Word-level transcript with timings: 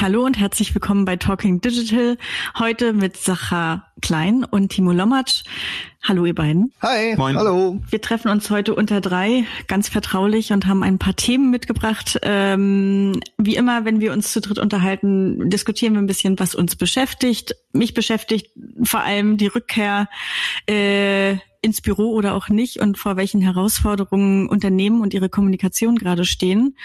Hallo 0.00 0.24
und 0.24 0.38
herzlich 0.38 0.72
willkommen 0.76 1.04
bei 1.04 1.16
Talking 1.16 1.60
Digital. 1.60 2.18
Heute 2.56 2.92
mit 2.92 3.16
Sacha 3.16 3.84
Klein 4.00 4.44
und 4.44 4.68
Timo 4.68 4.92
Lommatsch. 4.92 5.42
Hallo 6.04 6.24
ihr 6.24 6.36
beiden. 6.36 6.72
Hi. 6.82 7.16
Moin. 7.16 7.36
Hallo. 7.36 7.80
Wir 7.90 8.00
treffen 8.00 8.28
uns 8.28 8.48
heute 8.48 8.76
unter 8.76 9.00
drei, 9.00 9.44
ganz 9.66 9.88
vertraulich 9.88 10.52
und 10.52 10.66
haben 10.66 10.84
ein 10.84 11.00
paar 11.00 11.16
Themen 11.16 11.50
mitgebracht. 11.50 12.16
Ähm, 12.22 13.18
wie 13.38 13.56
immer, 13.56 13.84
wenn 13.84 13.98
wir 13.98 14.12
uns 14.12 14.32
zu 14.32 14.40
dritt 14.40 14.60
unterhalten, 14.60 15.50
diskutieren 15.50 15.94
wir 15.94 16.00
ein 16.00 16.06
bisschen, 16.06 16.38
was 16.38 16.54
uns 16.54 16.76
beschäftigt. 16.76 17.56
Mich 17.72 17.92
beschäftigt 17.92 18.52
vor 18.84 19.00
allem 19.00 19.36
die 19.36 19.48
Rückkehr 19.48 20.08
äh, 20.68 21.38
ins 21.60 21.80
Büro 21.80 22.12
oder 22.12 22.34
auch 22.34 22.48
nicht 22.48 22.78
und 22.78 22.98
vor 22.98 23.16
welchen 23.16 23.40
Herausforderungen 23.40 24.48
Unternehmen 24.48 25.00
und 25.00 25.12
ihre 25.12 25.28
Kommunikation 25.28 25.96
gerade 25.96 26.24
stehen. 26.24 26.76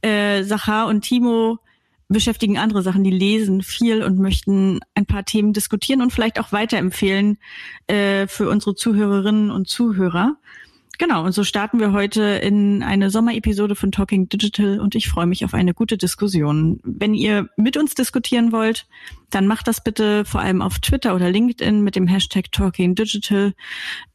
Äh, 0.00 0.42
Sachar 0.42 0.86
und 0.86 1.02
Timo 1.02 1.58
beschäftigen 2.08 2.58
andere 2.58 2.82
Sachen, 2.82 3.04
die 3.04 3.10
lesen 3.10 3.62
viel 3.62 4.02
und 4.02 4.18
möchten 4.18 4.80
ein 4.94 5.06
paar 5.06 5.24
Themen 5.24 5.52
diskutieren 5.52 6.02
und 6.02 6.12
vielleicht 6.12 6.38
auch 6.38 6.52
weiterempfehlen 6.52 7.38
äh, 7.88 8.26
für 8.26 8.48
unsere 8.48 8.74
Zuhörerinnen 8.74 9.50
und 9.50 9.68
Zuhörer. 9.68 10.36
Genau, 10.98 11.24
und 11.24 11.32
so 11.32 11.44
starten 11.44 11.78
wir 11.78 11.92
heute 11.92 12.22
in 12.22 12.82
eine 12.82 13.10
Sommerepisode 13.10 13.74
von 13.74 13.92
Talking 13.92 14.28
Digital 14.30 14.80
und 14.80 14.94
ich 14.94 15.08
freue 15.08 15.26
mich 15.26 15.44
auf 15.44 15.52
eine 15.52 15.74
gute 15.74 15.98
Diskussion. 15.98 16.80
Wenn 16.84 17.12
ihr 17.12 17.50
mit 17.56 17.76
uns 17.76 17.94
diskutieren 17.94 18.50
wollt, 18.50 18.86
dann 19.28 19.46
macht 19.46 19.68
das 19.68 19.84
bitte 19.84 20.24
vor 20.24 20.40
allem 20.40 20.62
auf 20.62 20.78
Twitter 20.78 21.14
oder 21.14 21.30
LinkedIn 21.30 21.82
mit 21.82 21.96
dem 21.96 22.06
Hashtag 22.06 22.50
Talking 22.50 22.94
Digital. 22.94 23.52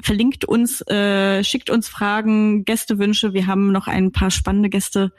Verlinkt 0.01 0.45
uns, 0.45 0.81
äh, 0.87 1.43
schickt 1.43 1.69
uns 1.69 1.87
Fragen, 1.87 2.65
Gästewünsche. 2.65 3.33
Wir 3.33 3.45
haben 3.45 3.71
noch 3.71 3.87
ein 3.87 4.11
paar 4.11 4.31
spannende 4.31 4.69
Gäste 4.69 5.11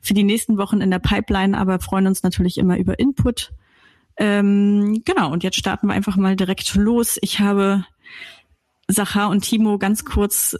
für 0.00 0.14
die 0.14 0.24
nächsten 0.24 0.56
Wochen 0.56 0.80
in 0.80 0.90
der 0.90 1.00
Pipeline, 1.00 1.58
aber 1.58 1.80
freuen 1.80 2.06
uns 2.06 2.22
natürlich 2.22 2.58
immer 2.58 2.78
über 2.78 2.98
Input. 2.98 3.52
Ähm, 4.18 5.02
genau, 5.04 5.32
und 5.32 5.42
jetzt 5.42 5.58
starten 5.58 5.88
wir 5.88 5.94
einfach 5.94 6.16
mal 6.16 6.36
direkt 6.36 6.74
los. 6.76 7.18
Ich 7.22 7.40
habe 7.40 7.84
Sachar 8.88 9.30
und 9.30 9.42
Timo 9.42 9.78
ganz 9.78 10.04
kurz 10.04 10.56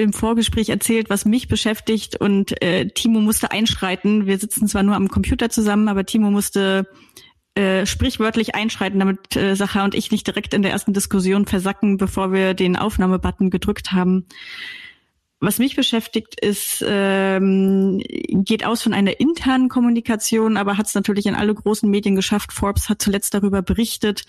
im 0.00 0.12
Vorgespräch 0.12 0.68
erzählt, 0.68 1.10
was 1.10 1.24
mich 1.24 1.48
beschäftigt 1.48 2.16
und 2.16 2.60
äh, 2.62 2.88
Timo 2.88 3.20
musste 3.20 3.50
einschreiten. 3.50 4.26
Wir 4.26 4.38
sitzen 4.38 4.66
zwar 4.68 4.82
nur 4.82 4.96
am 4.96 5.08
Computer 5.08 5.50
zusammen, 5.50 5.88
aber 5.88 6.04
Timo 6.04 6.30
musste 6.30 6.86
äh, 7.54 7.84
sprichwörtlich 7.84 8.54
einschreiten, 8.54 8.98
damit 8.98 9.36
äh, 9.36 9.54
Sacha 9.54 9.84
und 9.84 9.94
ich 9.94 10.10
nicht 10.10 10.26
direkt 10.26 10.54
in 10.54 10.62
der 10.62 10.70
ersten 10.70 10.92
Diskussion 10.92 11.46
versacken, 11.46 11.96
bevor 11.96 12.32
wir 12.32 12.54
den 12.54 12.76
Aufnahmebutton 12.76 13.50
gedrückt 13.50 13.92
haben. 13.92 14.26
Was 15.42 15.58
mich 15.58 15.74
beschäftigt, 15.74 16.38
ist, 16.38 16.84
ähm, 16.86 18.02
geht 18.06 18.66
aus 18.66 18.82
von 18.82 18.92
einer 18.92 19.20
internen 19.20 19.70
Kommunikation, 19.70 20.58
aber 20.58 20.76
hat 20.76 20.86
es 20.86 20.94
natürlich 20.94 21.24
in 21.24 21.34
alle 21.34 21.54
großen 21.54 21.90
Medien 21.90 22.14
geschafft. 22.14 22.52
Forbes 22.52 22.90
hat 22.90 23.00
zuletzt 23.00 23.32
darüber 23.32 23.62
berichtet. 23.62 24.24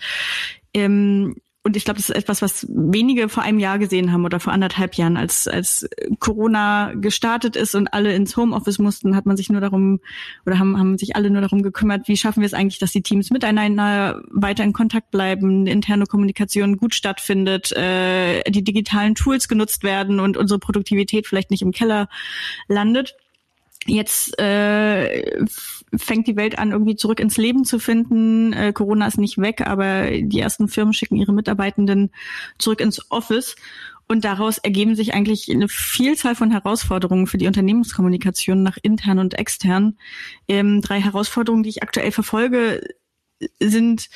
Ähm, 0.72 1.36
und 1.64 1.76
ich 1.76 1.84
glaube, 1.84 1.98
das 1.98 2.10
ist 2.10 2.16
etwas, 2.16 2.42
was 2.42 2.66
wenige 2.68 3.28
vor 3.28 3.44
einem 3.44 3.60
Jahr 3.60 3.78
gesehen 3.78 4.10
haben 4.10 4.24
oder 4.24 4.40
vor 4.40 4.52
anderthalb 4.52 4.96
Jahren, 4.96 5.16
als 5.16 5.46
als 5.46 5.88
Corona 6.18 6.92
gestartet 6.94 7.54
ist 7.54 7.76
und 7.76 7.94
alle 7.94 8.12
ins 8.14 8.36
Homeoffice 8.36 8.80
mussten, 8.80 9.14
hat 9.14 9.26
man 9.26 9.36
sich 9.36 9.48
nur 9.48 9.60
darum 9.60 10.00
oder 10.44 10.58
haben 10.58 10.76
haben 10.76 10.98
sich 10.98 11.14
alle 11.14 11.30
nur 11.30 11.40
darum 11.40 11.62
gekümmert, 11.62 12.08
wie 12.08 12.16
schaffen 12.16 12.40
wir 12.40 12.46
es 12.46 12.54
eigentlich, 12.54 12.80
dass 12.80 12.90
die 12.90 13.02
Teams 13.02 13.30
miteinander 13.30 14.22
weiter 14.30 14.64
in 14.64 14.72
Kontakt 14.72 15.12
bleiben, 15.12 15.68
interne 15.68 16.06
Kommunikation 16.06 16.78
gut 16.78 16.94
stattfindet, 16.96 17.70
äh, 17.72 18.42
die 18.50 18.64
digitalen 18.64 19.14
Tools 19.14 19.46
genutzt 19.46 19.84
werden 19.84 20.18
und 20.18 20.36
unsere 20.36 20.58
Produktivität 20.58 21.28
vielleicht 21.28 21.52
nicht 21.52 21.62
im 21.62 21.70
Keller 21.70 22.08
landet. 22.66 23.14
Jetzt 23.86 24.36
äh, 24.40 25.44
fängt 25.94 26.26
die 26.26 26.36
Welt 26.36 26.58
an, 26.58 26.72
irgendwie 26.72 26.96
zurück 26.96 27.20
ins 27.20 27.36
Leben 27.36 27.64
zu 27.64 27.78
finden. 27.78 28.52
Äh, 28.52 28.72
Corona 28.72 29.06
ist 29.06 29.18
nicht 29.18 29.38
weg, 29.38 29.66
aber 29.66 30.10
die 30.10 30.40
ersten 30.40 30.68
Firmen 30.68 30.94
schicken 30.94 31.16
ihre 31.16 31.32
Mitarbeitenden 31.32 32.10
zurück 32.58 32.80
ins 32.80 33.10
Office. 33.10 33.56
Und 34.08 34.24
daraus 34.24 34.58
ergeben 34.58 34.94
sich 34.94 35.14
eigentlich 35.14 35.50
eine 35.50 35.68
Vielzahl 35.68 36.34
von 36.34 36.50
Herausforderungen 36.50 37.26
für 37.26 37.38
die 37.38 37.46
Unternehmenskommunikation 37.46 38.62
nach 38.62 38.76
intern 38.82 39.18
und 39.18 39.38
extern. 39.38 39.96
Ähm, 40.48 40.80
drei 40.82 41.00
Herausforderungen, 41.00 41.62
die 41.62 41.70
ich 41.70 41.82
aktuell 41.82 42.12
verfolge, 42.12 42.82
sind 43.58 44.08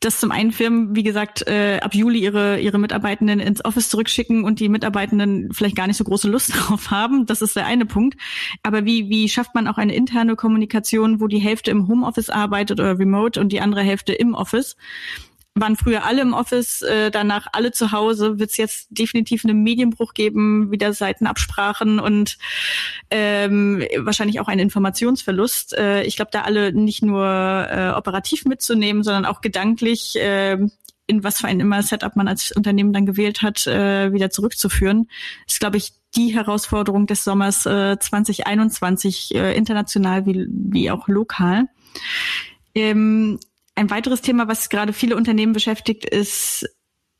dass 0.00 0.20
zum 0.20 0.30
einen 0.30 0.52
Firmen, 0.52 0.94
wie 0.94 1.02
gesagt, 1.02 1.46
äh, 1.46 1.78
ab 1.80 1.94
Juli 1.94 2.20
ihre, 2.20 2.60
ihre 2.60 2.78
Mitarbeitenden 2.78 3.40
ins 3.40 3.64
Office 3.64 3.88
zurückschicken 3.88 4.44
und 4.44 4.60
die 4.60 4.68
Mitarbeitenden 4.68 5.52
vielleicht 5.52 5.74
gar 5.74 5.86
nicht 5.86 5.96
so 5.96 6.04
große 6.04 6.28
Lust 6.28 6.52
drauf 6.54 6.90
haben. 6.90 7.24
Das 7.26 7.40
ist 7.40 7.56
der 7.56 7.66
eine 7.66 7.86
Punkt. 7.86 8.20
Aber 8.62 8.84
wie, 8.84 9.08
wie 9.08 9.28
schafft 9.28 9.54
man 9.54 9.66
auch 9.66 9.78
eine 9.78 9.94
interne 9.94 10.36
Kommunikation, 10.36 11.20
wo 11.20 11.28
die 11.28 11.38
Hälfte 11.38 11.70
im 11.70 11.88
Homeoffice 11.88 12.28
arbeitet 12.30 12.78
oder 12.78 12.98
remote 12.98 13.40
und 13.40 13.52
die 13.52 13.60
andere 13.60 13.82
Hälfte 13.82 14.12
im 14.12 14.34
Office? 14.34 14.76
Waren 15.56 15.76
früher 15.76 16.04
alle 16.04 16.22
im 16.22 16.34
Office, 16.34 16.82
äh, 16.82 17.10
danach 17.10 17.46
alle 17.52 17.72
zu 17.72 17.92
Hause, 17.92 18.38
wird 18.38 18.50
es 18.50 18.56
jetzt 18.56 18.88
definitiv 18.90 19.44
einen 19.44 19.62
Medienbruch 19.62 20.14
geben, 20.14 20.70
wieder 20.70 20.92
Seitenabsprachen 20.92 21.98
und 21.98 22.38
ähm, 23.10 23.82
wahrscheinlich 23.98 24.38
auch 24.40 24.48
einen 24.48 24.60
Informationsverlust. 24.60 25.76
Äh, 25.76 26.02
ich 26.02 26.16
glaube, 26.16 26.30
da 26.30 26.42
alle 26.42 26.72
nicht 26.72 27.02
nur 27.02 27.26
äh, 27.26 27.90
operativ 27.90 28.44
mitzunehmen, 28.44 29.02
sondern 29.02 29.24
auch 29.24 29.40
gedanklich 29.40 30.16
äh, 30.16 30.58
in 31.06 31.24
was 31.24 31.40
für 31.40 31.46
ein 31.46 31.60
immer 31.60 31.82
Setup 31.82 32.16
man 32.16 32.28
als 32.28 32.52
Unternehmen 32.52 32.92
dann 32.92 33.06
gewählt 33.06 33.42
hat, 33.42 33.66
äh, 33.66 34.12
wieder 34.12 34.30
zurückzuführen, 34.30 35.08
ist, 35.46 35.60
glaube 35.60 35.76
ich, 35.76 35.92
die 36.16 36.34
Herausforderung 36.34 37.06
des 37.06 37.24
Sommers 37.24 37.66
äh, 37.66 37.98
2021, 37.98 39.34
äh, 39.34 39.56
international 39.56 40.26
wie, 40.26 40.46
wie 40.48 40.90
auch 40.90 41.08
lokal. 41.08 41.66
Ähm, 42.74 43.38
ein 43.76 43.90
weiteres 43.90 44.22
Thema, 44.22 44.48
was 44.48 44.68
gerade 44.68 44.92
viele 44.92 45.16
Unternehmen 45.16 45.52
beschäftigt, 45.52 46.04
ist 46.04 46.68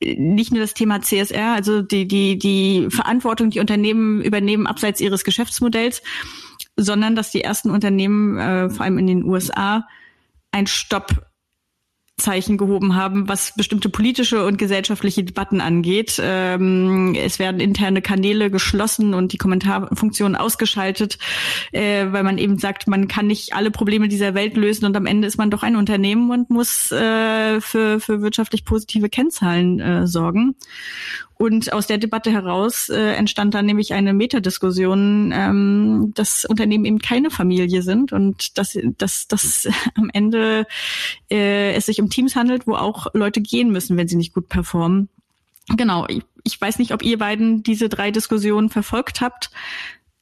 nicht 0.02 0.52
nur 0.52 0.60
das 0.60 0.74
Thema 0.74 1.00
CSR, 1.00 1.54
also 1.54 1.82
die, 1.82 2.06
die, 2.06 2.38
die 2.38 2.88
Verantwortung, 2.90 3.50
die 3.50 3.60
Unternehmen 3.60 4.20
übernehmen 4.20 4.66
abseits 4.66 5.00
ihres 5.00 5.24
Geschäftsmodells, 5.24 6.02
sondern 6.76 7.14
dass 7.14 7.30
die 7.30 7.42
ersten 7.42 7.70
Unternehmen, 7.70 8.38
äh, 8.38 8.68
vor 8.68 8.84
allem 8.84 8.98
in 8.98 9.06
den 9.06 9.24
USA, 9.24 9.86
ein 10.50 10.66
Stopp 10.66 11.25
Zeichen 12.18 12.56
gehoben 12.56 12.96
haben, 12.96 13.28
was 13.28 13.52
bestimmte 13.56 13.90
politische 13.90 14.44
und 14.44 14.56
gesellschaftliche 14.56 15.22
Debatten 15.22 15.60
angeht. 15.60 16.18
Ähm, 16.22 17.14
es 17.14 17.38
werden 17.38 17.60
interne 17.60 18.00
Kanäle 18.00 18.50
geschlossen 18.50 19.12
und 19.12 19.34
die 19.34 19.36
Kommentarfunktion 19.36 20.34
ausgeschaltet, 20.34 21.18
äh, 21.72 22.06
weil 22.10 22.22
man 22.22 22.38
eben 22.38 22.58
sagt, 22.58 22.88
man 22.88 23.06
kann 23.06 23.26
nicht 23.26 23.54
alle 23.54 23.70
Probleme 23.70 24.08
dieser 24.08 24.34
Welt 24.34 24.56
lösen 24.56 24.86
und 24.86 24.96
am 24.96 25.04
Ende 25.04 25.28
ist 25.28 25.36
man 25.36 25.50
doch 25.50 25.62
ein 25.62 25.76
Unternehmen 25.76 26.30
und 26.30 26.48
muss 26.48 26.90
äh, 26.90 27.60
für, 27.60 28.00
für 28.00 28.22
wirtschaftlich 28.22 28.64
positive 28.64 29.10
Kennzahlen 29.10 29.80
äh, 29.80 30.06
sorgen. 30.06 30.56
Und 31.38 31.72
aus 31.72 31.86
der 31.86 31.98
Debatte 31.98 32.30
heraus 32.30 32.88
äh, 32.88 33.12
entstand 33.12 33.52
dann 33.54 33.66
nämlich 33.66 33.92
eine 33.92 34.14
Metadiskussion, 34.14 35.32
ähm, 35.34 36.12
dass 36.14 36.46
Unternehmen 36.46 36.86
eben 36.86 36.98
keine 36.98 37.30
Familie 37.30 37.82
sind 37.82 38.12
und 38.12 38.56
dass, 38.56 38.78
dass, 38.96 39.28
dass 39.28 39.68
am 39.94 40.10
Ende 40.12 40.66
äh, 41.30 41.74
es 41.74 41.86
sich 41.86 42.00
um 42.00 42.08
Teams 42.08 42.36
handelt, 42.36 42.66
wo 42.66 42.74
auch 42.74 43.08
Leute 43.12 43.42
gehen 43.42 43.70
müssen, 43.70 43.98
wenn 43.98 44.08
sie 44.08 44.16
nicht 44.16 44.32
gut 44.32 44.48
performen. 44.48 45.10
Genau, 45.76 46.06
ich, 46.08 46.22
ich 46.44 46.58
weiß 46.60 46.78
nicht, 46.78 46.92
ob 46.92 47.02
ihr 47.02 47.18
beiden 47.18 47.62
diese 47.62 47.88
drei 47.88 48.10
Diskussionen 48.10 48.70
verfolgt 48.70 49.20
habt 49.20 49.50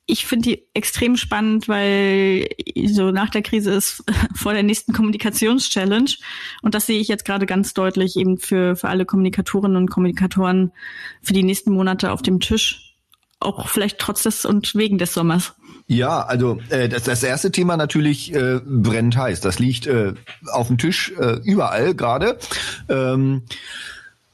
ich 0.07 0.27
finde 0.27 0.51
die 0.51 0.67
extrem 0.75 1.17
spannend, 1.17 1.69
weil 1.69 2.49
so 2.87 3.11
nach 3.11 3.31
der 3.31 3.43
Krise 3.43 3.73
ist 3.73 4.05
vor 4.35 4.53
der 4.53 4.63
nächsten 4.63 4.93
Kommunikationschallenge. 4.93 6.11
Und 6.63 6.75
das 6.75 6.87
sehe 6.87 7.01
ich 7.01 7.09
jetzt 7.09 7.25
gerade 7.25 7.47
ganz 7.47 7.75
deutlich 7.75 8.17
eben 8.17 8.39
für, 8.39 8.77
für 8.77 8.89
alle 8.89 9.07
Kommunikatorinnen 9.07 9.77
und 9.77 9.91
Kommunikatoren 9.91 10.73
für 11.23 11.33
die 11.33 11.43
nächsten 11.43 11.73
Monate 11.73 12.13
auf 12.13 12.23
dem 12.23 12.41
Tisch. 12.41 12.97
Auch 13.41 13.69
vielleicht 13.69 13.99
trotz 13.99 14.23
des 14.23 14.45
und 14.45 14.75
wegen 14.75 14.99
des 14.99 15.13
Sommers. 15.13 15.55
Ja, 15.87 16.23
also 16.23 16.61
äh, 16.71 16.89
das, 16.89 17.05
das 17.05 17.23
erste 17.23 17.51
Thema 17.51 17.77
natürlich 17.77 18.33
äh, 18.35 18.61
brennt 18.65 19.17
heiß. 19.17 19.41
Das 19.43 19.59
liegt 19.59 19.87
äh, 19.87 20.15
auf 20.51 20.69
dem 20.69 20.79
Tisch 20.79 21.13
äh, 21.19 21.41
überall 21.45 21.95
gerade. 21.95 22.39
Ähm, 22.89 23.43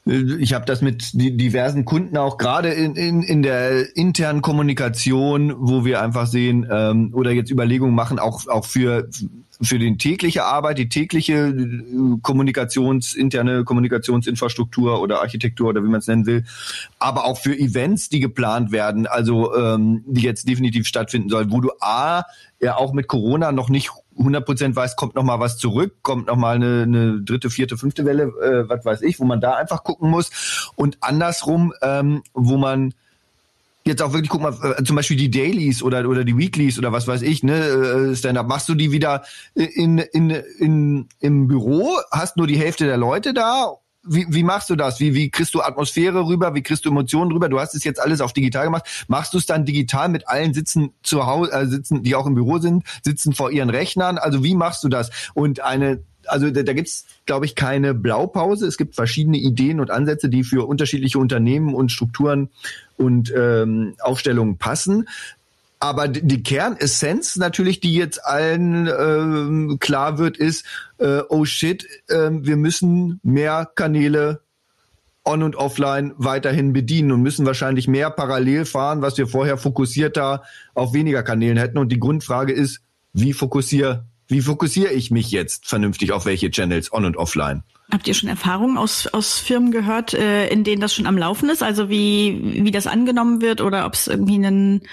ich 0.05 0.53
habe 0.53 0.65
das 0.65 0.81
mit 0.81 1.11
diversen 1.13 1.85
Kunden 1.85 2.17
auch 2.17 2.39
gerade 2.39 2.69
in, 2.69 2.95
in, 2.95 3.21
in 3.21 3.43
der 3.43 3.95
internen 3.95 4.41
Kommunikation, 4.41 5.53
wo 5.59 5.85
wir 5.85 6.01
einfach 6.01 6.25
sehen 6.25 6.67
ähm, 6.71 7.11
oder 7.13 7.31
jetzt 7.31 7.51
Überlegungen 7.51 7.93
machen, 7.93 8.17
auch, 8.17 8.47
auch 8.47 8.65
für, 8.65 9.07
für 9.61 9.77
die 9.77 9.95
tägliche 9.97 10.43
Arbeit, 10.43 10.79
die 10.79 10.89
tägliche 10.89 11.49
äh, 11.49 12.17
Kommunikations, 12.23 13.13
interne 13.13 13.63
Kommunikationsinfrastruktur 13.63 14.99
oder 15.01 15.21
Architektur 15.21 15.69
oder 15.69 15.83
wie 15.83 15.89
man 15.89 15.99
es 15.99 16.07
nennen 16.07 16.25
will, 16.25 16.45
aber 16.97 17.25
auch 17.25 17.37
für 17.37 17.55
Events, 17.55 18.09
die 18.09 18.21
geplant 18.21 18.71
werden, 18.71 19.05
also 19.05 19.55
ähm, 19.55 20.03
die 20.07 20.21
jetzt 20.21 20.49
definitiv 20.49 20.87
stattfinden 20.87 21.29
sollen, 21.29 21.51
wo 21.51 21.61
du 21.61 21.69
A, 21.79 22.23
ja 22.59 22.75
auch 22.75 22.93
mit 22.93 23.07
Corona 23.07 23.51
noch 23.51 23.69
nicht 23.69 23.91
100% 24.17 24.75
weiß, 24.75 24.95
kommt 24.95 25.15
noch 25.15 25.23
mal 25.23 25.39
was 25.39 25.57
zurück, 25.57 25.95
kommt 26.01 26.27
noch 26.27 26.35
mal 26.35 26.55
eine, 26.55 26.83
eine 26.83 27.21
dritte, 27.21 27.49
vierte, 27.49 27.77
fünfte 27.77 28.05
Welle, 28.05 28.23
äh, 28.23 28.69
was 28.69 28.83
weiß 28.85 29.01
ich, 29.01 29.19
wo 29.19 29.25
man 29.25 29.41
da 29.41 29.55
einfach 29.55 29.83
gucken 29.83 30.09
muss. 30.09 30.71
Und 30.75 30.97
andersrum, 31.01 31.73
ähm, 31.81 32.23
wo 32.33 32.57
man 32.57 32.93
jetzt 33.83 34.01
auch 34.01 34.13
wirklich, 34.13 34.29
guck 34.29 34.41
mal, 34.41 34.53
äh, 34.77 34.83
zum 34.83 34.95
Beispiel 34.95 35.17
die 35.17 35.31
Dailies 35.31 35.81
oder, 35.81 36.07
oder 36.07 36.23
die 36.23 36.37
Weeklies 36.37 36.77
oder 36.77 36.91
was 36.91 37.07
weiß 37.07 37.21
ich, 37.21 37.43
ne, 37.43 37.57
äh, 37.57 38.15
Stand-up, 38.15 38.47
machst 38.47 38.69
du 38.69 38.75
die 38.75 38.91
wieder 38.91 39.23
in, 39.55 39.97
in, 39.97 40.29
in, 40.29 41.07
im 41.19 41.47
Büro, 41.47 41.97
hast 42.11 42.37
nur 42.37 42.47
die 42.47 42.57
Hälfte 42.57 42.85
der 42.85 42.97
Leute 42.97 43.33
da 43.33 43.77
wie, 44.03 44.25
wie 44.29 44.43
machst 44.43 44.69
du 44.69 44.75
das? 44.75 44.99
Wie, 44.99 45.13
wie 45.13 45.29
kriegst 45.29 45.53
du 45.53 45.61
Atmosphäre 45.61 46.25
rüber? 46.25 46.55
Wie 46.55 46.63
kriegst 46.63 46.85
du 46.85 46.89
Emotionen 46.89 47.31
rüber? 47.31 47.49
Du 47.49 47.59
hast 47.59 47.75
es 47.75 47.83
jetzt 47.83 47.99
alles 47.99 48.21
auf 48.21 48.33
digital 48.33 48.65
gemacht. 48.65 49.05
Machst 49.07 49.33
du 49.33 49.37
es 49.37 49.45
dann 49.45 49.65
digital 49.65 50.09
mit 50.09 50.27
allen 50.27 50.53
sitzen 50.53 50.93
zu 51.03 51.25
Hause, 51.27 51.51
äh, 51.51 51.67
sitzen, 51.67 52.03
die 52.03 52.15
auch 52.15 52.25
im 52.25 52.33
Büro 52.33 52.57
sind, 52.57 52.83
sitzen 53.03 53.33
vor 53.33 53.51
ihren 53.51 53.69
Rechnern? 53.69 54.17
Also 54.17 54.43
wie 54.43 54.55
machst 54.55 54.83
du 54.83 54.89
das? 54.89 55.11
Und 55.33 55.59
eine 55.59 56.03
also 56.27 56.51
da, 56.51 56.63
da 56.63 56.73
gibt's, 56.73 57.05
glaube 57.25 57.45
ich, 57.45 57.55
keine 57.55 57.93
Blaupause. 57.93 58.67
Es 58.67 58.77
gibt 58.77 58.95
verschiedene 58.95 59.37
Ideen 59.37 59.79
und 59.79 59.91
Ansätze, 59.91 60.29
die 60.29 60.43
für 60.43 60.67
unterschiedliche 60.67 61.19
Unternehmen 61.19 61.73
und 61.73 61.91
Strukturen 61.91 62.49
und 62.97 63.33
ähm, 63.35 63.95
Aufstellungen 63.99 64.57
passen. 64.57 65.07
Aber 65.83 66.07
die 66.07 66.43
Kernessenz 66.43 67.37
natürlich, 67.37 67.79
die 67.79 67.95
jetzt 67.95 68.23
allen 68.23 68.87
ähm, 68.87 69.77
klar 69.79 70.19
wird, 70.19 70.37
ist, 70.37 70.63
äh, 70.99 71.21
oh 71.27 71.43
shit, 71.43 71.87
äh, 72.07 72.29
wir 72.31 72.55
müssen 72.55 73.19
mehr 73.23 73.67
Kanäle 73.73 74.41
on 75.25 75.41
und 75.41 75.55
offline 75.55 76.13
weiterhin 76.17 76.71
bedienen 76.71 77.11
und 77.11 77.23
müssen 77.23 77.47
wahrscheinlich 77.47 77.87
mehr 77.87 78.11
parallel 78.11 78.65
fahren, 78.65 79.01
was 79.01 79.17
wir 79.17 79.25
vorher 79.25 79.57
fokussierter 79.57 80.43
auf 80.75 80.93
weniger 80.93 81.23
Kanälen 81.23 81.57
hätten. 81.57 81.79
Und 81.79 81.91
die 81.91 81.99
Grundfrage 81.99 82.53
ist, 82.53 82.81
wie 83.13 83.33
fokussiere, 83.33 84.05
wie 84.31 84.41
fokussiere 84.41 84.91
ich 84.91 85.11
mich 85.11 85.29
jetzt 85.31 85.67
vernünftig 85.67 86.11
auf 86.11 86.25
welche 86.25 86.49
Channels 86.49 86.91
on 86.91 87.05
und 87.05 87.17
offline? 87.17 87.63
Habt 87.91 88.07
ihr 88.07 88.13
schon 88.13 88.29
Erfahrungen 88.29 88.77
aus, 88.77 89.07
aus 89.07 89.37
Firmen 89.39 89.71
gehört, 89.71 90.13
äh, 90.13 90.47
in 90.47 90.63
denen 90.63 90.79
das 90.81 90.95
schon 90.95 91.05
am 91.05 91.17
Laufen 91.17 91.49
ist? 91.49 91.61
Also 91.61 91.89
wie, 91.89 92.63
wie 92.63 92.71
das 92.71 92.87
angenommen 92.87 93.41
wird 93.41 93.59
oder 93.59 93.85
ob 93.85 93.95
es 93.95 94.07
irgendwie 94.07 94.35
einen, 94.35 94.83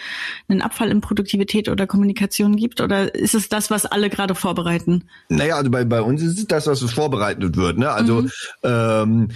einen 0.48 0.62
Abfall 0.62 0.90
in 0.90 1.00
Produktivität 1.00 1.68
oder 1.68 1.86
Kommunikation 1.86 2.56
gibt? 2.56 2.80
Oder 2.80 3.14
ist 3.14 3.36
es 3.36 3.48
das, 3.48 3.70
was 3.70 3.86
alle 3.86 4.10
gerade 4.10 4.34
vorbereiten? 4.34 5.04
Naja, 5.28 5.56
also 5.56 5.70
bei, 5.70 5.84
bei 5.84 6.02
uns 6.02 6.22
ist 6.22 6.38
es 6.38 6.46
das, 6.48 6.66
was 6.66 6.80
vorbereitet 6.90 7.56
wird. 7.56 7.78
Ne? 7.78 7.88
Also 7.88 8.22
mhm. 8.22 8.30
ähm, 8.64 9.28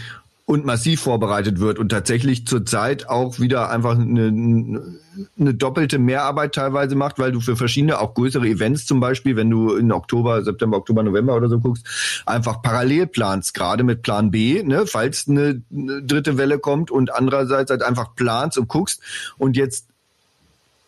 und 0.44 0.64
massiv 0.64 1.00
vorbereitet 1.00 1.60
wird 1.60 1.78
und 1.78 1.90
tatsächlich 1.90 2.46
zurzeit 2.46 3.08
auch 3.08 3.38
wieder 3.38 3.70
einfach 3.70 3.98
eine, 3.98 4.98
eine 5.38 5.54
doppelte 5.54 5.98
Mehrarbeit 5.98 6.54
teilweise 6.54 6.96
macht, 6.96 7.18
weil 7.18 7.32
du 7.32 7.40
für 7.40 7.56
verschiedene, 7.56 8.00
auch 8.00 8.14
größere 8.14 8.46
Events 8.46 8.84
zum 8.84 8.98
Beispiel, 8.98 9.36
wenn 9.36 9.50
du 9.50 9.74
in 9.74 9.92
Oktober, 9.92 10.42
September, 10.42 10.78
Oktober, 10.78 11.04
November 11.04 11.36
oder 11.36 11.48
so 11.48 11.60
guckst, 11.60 11.86
einfach 12.26 12.60
parallel 12.60 13.06
planst, 13.06 13.54
gerade 13.54 13.84
mit 13.84 14.02
Plan 14.02 14.30
B, 14.30 14.62
ne, 14.62 14.84
falls 14.86 15.28
eine, 15.28 15.62
eine 15.72 16.02
dritte 16.02 16.36
Welle 16.38 16.58
kommt 16.58 16.90
und 16.90 17.14
andererseits 17.14 17.70
halt 17.70 17.82
einfach 17.82 18.14
planst 18.16 18.58
und 18.58 18.68
guckst 18.68 19.00
und 19.38 19.56
jetzt 19.56 19.91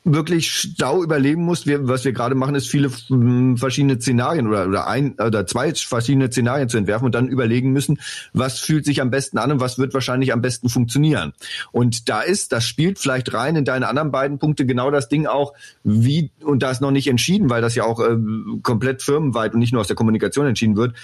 wirklich 0.04 0.52
Stau 0.52 1.02
überleben 1.02 1.42
musst. 1.42 1.66
Wir, 1.66 1.88
was 1.88 2.04
wir 2.04 2.12
gerade 2.12 2.34
machen, 2.34 2.54
ist 2.54 2.68
viele 2.68 2.90
hm, 3.08 3.56
verschiedene 3.56 3.98
Szenarien 3.98 4.46
oder, 4.46 4.66
oder 4.66 4.86
ein 4.86 5.14
oder 5.14 5.46
zwei 5.46 5.74
verschiedene 5.74 6.30
Szenarien 6.30 6.68
zu 6.68 6.76
entwerfen 6.76 7.06
und 7.06 7.14
dann 7.14 7.28
überlegen 7.28 7.72
müssen, 7.72 7.98
was 8.34 8.58
fühlt 8.58 8.84
sich 8.84 9.00
am 9.00 9.10
besten 9.10 9.38
an 9.38 9.50
und 9.52 9.60
was 9.60 9.78
wird 9.78 9.94
wahrscheinlich 9.94 10.32
am 10.32 10.42
besten 10.42 10.68
funktionieren. 10.68 11.32
Und 11.72 12.08
da 12.10 12.20
ist, 12.20 12.52
das 12.52 12.66
spielt 12.66 12.98
vielleicht 12.98 13.32
rein 13.32 13.56
in 13.56 13.64
deine 13.64 13.88
anderen 13.88 14.12
beiden 14.12 14.38
Punkte 14.38 14.66
genau 14.66 14.90
das 14.90 15.08
Ding 15.08 15.26
auch, 15.26 15.54
wie, 15.82 16.30
und 16.42 16.62
da 16.62 16.70
ist 16.70 16.82
noch 16.82 16.90
nicht 16.90 17.08
entschieden, 17.08 17.48
weil 17.48 17.62
das 17.62 17.74
ja 17.74 17.84
auch 17.84 18.00
äh, 18.00 18.16
komplett 18.62 19.02
firmenweit 19.02 19.54
und 19.54 19.60
nicht 19.60 19.72
nur 19.72 19.80
aus 19.80 19.88
der 19.88 19.96
Kommunikation 19.96 20.46
entschieden 20.46 20.76
wird, 20.76 20.94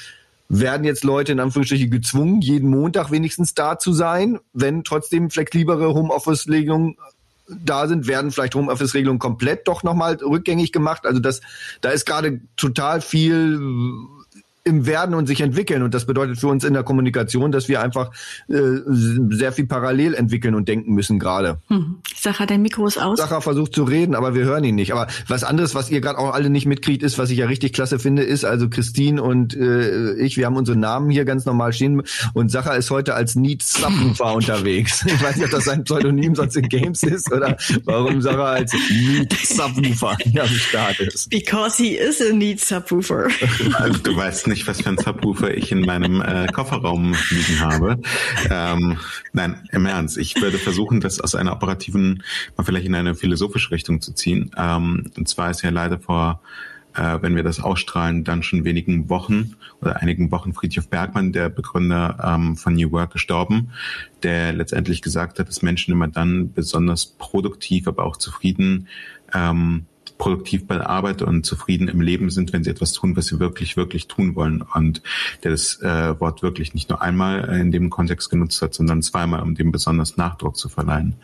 werden 0.50 0.84
jetzt 0.84 1.04
Leute 1.04 1.32
in 1.32 1.40
Anführungsstrichen 1.40 1.90
gezwungen, 1.90 2.40
jeden 2.40 2.68
Montag 2.68 3.10
wenigstens 3.12 3.54
da 3.54 3.78
zu 3.78 3.92
sein, 3.92 4.40
wenn 4.52 4.84
trotzdem 4.84 5.30
flexiblere 5.30 5.94
Homeoffice-Regelungen 5.94 6.96
da 7.50 7.88
sind, 7.88 8.06
werden 8.06 8.30
vielleicht 8.30 8.54
Homeoffice-Regelungen 8.54 9.18
komplett 9.18 9.66
doch 9.66 9.82
nochmal 9.82 10.14
rückgängig 10.14 10.72
gemacht. 10.72 11.06
Also 11.06 11.20
das, 11.20 11.40
da 11.80 11.90
ist 11.90 12.06
gerade 12.06 12.40
total 12.56 13.00
viel 13.00 13.58
im 14.64 14.86
Werden 14.86 15.14
und 15.14 15.26
sich 15.26 15.40
entwickeln. 15.40 15.82
Und 15.82 15.94
das 15.94 16.06
bedeutet 16.06 16.38
für 16.38 16.48
uns 16.48 16.64
in 16.64 16.74
der 16.74 16.82
Kommunikation, 16.82 17.50
dass 17.50 17.68
wir 17.68 17.80
einfach 17.80 18.10
äh, 18.48 18.58
sehr 19.30 19.52
viel 19.52 19.66
parallel 19.66 20.14
entwickeln 20.14 20.54
und 20.54 20.68
denken 20.68 20.92
müssen 20.92 21.18
gerade. 21.18 21.60
Hm. 21.68 21.96
Sacher, 22.14 22.46
dein 22.46 22.60
Mikro 22.62 22.86
ist 22.86 22.98
aus. 22.98 23.18
Sacher 23.18 23.40
versucht 23.40 23.74
zu 23.74 23.84
reden, 23.84 24.14
aber 24.14 24.34
wir 24.34 24.44
hören 24.44 24.64
ihn 24.64 24.74
nicht. 24.74 24.92
Aber 24.92 25.06
was 25.28 25.44
anderes, 25.44 25.74
was 25.74 25.90
ihr 25.90 26.00
gerade 26.00 26.18
auch 26.18 26.34
alle 26.34 26.50
nicht 26.50 26.66
mitkriegt, 26.66 27.02
ist, 27.02 27.18
was 27.18 27.30
ich 27.30 27.38
ja 27.38 27.46
richtig 27.46 27.72
klasse 27.72 27.98
finde, 27.98 28.22
ist, 28.22 28.44
also 28.44 28.68
Christine 28.68 29.22
und 29.22 29.56
äh, 29.56 30.14
ich, 30.16 30.36
wir 30.36 30.46
haben 30.46 30.56
unsere 30.56 30.76
Namen 30.76 31.10
hier 31.10 31.24
ganz 31.24 31.46
normal 31.46 31.72
stehen 31.72 32.02
und 32.34 32.50
Sacher 32.50 32.76
ist 32.76 32.90
heute 32.90 33.14
als 33.14 33.36
Need 33.36 33.62
Subwoofer 33.62 34.34
unterwegs. 34.34 35.04
Ich 35.06 35.22
weiß 35.22 35.36
nicht, 35.36 35.46
ob 35.46 35.50
das 35.52 35.64
sein 35.64 35.84
Pseudonym 35.84 36.34
sonst 36.34 36.56
in 36.56 36.68
Games 36.68 37.02
ist 37.02 37.32
oder 37.32 37.56
warum 37.84 38.20
Sacher 38.20 38.44
als 38.44 38.72
Need 38.90 39.32
Subwoofer 39.32 40.16
am 40.38 40.48
Start 40.48 41.00
ist. 41.00 41.30
Because 41.30 41.82
he 41.82 41.96
is 41.96 42.20
a 42.20 42.32
Need 42.34 42.60
Subwoofer. 42.60 43.28
Du 44.02 44.16
weißt 44.16 44.49
nicht, 44.50 44.66
was 44.66 44.82
für 44.82 44.90
ein 44.90 44.98
Subwoofer 44.98 45.54
ich 45.56 45.72
in 45.72 45.80
meinem 45.80 46.20
äh, 46.20 46.46
Kofferraum 46.48 47.14
liegen 47.30 47.60
habe. 47.60 47.98
Ähm, 48.50 48.98
nein, 49.32 49.66
im 49.72 49.86
Ernst. 49.86 50.18
Ich 50.18 50.40
würde 50.40 50.58
versuchen, 50.58 51.00
das 51.00 51.20
aus 51.20 51.34
einer 51.34 51.52
operativen, 51.52 52.22
mal 52.56 52.64
vielleicht 52.64 52.86
in 52.86 52.94
eine 52.94 53.14
philosophische 53.14 53.70
Richtung 53.70 54.02
zu 54.02 54.12
ziehen. 54.12 54.50
Ähm, 54.56 55.10
und 55.16 55.28
zwar 55.28 55.50
ist 55.50 55.62
ja 55.62 55.70
leider 55.70 55.98
vor 55.98 56.42
äh, 56.94 57.18
wenn 57.20 57.36
wir 57.36 57.42
das 57.42 57.60
ausstrahlen, 57.60 58.24
dann 58.24 58.42
schon 58.42 58.64
wenigen 58.64 59.08
Wochen 59.08 59.54
oder 59.80 60.02
einigen 60.02 60.30
Wochen 60.30 60.52
Friedhof 60.52 60.88
Bergmann, 60.88 61.32
der 61.32 61.48
Begründer 61.48 62.18
ähm, 62.22 62.56
von 62.56 62.74
New 62.74 62.90
Work, 62.90 63.12
gestorben, 63.12 63.70
der 64.22 64.52
letztendlich 64.52 65.02
gesagt 65.02 65.38
hat, 65.38 65.48
dass 65.48 65.62
Menschen 65.62 65.92
immer 65.92 66.08
dann 66.08 66.52
besonders 66.52 67.06
produktiv, 67.06 67.86
aber 67.86 68.04
auch 68.04 68.16
zufrieden 68.16 68.88
ähm, 69.32 69.86
produktiv 70.20 70.66
bei 70.66 70.76
der 70.76 70.90
Arbeit 70.90 71.22
und 71.22 71.46
zufrieden 71.46 71.88
im 71.88 72.02
Leben 72.02 72.28
sind, 72.28 72.52
wenn 72.52 72.62
sie 72.62 72.70
etwas 72.70 72.92
tun, 72.92 73.16
was 73.16 73.26
sie 73.26 73.40
wirklich, 73.40 73.78
wirklich 73.78 74.06
tun 74.06 74.36
wollen. 74.36 74.62
Und 74.62 75.02
der 75.42 75.50
das 75.50 75.80
äh, 75.80 76.20
Wort 76.20 76.42
wirklich 76.42 76.74
nicht 76.74 76.90
nur 76.90 77.00
einmal 77.00 77.48
in 77.58 77.72
dem 77.72 77.88
Kontext 77.88 78.28
genutzt 78.28 78.60
hat, 78.60 78.74
sondern 78.74 79.02
zweimal, 79.02 79.40
um 79.40 79.54
dem 79.54 79.72
besonders 79.72 80.18
Nachdruck 80.18 80.58
zu 80.58 80.68
verleihen. 80.68 81.14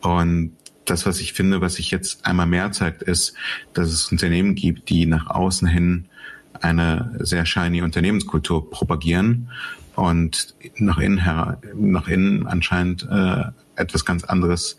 Und 0.00 0.56
das, 0.84 1.06
was 1.06 1.20
ich 1.20 1.32
finde, 1.32 1.60
was 1.60 1.74
sich 1.74 1.92
jetzt 1.92 2.26
einmal 2.26 2.48
mehr 2.48 2.72
zeigt, 2.72 3.02
ist, 3.02 3.34
dass 3.74 3.92
es 3.92 4.10
Unternehmen 4.10 4.56
gibt, 4.56 4.88
die 4.88 5.06
nach 5.06 5.28
außen 5.28 5.68
hin 5.68 6.06
eine 6.60 7.14
sehr 7.20 7.46
shiny 7.46 7.80
Unternehmenskultur 7.82 8.70
propagieren 8.70 9.50
und 9.94 10.56
nach 10.76 10.98
innen, 10.98 11.18
her, 11.18 11.58
nach 11.76 12.08
innen 12.08 12.48
anscheinend 12.48 13.06
äh, 13.08 13.44
etwas 13.76 14.04
ganz 14.04 14.24
anderes 14.24 14.78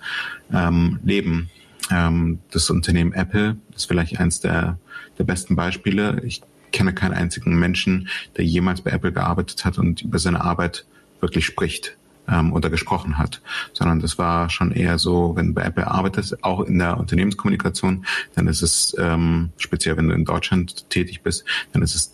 ähm, 0.51 0.99
leben. 1.03 1.49
Ähm, 1.91 2.39
das 2.51 2.69
Unternehmen 2.69 3.13
Apple 3.13 3.57
ist 3.75 3.85
vielleicht 3.85 4.19
eins 4.19 4.39
der, 4.39 4.77
der 5.17 5.23
besten 5.23 5.55
Beispiele. 5.55 6.21
Ich 6.23 6.41
kenne 6.71 6.93
keinen 6.93 7.13
einzigen 7.13 7.57
Menschen, 7.57 8.09
der 8.37 8.45
jemals 8.45 8.81
bei 8.81 8.91
Apple 8.91 9.11
gearbeitet 9.11 9.63
hat 9.65 9.77
und 9.77 10.01
über 10.01 10.19
seine 10.19 10.41
Arbeit 10.41 10.85
wirklich 11.21 11.45
spricht 11.45 11.95
ähm, 12.27 12.53
oder 12.53 12.69
gesprochen 12.69 13.17
hat, 13.17 13.41
sondern 13.73 13.99
das 13.99 14.17
war 14.17 14.49
schon 14.49 14.71
eher 14.71 14.97
so, 14.97 15.35
wenn 15.35 15.47
du 15.47 15.53
bei 15.53 15.63
Apple 15.63 15.87
arbeitest, 15.87 16.43
auch 16.43 16.61
in 16.61 16.79
der 16.79 16.97
Unternehmenskommunikation, 16.97 18.05
dann 18.35 18.47
ist 18.47 18.61
es 18.61 18.95
ähm, 18.99 19.51
speziell, 19.57 19.97
wenn 19.97 20.09
du 20.09 20.15
in 20.15 20.25
Deutschland 20.25 20.89
tätig 20.89 21.21
bist, 21.21 21.45
dann 21.71 21.81
ist 21.81 21.95
es 21.95 22.13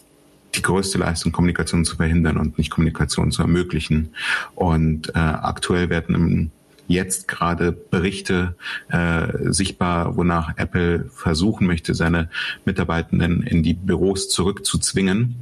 die 0.55 0.61
größte 0.61 0.97
Leistung, 0.97 1.31
Kommunikation 1.31 1.85
zu 1.85 1.95
verhindern 1.95 2.37
und 2.37 2.57
nicht 2.57 2.71
Kommunikation 2.71 3.31
zu 3.31 3.43
ermöglichen. 3.43 4.15
Und 4.55 5.09
äh, 5.09 5.19
aktuell 5.19 5.89
werden 5.89 6.15
im 6.15 6.51
jetzt 6.89 7.27
gerade 7.27 7.71
Berichte 7.71 8.55
äh, 8.89 9.51
sichtbar, 9.51 10.17
wonach 10.17 10.57
Apple 10.57 11.09
versuchen 11.13 11.65
möchte, 11.65 11.93
seine 11.93 12.29
Mitarbeitenden 12.65 13.43
in 13.43 13.63
die 13.63 13.75
Büros 13.75 14.27
zurückzuzwingen. 14.29 15.35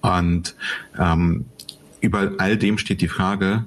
Und 0.00 0.56
ähm, 0.98 1.44
über 2.00 2.32
all 2.38 2.56
dem 2.56 2.78
steht 2.78 3.00
die 3.00 3.08
Frage, 3.08 3.64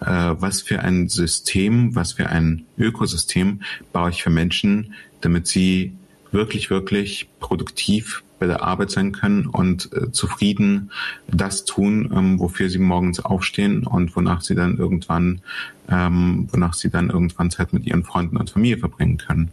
äh, 0.00 0.06
was 0.06 0.62
für 0.62 0.80
ein 0.80 1.08
System, 1.08 1.94
was 1.94 2.14
für 2.14 2.30
ein 2.30 2.64
Ökosystem 2.78 3.60
baue 3.92 4.10
ich 4.10 4.22
für 4.22 4.30
Menschen, 4.30 4.94
damit 5.20 5.46
sie 5.46 5.92
wirklich, 6.30 6.70
wirklich 6.70 7.28
produktiv 7.40 8.23
bei 8.38 8.46
der 8.46 8.62
Arbeit 8.62 8.90
sein 8.90 9.12
können 9.12 9.46
und 9.46 9.92
äh, 9.92 10.10
zufrieden 10.12 10.90
das 11.28 11.64
tun, 11.64 12.12
ähm, 12.14 12.40
wofür 12.40 12.68
sie 12.68 12.78
morgens 12.78 13.20
aufstehen 13.20 13.86
und 13.86 14.14
wonach 14.16 14.42
sie 14.42 14.54
dann 14.54 14.76
irgendwann, 14.76 15.40
ähm, 15.88 16.48
wonach 16.50 16.74
sie 16.74 16.90
dann 16.90 17.10
irgendwann 17.10 17.50
Zeit 17.50 17.72
mit 17.72 17.86
ihren 17.86 18.04
Freunden 18.04 18.36
und 18.36 18.50
Familie 18.50 18.78
verbringen 18.78 19.18
können. 19.18 19.50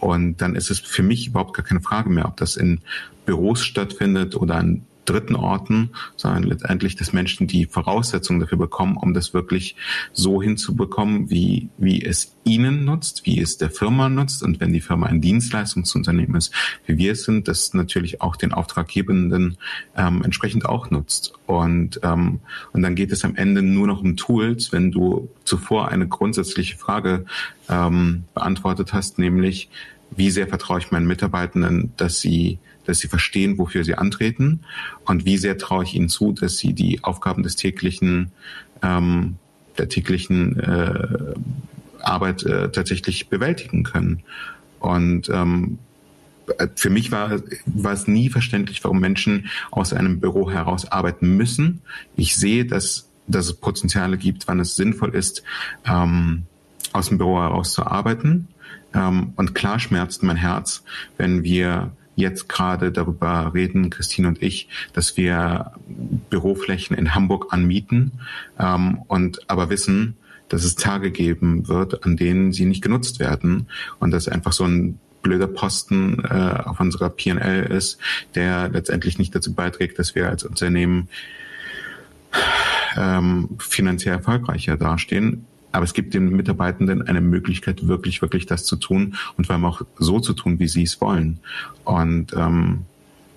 Und 0.00 0.40
dann 0.40 0.56
ist 0.56 0.70
es 0.70 0.80
für 0.80 1.02
mich 1.02 1.28
überhaupt 1.28 1.54
gar 1.54 1.64
keine 1.64 1.80
Frage 1.80 2.10
mehr, 2.10 2.26
ob 2.26 2.36
das 2.36 2.56
in 2.56 2.80
Büros 3.26 3.62
stattfindet 3.62 4.36
oder 4.36 4.56
an 4.56 4.82
dritten 5.04 5.36
Orten, 5.36 5.90
sondern 6.16 6.44
letztendlich, 6.44 6.96
dass 6.96 7.12
Menschen 7.12 7.46
die 7.46 7.66
Voraussetzungen 7.66 8.40
dafür 8.40 8.58
bekommen, 8.58 8.96
um 8.96 9.14
das 9.14 9.34
wirklich 9.34 9.76
so 10.12 10.42
hinzubekommen, 10.42 11.30
wie, 11.30 11.68
wie 11.78 12.04
es 12.04 12.34
ihnen 12.44 12.84
nutzt, 12.84 13.26
wie 13.26 13.40
es 13.40 13.58
der 13.58 13.70
Firma 13.70 14.08
nutzt. 14.08 14.42
Und 14.42 14.60
wenn 14.60 14.72
die 14.72 14.80
Firma 14.80 15.06
ein 15.06 15.20
Dienstleistungsunternehmen 15.20 16.36
ist, 16.36 16.52
wie 16.86 16.98
wir 16.98 17.12
es 17.12 17.24
sind, 17.24 17.48
das 17.48 17.74
natürlich 17.74 18.20
auch 18.20 18.36
den 18.36 18.52
Auftraggebenden 18.52 19.56
ähm, 19.96 20.22
entsprechend 20.22 20.66
auch 20.66 20.90
nutzt. 20.90 21.34
Und, 21.46 22.00
ähm, 22.02 22.40
und 22.72 22.82
dann 22.82 22.94
geht 22.94 23.12
es 23.12 23.24
am 23.24 23.36
Ende 23.36 23.62
nur 23.62 23.86
noch 23.86 24.00
um 24.02 24.16
Tools, 24.16 24.72
wenn 24.72 24.90
du 24.90 25.28
zuvor 25.44 25.88
eine 25.88 26.08
grundsätzliche 26.08 26.76
Frage 26.76 27.24
ähm, 27.68 28.24
beantwortet 28.34 28.92
hast, 28.92 29.18
nämlich, 29.18 29.68
wie 30.10 30.30
sehr 30.30 30.46
vertraue 30.46 30.78
ich 30.78 30.90
meinen 30.90 31.06
Mitarbeitenden, 31.06 31.92
dass 31.96 32.20
sie 32.20 32.58
dass 32.86 32.98
sie 32.98 33.08
verstehen, 33.08 33.58
wofür 33.58 33.84
sie 33.84 33.94
antreten 33.94 34.60
und 35.04 35.24
wie 35.24 35.38
sehr 35.38 35.58
traue 35.58 35.84
ich 35.84 35.94
ihnen 35.94 36.08
zu, 36.08 36.32
dass 36.32 36.58
sie 36.58 36.72
die 36.72 37.02
Aufgaben 37.02 37.42
des 37.42 37.56
täglichen, 37.56 38.32
ähm, 38.82 39.36
der 39.78 39.88
täglichen 39.88 40.58
äh, 40.60 41.34
Arbeit 42.00 42.44
äh, 42.44 42.70
tatsächlich 42.70 43.28
bewältigen 43.28 43.82
können. 43.82 44.22
Und 44.78 45.28
ähm, 45.30 45.78
für 46.76 46.90
mich 46.90 47.10
war, 47.10 47.40
war 47.66 47.92
es 47.92 48.06
nie 48.06 48.28
verständlich, 48.28 48.84
warum 48.84 49.00
Menschen 49.00 49.48
aus 49.70 49.92
einem 49.92 50.20
Büro 50.20 50.50
heraus 50.50 50.90
arbeiten 50.90 51.36
müssen. 51.36 51.80
Ich 52.16 52.36
sehe, 52.36 52.66
dass, 52.66 53.08
dass 53.26 53.46
es 53.46 53.54
Potenziale 53.54 54.18
gibt, 54.18 54.46
wann 54.46 54.60
es 54.60 54.76
sinnvoll 54.76 55.14
ist, 55.14 55.42
ähm, 55.86 56.42
aus 56.92 57.08
dem 57.08 57.18
Büro 57.18 57.40
heraus 57.40 57.72
zu 57.72 57.86
arbeiten. 57.86 58.48
Ähm, 58.92 59.32
und 59.36 59.54
klar 59.54 59.80
schmerzt 59.80 60.22
mein 60.22 60.36
Herz, 60.36 60.84
wenn 61.16 61.42
wir 61.42 61.92
jetzt 62.16 62.48
gerade 62.48 62.92
darüber 62.92 63.52
reden, 63.54 63.90
Christine 63.90 64.28
und 64.28 64.42
ich, 64.42 64.68
dass 64.92 65.16
wir 65.16 65.72
Büroflächen 66.30 66.96
in 66.96 67.14
Hamburg 67.14 67.52
anmieten 67.52 68.12
ähm, 68.58 69.02
und 69.08 69.50
aber 69.50 69.70
wissen, 69.70 70.16
dass 70.48 70.64
es 70.64 70.76
Tage 70.76 71.10
geben 71.10 71.68
wird, 71.68 72.04
an 72.04 72.16
denen 72.16 72.52
sie 72.52 72.66
nicht 72.66 72.82
genutzt 72.82 73.18
werden 73.18 73.68
und 73.98 74.10
dass 74.10 74.28
einfach 74.28 74.52
so 74.52 74.64
ein 74.64 74.98
blöder 75.22 75.46
Posten 75.48 76.22
äh, 76.22 76.62
auf 76.64 76.78
unserer 76.78 77.10
PL 77.10 77.66
ist, 77.70 77.98
der 78.34 78.68
letztendlich 78.68 79.18
nicht 79.18 79.34
dazu 79.34 79.54
beiträgt, 79.54 79.98
dass 79.98 80.14
wir 80.14 80.28
als 80.28 80.44
Unternehmen 80.44 81.08
ähm, 82.96 83.48
finanziell 83.58 84.16
erfolgreicher 84.16 84.76
dastehen. 84.76 85.46
Aber 85.74 85.82
es 85.82 85.92
gibt 85.92 86.14
den 86.14 86.28
Mitarbeitenden 86.28 87.02
eine 87.02 87.20
Möglichkeit, 87.20 87.88
wirklich, 87.88 88.22
wirklich 88.22 88.46
das 88.46 88.64
zu 88.64 88.76
tun 88.76 89.16
und 89.36 89.46
vor 89.48 89.54
allem 89.54 89.64
auch 89.64 89.82
so 89.98 90.20
zu 90.20 90.32
tun, 90.32 90.60
wie 90.60 90.68
sie 90.68 90.84
es 90.84 91.00
wollen. 91.00 91.40
Und 91.82 92.32
ähm, 92.36 92.82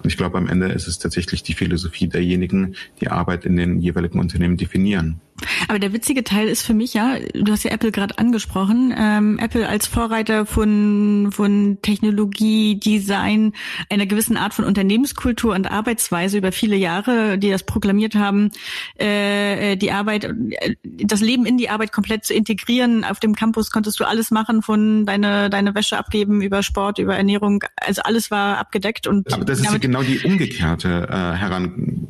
ich 0.03 0.17
glaube, 0.17 0.37
am 0.37 0.47
Ende 0.47 0.67
ist 0.67 0.87
es 0.87 0.99
tatsächlich 0.99 1.41
die 1.41 1.55
Philosophie 1.55 2.07
derjenigen, 2.07 2.75
die 3.01 3.07
Arbeit 3.07 3.45
in 3.45 3.57
den 3.57 3.79
jeweiligen 3.79 4.19
Unternehmen 4.19 4.55
definieren. 4.55 5.19
Aber 5.67 5.79
der 5.79 5.93
witzige 5.93 6.23
Teil 6.23 6.47
ist 6.47 6.63
für 6.63 6.73
mich 6.73 6.93
ja, 6.93 7.17
du 7.33 7.51
hast 7.51 7.63
ja 7.63 7.71
Apple 7.71 7.91
gerade 7.91 8.17
angesprochen, 8.17 8.93
ähm, 8.97 9.39
Apple 9.39 9.67
als 9.67 9.87
Vorreiter 9.87 10.45
von, 10.45 11.29
von 11.31 11.79
Technologie, 11.81 12.79
Design, 12.79 13.53
einer 13.89 14.05
gewissen 14.05 14.37
Art 14.37 14.53
von 14.53 14.65
Unternehmenskultur 14.65 15.53
und 15.53 15.69
Arbeitsweise 15.69 16.37
über 16.37 16.51
viele 16.51 16.75
Jahre, 16.75 17.37
die 17.37 17.49
das 17.49 17.63
proklamiert 17.63 18.15
haben, 18.15 18.51
äh, 18.95 19.75
die 19.77 19.91
Arbeit, 19.91 20.23
äh, 20.23 20.75
das 20.83 21.21
Leben 21.21 21.45
in 21.45 21.57
die 21.57 21.69
Arbeit 21.69 21.91
komplett 21.91 22.25
zu 22.25 22.33
integrieren. 22.33 23.03
Auf 23.03 23.19
dem 23.19 23.35
Campus 23.35 23.71
konntest 23.71 23.99
du 23.99 24.05
alles 24.05 24.31
machen, 24.31 24.61
von 24.61 25.05
deine, 25.05 25.49
deine 25.49 25.75
Wäsche 25.75 25.97
abgeben, 25.97 26.41
über 26.41 26.63
Sport, 26.63 26.99
über 26.99 27.15
Ernährung, 27.15 27.63
also 27.75 28.01
alles 28.03 28.31
war 28.31 28.57
abgedeckt. 28.57 29.07
Und 29.07 29.31
Aber 29.33 29.45
das 29.45 29.59
ist 29.59 29.81
genau 29.81 30.01
die 30.01 30.19
umgekehrte 30.19 31.07
äh, 31.09 31.37
Heran 31.37 32.07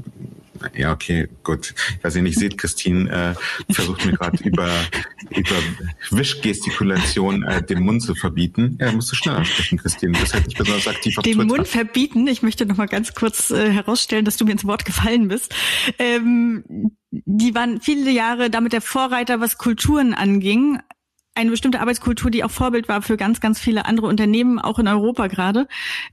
ja, 0.75 0.91
okay, 0.91 1.27
gut. 1.43 1.73
Ich 1.97 2.03
weiß 2.03 2.15
nicht, 2.15 2.37
seht, 2.37 2.57
Christine 2.57 3.35
äh, 3.69 3.73
versucht 3.73 4.05
mir 4.05 4.13
gerade 4.13 4.43
über, 4.43 4.69
über 5.29 5.55
Wischgestikulation 6.11 7.43
äh, 7.43 7.63
den 7.63 7.81
Mund 7.81 8.01
zu 8.01 8.15
verbieten. 8.15 8.77
Ja, 8.79 8.91
musst 8.91 9.11
du 9.11 9.15
schneller 9.15 9.45
sprechen, 9.45 9.77
Christine. 9.77 10.13
Du 10.13 10.19
bist 10.19 10.33
halt 10.33 10.47
nicht 10.47 10.57
besonders 10.57 10.87
aktiv 10.87 11.17
auf 11.17 11.23
Den 11.23 11.33
Twitter. 11.33 11.47
Mund 11.47 11.67
verbieten? 11.67 12.27
Ich 12.27 12.41
möchte 12.41 12.65
noch 12.65 12.77
mal 12.77 12.87
ganz 12.87 13.13
kurz 13.13 13.51
äh, 13.51 13.71
herausstellen, 13.71 14.25
dass 14.25 14.37
du 14.37 14.45
mir 14.45 14.51
ins 14.51 14.65
Wort 14.65 14.85
gefallen 14.85 15.27
bist. 15.27 15.53
Ähm, 15.99 16.63
die 17.11 17.55
waren 17.55 17.81
viele 17.81 18.11
Jahre 18.11 18.49
damit 18.49 18.73
der 18.73 18.81
Vorreiter, 18.81 19.39
was 19.39 19.57
Kulturen 19.57 20.13
anging 20.13 20.79
eine 21.37 21.51
bestimmte 21.51 21.79
Arbeitskultur, 21.79 22.31
die 22.31 22.43
auch 22.43 22.51
Vorbild 22.51 22.89
war 22.89 23.01
für 23.01 23.15
ganz, 23.15 23.39
ganz 23.39 23.59
viele 23.59 23.85
andere 23.85 24.07
Unternehmen, 24.07 24.59
auch 24.59 24.79
in 24.79 24.87
Europa 24.87 25.27
gerade. 25.27 25.67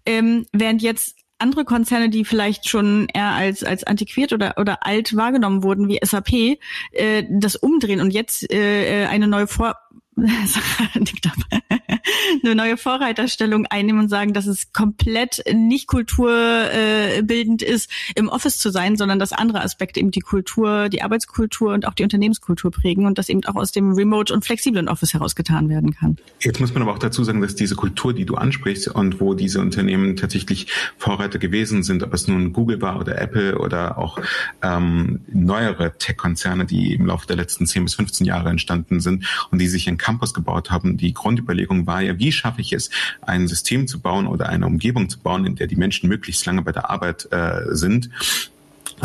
Ähm, 0.05 0.47
während 0.53 0.83
jetzt 0.83 1.24
andere 1.39 1.65
Konzerne, 1.65 2.11
die 2.11 2.25
vielleicht 2.25 2.69
schon 2.69 3.09
eher 3.13 3.31
als 3.33 3.65
als 3.65 3.85
antiquiert 3.85 4.33
oder 4.33 4.55
oder 4.59 4.87
alt 4.87 5.17
wahrgenommen 5.17 5.63
wurden, 5.63 5.89
wie 5.89 5.99
SAP, 6.03 6.59
äh, 6.93 7.25
das 7.29 7.57
umdrehen 7.57 8.01
und 8.01 8.13
jetzt 8.13 8.51
äh, 8.53 9.07
eine 9.07 9.29
neue 9.29 9.47
Vor 9.47 9.77
eine 12.45 12.55
neue 12.55 12.77
Vorreiterstellung 12.77 13.67
einnehmen 13.67 14.03
und 14.03 14.09
sagen, 14.09 14.33
dass 14.33 14.47
es 14.47 14.73
komplett 14.73 15.43
nicht 15.53 15.87
kulturbildend 15.87 17.63
ist, 17.63 17.91
im 18.15 18.29
Office 18.29 18.59
zu 18.59 18.71
sein, 18.71 18.97
sondern 18.97 19.19
dass 19.19 19.33
andere 19.33 19.63
Aspekte 19.63 20.01
eben 20.01 20.11
die 20.11 20.21
Kultur, 20.21 20.89
die 20.89 21.03
Arbeitskultur 21.03 21.73
und 21.73 21.87
auch 21.87 21.95
die 21.95 22.05
Unternehmenskultur 22.05 22.71
prägen 22.71 23.07
und 23.07 23.19
das 23.19 23.29
eben 23.29 23.45
auch 23.45 23.57
aus 23.57 23.73
dem 23.73 23.93
Remote 23.93 24.33
und 24.33 24.45
flexiblen 24.45 24.89
Office 24.89 25.15
herausgetan 25.15 25.69
werden 25.69 25.95
kann. 25.95 26.17
Jetzt 26.41 26.61
muss 26.61 26.73
man 26.75 26.83
aber 26.83 26.93
auch 26.93 26.99
dazu 26.99 27.25
sagen, 27.25 27.41
dass 27.41 27.55
diese 27.55 27.75
Kultur, 27.75 28.13
die 28.13 28.25
du 28.25 28.37
ansprichst 28.37 28.89
und 28.89 29.21
wo 29.21 29.35
diese 29.35 29.61
Unternehmen 29.61 30.17
tatsächlich 30.17 30.69
Vorreiter 30.99 31.39
gewesen 31.39 31.83
sind, 31.83 32.03
ob 32.03 32.13
es 32.15 32.29
nun 32.29 32.53
Google 32.53 32.81
war 32.81 33.01
oder 33.01 33.21
Apple 33.21 33.59
oder 33.59 33.99
auch 33.99 34.19
ähm, 34.63 35.21
neuere 35.33 35.97
Tech-Konzerne, 35.99 36.67
die 36.67 36.95
im 36.95 37.07
Laufe 37.07 37.27
der 37.27 37.37
letzten 37.37 37.67
10 37.67 37.85
bis 37.85 37.95
15 37.95 38.27
Jahre 38.27 38.51
entstanden 38.51 39.01
sind 39.01 39.27
und 39.51 39.61
die 39.61 39.69
sich 39.69 39.87
in 39.87 39.99
Campus 40.05 40.35
gebaut 40.35 40.71
haben. 40.71 40.99
Die 40.99 41.15
Grundüberlegung 41.15 41.87
war 41.87 42.03
ja, 42.03 42.19
wie 42.19 42.31
schaffe 42.31 42.61
ich 42.61 42.75
es, 42.75 42.91
ein 43.23 43.49
System 43.49 43.89
zu 43.89 44.01
bauen 44.01 44.27
oder 44.27 44.51
eine 44.51 44.67
Umgebung 44.67 45.09
zu 45.09 45.19
bauen, 45.19 45.47
in 45.47 45.57
der 45.57 45.67
die 45.67 45.77
Menschen 45.77 46.11
möglichst 46.11 46.45
lange 46.45 46.61
bei 46.61 46.73
der 46.73 46.91
Arbeit 46.91 47.27
äh, 47.33 47.75
sind 47.75 48.11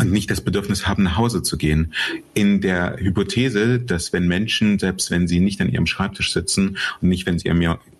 und 0.00 0.10
nicht 0.10 0.30
das 0.30 0.40
Bedürfnis 0.40 0.86
haben, 0.86 1.02
nach 1.02 1.18
Hause 1.18 1.42
zu 1.42 1.58
gehen. 1.58 1.92
In 2.32 2.60
der 2.60 2.96
Hypothese, 2.98 3.78
dass 3.78 4.12
wenn 4.12 4.26
Menschen, 4.26 4.78
selbst 4.78 5.10
wenn 5.10 5.28
sie 5.28 5.40
nicht 5.40 5.60
an 5.60 5.68
ihrem 5.68 5.86
Schreibtisch 5.86 6.32
sitzen 6.32 6.78
und 7.00 7.08
nicht, 7.08 7.26
wenn 7.26 7.38
sie 7.38 7.50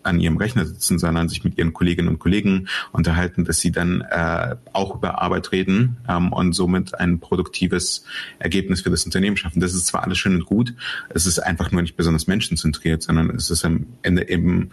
an 0.03 0.19
ihrem 0.19 0.39
Rechner 0.39 0.65
sitzen, 0.65 0.99
sondern 0.99 1.29
sich 1.29 1.45
mit 1.45 1.59
ihren 1.59 1.75
Kolleginnen 1.75 2.09
und 2.09 2.19
Kollegen 2.19 2.69
unterhalten, 2.93 3.45
dass 3.45 3.61
sie 3.61 3.71
dann 3.71 4.01
äh, 4.01 4.57
auch 4.73 4.95
über 4.95 5.21
Arbeit 5.21 5.53
reden 5.53 5.99
ähm, 6.09 6.33
und 6.33 6.55
somit 6.55 6.99
ein 6.99 7.21
produktives 7.21 8.05
Ergebnis 8.39 8.81
für 8.81 8.91
das 8.91 9.05
Unternehmen 9.05 9.37
schaffen. 9.37 9.61
Das 9.61 9.75
ist 9.75 9.87
zwar 9.87 10.03
alles 10.03 10.17
schön 10.17 10.37
und 10.37 10.47
gut, 10.47 10.75
es 11.11 11.27
ist 11.27 11.39
einfach 11.39 11.71
nur 11.71 11.83
nicht 11.83 11.97
besonders 11.97 12.27
menschenzentriert, 12.27 13.03
sondern 13.03 13.29
es 13.31 13.51
ist 13.51 13.65
am 13.65 13.87
Ende 14.03 14.27
eben 14.29 14.71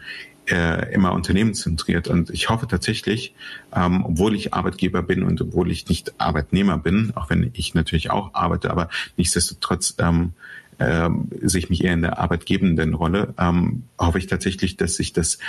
äh, 0.49 0.93
immer 0.93 1.13
unternehmenszentriert. 1.13 2.07
Und 2.07 2.29
ich 2.29 2.49
hoffe 2.49 2.67
tatsächlich, 2.67 3.33
ähm, 3.75 4.05
obwohl 4.05 4.35
ich 4.35 4.53
Arbeitgeber 4.53 5.01
bin 5.03 5.23
und 5.23 5.41
obwohl 5.41 5.71
ich 5.71 5.87
nicht 5.87 6.13
Arbeitnehmer 6.19 6.77
bin, 6.77 7.11
auch 7.15 7.29
wenn 7.29 7.51
ich 7.53 7.73
natürlich 7.73 8.11
auch 8.11 8.33
arbeite, 8.33 8.71
aber 8.71 8.89
nichtsdestotrotz 9.17 9.95
ähm, 9.99 10.33
ähm, 10.79 11.29
sehe 11.41 11.59
ich 11.59 11.69
mich 11.69 11.83
eher 11.83 11.93
in 11.93 12.01
der 12.01 12.19
arbeitgebenden 12.19 12.93
Rolle, 12.93 13.33
ähm, 13.37 13.83
hoffe 13.97 14.19
ich 14.19 14.27
tatsächlich, 14.27 14.77
dass 14.77 14.95
sich 14.95 15.13
das 15.13 15.39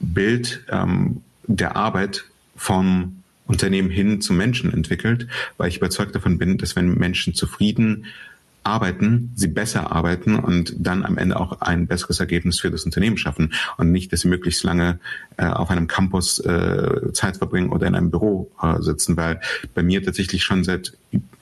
Bild 0.00 0.64
ähm, 0.70 1.22
der 1.46 1.76
Arbeit 1.76 2.24
vom 2.56 3.22
Unternehmen 3.46 3.90
hin 3.90 4.20
zum 4.20 4.36
Menschen 4.36 4.72
entwickelt, 4.72 5.26
weil 5.56 5.68
ich 5.68 5.78
überzeugt 5.78 6.14
davon 6.14 6.38
bin, 6.38 6.58
dass 6.58 6.76
wenn 6.76 6.94
Menschen 6.94 7.34
zufrieden 7.34 8.04
arbeiten, 8.68 9.32
sie 9.34 9.48
besser 9.48 9.90
arbeiten 9.92 10.36
und 10.36 10.74
dann 10.78 11.04
am 11.04 11.18
Ende 11.18 11.40
auch 11.40 11.60
ein 11.60 11.86
besseres 11.86 12.20
Ergebnis 12.20 12.60
für 12.60 12.70
das 12.70 12.84
Unternehmen 12.84 13.16
schaffen 13.16 13.54
und 13.76 13.90
nicht, 13.90 14.12
dass 14.12 14.20
sie 14.20 14.28
möglichst 14.28 14.62
lange 14.62 15.00
äh, 15.36 15.46
auf 15.46 15.70
einem 15.70 15.88
Campus 15.88 16.38
äh, 16.40 17.12
Zeit 17.12 17.38
verbringen 17.38 17.70
oder 17.70 17.86
in 17.86 17.94
einem 17.94 18.10
Büro 18.10 18.50
äh, 18.62 18.80
sitzen, 18.82 19.16
weil 19.16 19.40
bei 19.74 19.82
mir 19.82 20.04
tatsächlich 20.04 20.44
schon 20.44 20.64
seit 20.64 20.92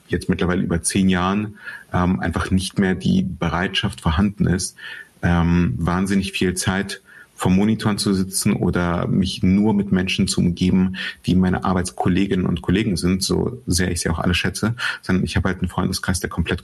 jetzt 0.07 0.29
mittlerweile 0.29 0.63
über 0.63 0.81
zehn 0.81 1.09
Jahren 1.09 1.57
ähm, 1.93 2.19
einfach 2.21 2.49
nicht 2.49 2.79
mehr 2.79 2.95
die 2.95 3.23
Bereitschaft 3.23 4.01
vorhanden 4.01 4.47
ist, 4.47 4.77
ähm, 5.21 5.73
wahnsinnig 5.77 6.31
viel 6.31 6.53
Zeit 6.53 7.01
vor 7.37 7.51
Monitoren 7.51 7.99
zu 7.99 8.13
sitzen 8.13 8.53
oder 8.53 9.07
mich 9.07 9.43
nur 9.43 9.75
mit 9.75 9.91
Menschen 9.91 10.27
zu 10.27 10.41
umgeben, 10.41 10.95
die 11.27 11.35
meine 11.35 11.63
Arbeitskolleginnen 11.63 12.47
und 12.47 12.63
Kollegen 12.63 12.97
sind, 12.97 13.21
so 13.21 13.61
sehr 13.67 13.91
ich 13.91 14.01
sie 14.01 14.09
auch 14.09 14.17
alle 14.17 14.33
schätze, 14.33 14.75
sondern 15.03 15.23
ich 15.23 15.35
habe 15.35 15.49
halt 15.49 15.59
einen 15.59 15.69
Freundeskreis, 15.69 16.19
der 16.19 16.31
komplett 16.31 16.63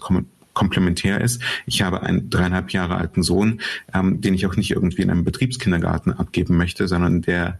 komplementär 0.53 1.21
ist. 1.21 1.41
Ich 1.65 1.81
habe 1.81 2.03
einen 2.03 2.29
dreieinhalb 2.29 2.71
Jahre 2.71 2.95
alten 2.95 3.23
Sohn, 3.23 3.61
ähm, 3.93 4.21
den 4.21 4.33
ich 4.33 4.45
auch 4.45 4.55
nicht 4.55 4.71
irgendwie 4.71 5.01
in 5.01 5.09
einem 5.09 5.23
Betriebskindergarten 5.23 6.13
abgeben 6.13 6.57
möchte, 6.57 6.87
sondern 6.87 7.21
der, 7.21 7.59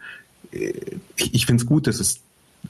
äh, 0.52 0.74
ich 1.18 1.46
finde 1.46 1.62
es 1.62 1.68
gut, 1.68 1.88
dass 1.88 2.00
es 2.00 2.22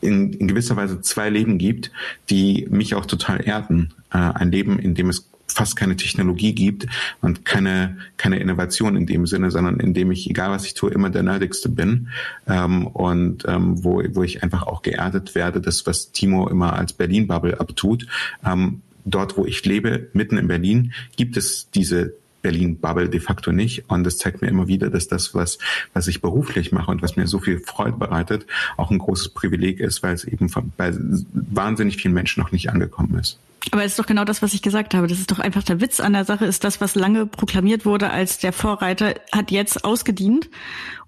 in, 0.02 0.34
in 0.34 0.48
gewisser 0.48 0.76
Weise 0.76 1.02
zwei 1.02 1.30
Leben 1.30 1.58
gibt, 1.58 1.92
die 2.30 2.68
mich 2.70 2.96
auch 2.96 3.06
total 3.06 3.46
erden. 3.46 3.94
Äh, 4.12 4.18
ein 4.18 4.52
Leben, 4.52 4.80
in 4.80 4.96
dem 4.96 5.10
es 5.10 5.28
fast 5.48 5.76
keine 5.76 5.96
Technologie 5.96 6.54
gibt 6.54 6.88
und 7.22 7.46
keine, 7.46 7.98
keine 8.18 8.40
Innovation 8.40 8.96
in 8.96 9.06
dem 9.06 9.28
Sinne, 9.28 9.52
sondern 9.52 9.80
in 9.80 9.94
dem 9.94 10.12
ich, 10.12 10.30
egal 10.30 10.52
was 10.52 10.66
ich 10.66 10.74
tue, 10.74 10.92
immer 10.92 11.10
der 11.10 11.24
Nerdigste 11.24 11.70
bin. 11.70 12.10
Ähm, 12.48 12.88
und 12.88 13.44
ähm, 13.48 13.84
wo, 13.84 14.02
wo 14.14 14.24
ich 14.24 14.42
einfach 14.42 14.64
auch 14.64 14.82
geerdet 14.82 15.36
werde, 15.36 15.62
das, 15.62 15.86
was 15.86 16.12
Timo 16.12 16.48
immer 16.48 16.74
als 16.74 16.94
Berlin-Bubble 16.94 17.60
abtut. 17.60 18.08
Ähm, 18.46 18.82
dort, 19.06 19.38
wo 19.38 19.46
ich 19.46 19.64
lebe, 19.66 20.10
mitten 20.14 20.38
in 20.38 20.48
Berlin, 20.48 20.94
gibt 21.16 21.38
es 21.38 21.70
diese 21.72 22.14
Berlin-Bubble 22.44 23.10
de 23.10 23.20
facto 23.20 23.52
nicht. 23.52 23.90
Und 23.90 24.04
das 24.04 24.18
zeigt 24.18 24.42
mir 24.42 24.50
immer 24.50 24.68
wieder, 24.68 24.92
dass 24.92 25.08
das, 25.08 25.34
was, 25.34 25.58
was 25.94 26.08
ich 26.08 26.22
beruflich 26.22 26.72
mache 26.72 26.92
und 26.92 27.02
was 27.02 27.16
mir 27.16 27.26
so 27.26 27.40
viel 27.40 27.60
Freude 27.60 27.98
bereitet, 27.98 28.46
auch 28.78 28.92
ein 28.92 29.00
großes 29.00 29.30
Privileg 29.30 29.80
ist, 29.80 30.04
weil 30.04 30.14
es 30.14 30.26
eben 30.26 30.50
von, 30.50 30.72
bei 30.78 30.94
wahnsinnig 31.34 31.98
vielen 31.98 32.14
Menschen 32.14 32.44
noch 32.44 32.52
nicht 32.52 32.70
angekommen 32.70 33.18
ist. 33.18 33.40
Aber 33.72 33.86
es 33.86 33.94
ist 33.94 34.00
doch 34.00 34.06
genau 34.06 34.26
das, 34.26 34.42
was 34.42 34.54
ich 34.54 34.62
gesagt 34.62 34.94
habe. 34.94 35.08
Das 35.08 35.20
ist 35.20 35.32
doch 35.32 35.40
einfach 35.40 35.64
der 35.64 35.80
Witz 35.80 36.02
an 36.02 36.12
der 36.12 36.26
Sache, 36.26 36.46
ist 36.46 36.66
das, 36.66 36.82
was 36.82 36.96
lange 36.96 37.26
proklamiert 37.26 37.86
wurde 37.86 38.10
als 38.10 38.38
der 38.40 38.52
Vorreiter, 38.52 39.16
hat 39.32 39.52
jetzt 39.52 39.86
ausgedient 39.86 40.50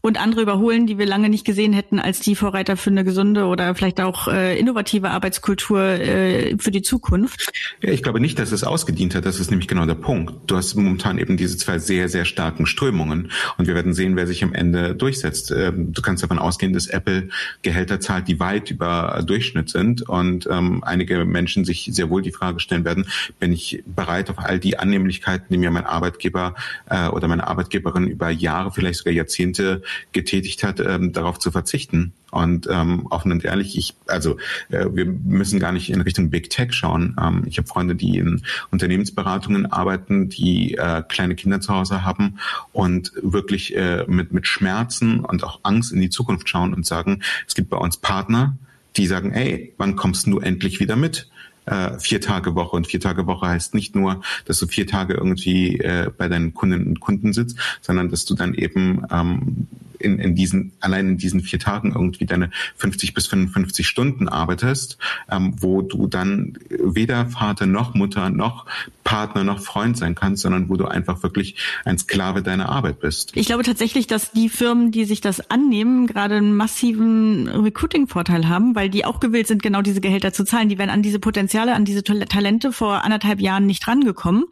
und 0.06 0.22
andere 0.22 0.44
überholen, 0.44 0.86
die 0.86 1.00
wir 1.00 1.08
lange 1.08 1.30
nicht 1.30 1.46
gesehen 1.46 1.74
hätten 1.74 2.00
als 2.00 2.20
die 2.20 2.36
Vorreiter 2.36 2.78
für 2.78 2.92
eine 2.92 3.04
gesunde 3.04 3.46
oder 3.46 3.74
vielleicht 3.74 4.00
auch 4.00 4.28
äh, 4.28 4.58
innovative 4.60 5.10
Arbeitskultur 5.10 5.82
äh, 5.82 6.56
für 6.60 6.70
die 6.70 6.84
Zukunft. 6.84 7.52
Ja, 7.82 7.92
ich 7.92 8.04
glaube 8.04 8.20
nicht, 8.20 8.38
dass 8.38 8.52
es 8.52 8.64
ausgedient 8.64 9.16
hat. 9.16 9.26
Das 9.26 9.40
ist 9.40 9.50
nämlich 9.50 9.68
genau 9.68 9.88
der 9.88 9.96
Punkt. 9.96 10.34
Du 10.46 10.58
hast 10.58 10.76
momentan 10.76 11.18
eben 11.18 11.38
diese 11.38 11.58
zwei 11.58 11.80
sehr, 11.80 12.08
sehr 12.08 12.26
starken 12.26 12.68
Strömungen 12.68 13.32
und 13.58 13.66
wir 13.66 13.74
werden 13.74 13.94
sehen, 13.94 14.16
wer 14.16 14.28
sich 14.28 14.44
am 14.44 14.54
Ende 14.54 14.94
durchsetzt. 14.94 15.50
Ähm, 15.50 15.92
du 15.92 16.04
kannst 16.04 16.22
davon 16.22 16.38
ausgehen, 16.38 16.74
dass 16.74 16.86
Apple 16.86 17.30
Gehälter 17.64 18.00
zahlt, 18.00 18.28
die 18.28 18.40
weit 18.40 18.70
über 18.70 19.24
Durchschnitt 19.26 19.72
sind 19.72 20.04
und 20.04 20.48
ähm, 20.52 20.84
einige 20.84 21.26
Menschen 21.26 21.66
sich 21.66 21.90
sehr 21.92 22.12
wohl 22.12 22.22
die 22.22 22.32
Frage 22.32 22.60
stellen 22.60 22.86
werden, 22.86 23.08
bin 23.40 23.52
ich 23.52 23.84
bereit 23.88 24.30
auf 24.30 24.38
all 24.38 24.60
die 24.60 24.78
Annehmlichkeiten, 24.78 25.48
die 25.50 25.58
mir 25.58 25.72
mein 25.72 25.88
Arbeitgeber 25.88 26.54
äh, 26.92 27.08
oder 27.08 27.28
meine 27.28 27.48
Arbeitgeberin 27.48 28.06
über 28.06 28.30
Jahre, 28.30 28.72
vielleicht 28.72 29.00
sogar 29.00 29.14
Jahrzehnte 29.14 29.82
getätigt 30.12 30.64
hat, 30.64 30.80
ähm, 30.80 31.14
darauf 31.14 31.40
zu 31.40 31.52
verzichten. 31.52 32.14
Und 32.32 32.68
ähm, 32.70 33.08
offen 33.10 33.32
und 33.32 33.46
ehrlich, 33.46 33.78
ich, 33.78 33.96
also 34.08 34.38
äh, 34.70 34.88
wir 34.92 35.06
müssen 35.06 35.60
gar 35.60 35.72
nicht 35.72 35.90
in 35.90 36.02
Richtung 36.02 36.30
Big 36.30 36.50
Tech 36.50 36.74
schauen. 36.74 37.16
Ähm, 37.22 37.44
ich 37.46 37.58
habe 37.58 37.68
Freunde, 37.68 37.96
die 37.96 38.18
in 38.18 38.42
Unternehmensberatungen 38.72 39.72
arbeiten, 39.72 40.30
die 40.30 40.74
äh, 40.76 41.04
kleine 41.08 41.36
Kinder 41.36 41.62
zu 41.62 41.74
Hause 41.74 42.04
haben 42.04 42.40
und 42.74 43.14
wirklich 43.22 43.76
äh, 43.76 44.04
mit, 44.08 44.34
mit 44.34 44.48
Schmerzen 44.48 45.22
und 45.22 45.44
auch 45.44 45.60
Angst 45.64 45.92
in 45.94 46.02
die 46.02 46.10
Zukunft 46.10 46.50
schauen 46.50 46.74
und 46.74 46.86
sagen, 46.86 47.22
es 47.48 47.56
gibt 47.56 47.70
bei 47.70 47.78
uns 47.78 47.98
Partner, 47.98 48.58
die 48.98 49.08
sagen, 49.08 49.32
ey, 49.32 49.74
wann 49.78 49.96
kommst 49.96 50.28
du 50.28 50.40
endlich 50.40 50.80
wieder 50.80 50.96
mit? 50.96 51.30
äh, 51.66 51.98
vier 52.00 52.22
Tage 52.22 52.56
Woche. 52.56 52.76
Und 52.76 52.88
vier 52.88 53.00
Tage 53.00 53.28
Woche 53.28 53.48
heißt 53.48 53.74
nicht 53.74 53.96
nur, 53.96 54.22
dass 54.46 54.60
du 54.60 54.68
vier 54.68 54.88
Tage 54.88 55.14
irgendwie 55.14 55.80
äh, 55.80 56.12
bei 56.16 56.28
deinen 56.28 56.54
Kundinnen 56.54 56.88
und 56.88 57.00
Kunden 57.00 57.34
sitzt, 57.34 57.58
sondern 57.82 58.10
dass 58.10 58.26
du 58.26 58.36
dann 58.36 58.54
eben 58.54 59.06
ähm, 59.12 59.68
in, 60.06 60.20
in 60.20 60.36
diesen, 60.36 60.74
allein 60.80 61.10
in 61.10 61.18
diesen 61.18 61.42
vier 61.42 61.60
Tagen 61.60 61.94
irgendwie 61.94 62.26
deine 62.26 62.52
50 62.78 63.14
bis 63.14 63.28
55 63.28 63.88
Stunden 63.88 64.30
arbeitest, 64.30 64.98
ähm, 65.30 65.56
wo 65.60 65.82
du 65.82 66.08
dann 66.08 66.58
weder 66.70 67.26
Vater 67.28 67.66
noch 67.66 67.94
Mutter 67.94 68.30
noch 68.30 68.66
Partner 69.06 69.44
noch 69.44 69.60
Freund 69.60 69.98
sein 69.98 70.16
kannst, 70.16 70.42
sondern 70.42 70.68
wo 70.68 70.76
du 70.76 70.86
einfach 70.86 71.24
wirklich 71.24 71.56
ein 71.86 71.98
Sklave 71.98 72.42
deiner 72.42 72.68
Arbeit 72.68 73.00
bist. 73.00 73.32
Ich 73.36 73.46
glaube 73.46 73.64
tatsächlich, 73.64 74.08
dass 74.08 74.32
die 74.32 74.50
Firmen, 74.50 74.92
die 74.92 75.06
sich 75.06 75.22
das 75.22 75.52
annehmen, 75.52 76.08
gerade 76.08 76.36
einen 76.36 76.56
massiven 76.56 77.48
Recruiting-Vorteil 77.48 78.50
haben, 78.50 78.76
weil 78.76 78.90
die 78.90 79.06
auch 79.06 79.20
gewillt 79.20 79.48
sind, 79.48 79.62
genau 79.62 79.84
diese 79.84 80.02
Gehälter 80.02 80.34
zu 80.34 80.44
zahlen. 80.44 80.70
Die 80.70 80.80
wären 80.80 80.90
an 80.90 81.04
diese 81.04 81.20
Potenziale, 81.20 81.76
an 81.76 81.86
diese 81.86 82.04
Talente 82.04 82.74
vor 82.74 83.04
anderthalb 83.06 83.40
Jahren 83.40 83.68
nicht 83.68 83.88
rangekommen, 83.88 84.46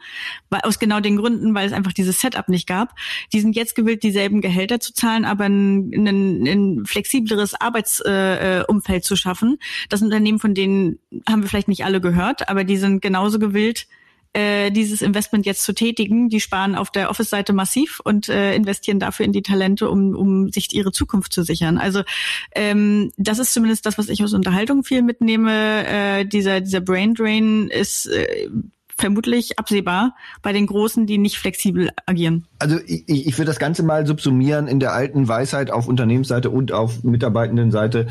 weil, 0.51 0.61
aus 0.61 0.77
genau 0.77 0.99
den 0.99 1.17
Gründen, 1.17 1.55
weil 1.55 1.67
es 1.67 1.73
einfach 1.73 1.93
dieses 1.93 2.21
Setup 2.21 2.47
nicht 2.47 2.67
gab. 2.67 2.95
Die 3.33 3.41
sind 3.41 3.55
jetzt 3.55 3.73
gewillt, 3.75 4.03
dieselben 4.03 4.39
Gehälter 4.39 4.79
zu 4.79 4.93
zahlen, 4.93 5.25
aber 5.25 5.42
ein, 5.45 5.91
ein, 5.93 6.47
ein 6.47 6.85
flexibleres 6.85 7.53
Arbeitsumfeld 7.59 9.03
äh, 9.03 9.07
zu 9.07 9.15
schaffen. 9.15 9.57
Das 9.89 10.01
Unternehmen, 10.01 10.39
von 10.39 10.53
denen 10.53 10.99
haben 11.27 11.41
wir 11.41 11.49
vielleicht 11.49 11.67
nicht 11.67 11.85
alle 11.85 12.01
gehört, 12.01 12.49
aber 12.49 12.63
die 12.63 12.77
sind 12.77 13.01
genauso 13.01 13.39
gewillt, 13.39 13.87
äh, 14.33 14.71
dieses 14.71 15.01
Investment 15.01 15.45
jetzt 15.45 15.63
zu 15.63 15.73
tätigen. 15.73 16.27
Die 16.29 16.39
sparen 16.39 16.75
auf 16.75 16.89
der 16.89 17.09
Office-Seite 17.09 17.53
massiv 17.53 17.99
und 18.03 18.29
äh, 18.29 18.55
investieren 18.55 18.99
dafür 18.99 19.25
in 19.25 19.31
die 19.31 19.43
Talente, 19.43 19.89
um, 19.89 20.15
um 20.15 20.51
sich 20.51 20.73
ihre 20.73 20.91
Zukunft 20.91 21.33
zu 21.33 21.43
sichern. 21.43 21.77
Also 21.77 22.01
ähm, 22.55 23.11
das 23.17 23.39
ist 23.39 23.53
zumindest 23.53 23.85
das, 23.85 23.97
was 23.97 24.09
ich 24.09 24.23
aus 24.23 24.33
Unterhaltung 24.33 24.83
viel 24.83 25.03
mitnehme. 25.03 25.85
Äh, 25.87 26.25
dieser, 26.25 26.61
dieser 26.61 26.81
Brain 26.81 27.13
Drain 27.13 27.69
ist 27.69 28.07
äh, 28.07 28.49
vermutlich 29.03 29.59
absehbar 29.59 30.15
bei 30.41 30.53
den 30.53 30.65
Großen, 30.65 31.05
die 31.05 31.17
nicht 31.17 31.37
flexibel 31.37 31.89
agieren. 32.05 32.45
Also 32.57 32.77
ich, 32.87 33.03
ich 33.27 33.37
würde 33.37 33.51
das 33.51 33.59
Ganze 33.59 33.83
mal 33.83 34.07
subsumieren 34.07 34.69
in 34.69 34.79
der 34.79 34.93
alten 34.93 35.27
Weisheit 35.27 35.71
auf 35.71 35.89
Unternehmensseite 35.89 36.49
und 36.49 36.71
auf 36.71 37.03
Mitarbeitendenseite. 37.03 38.07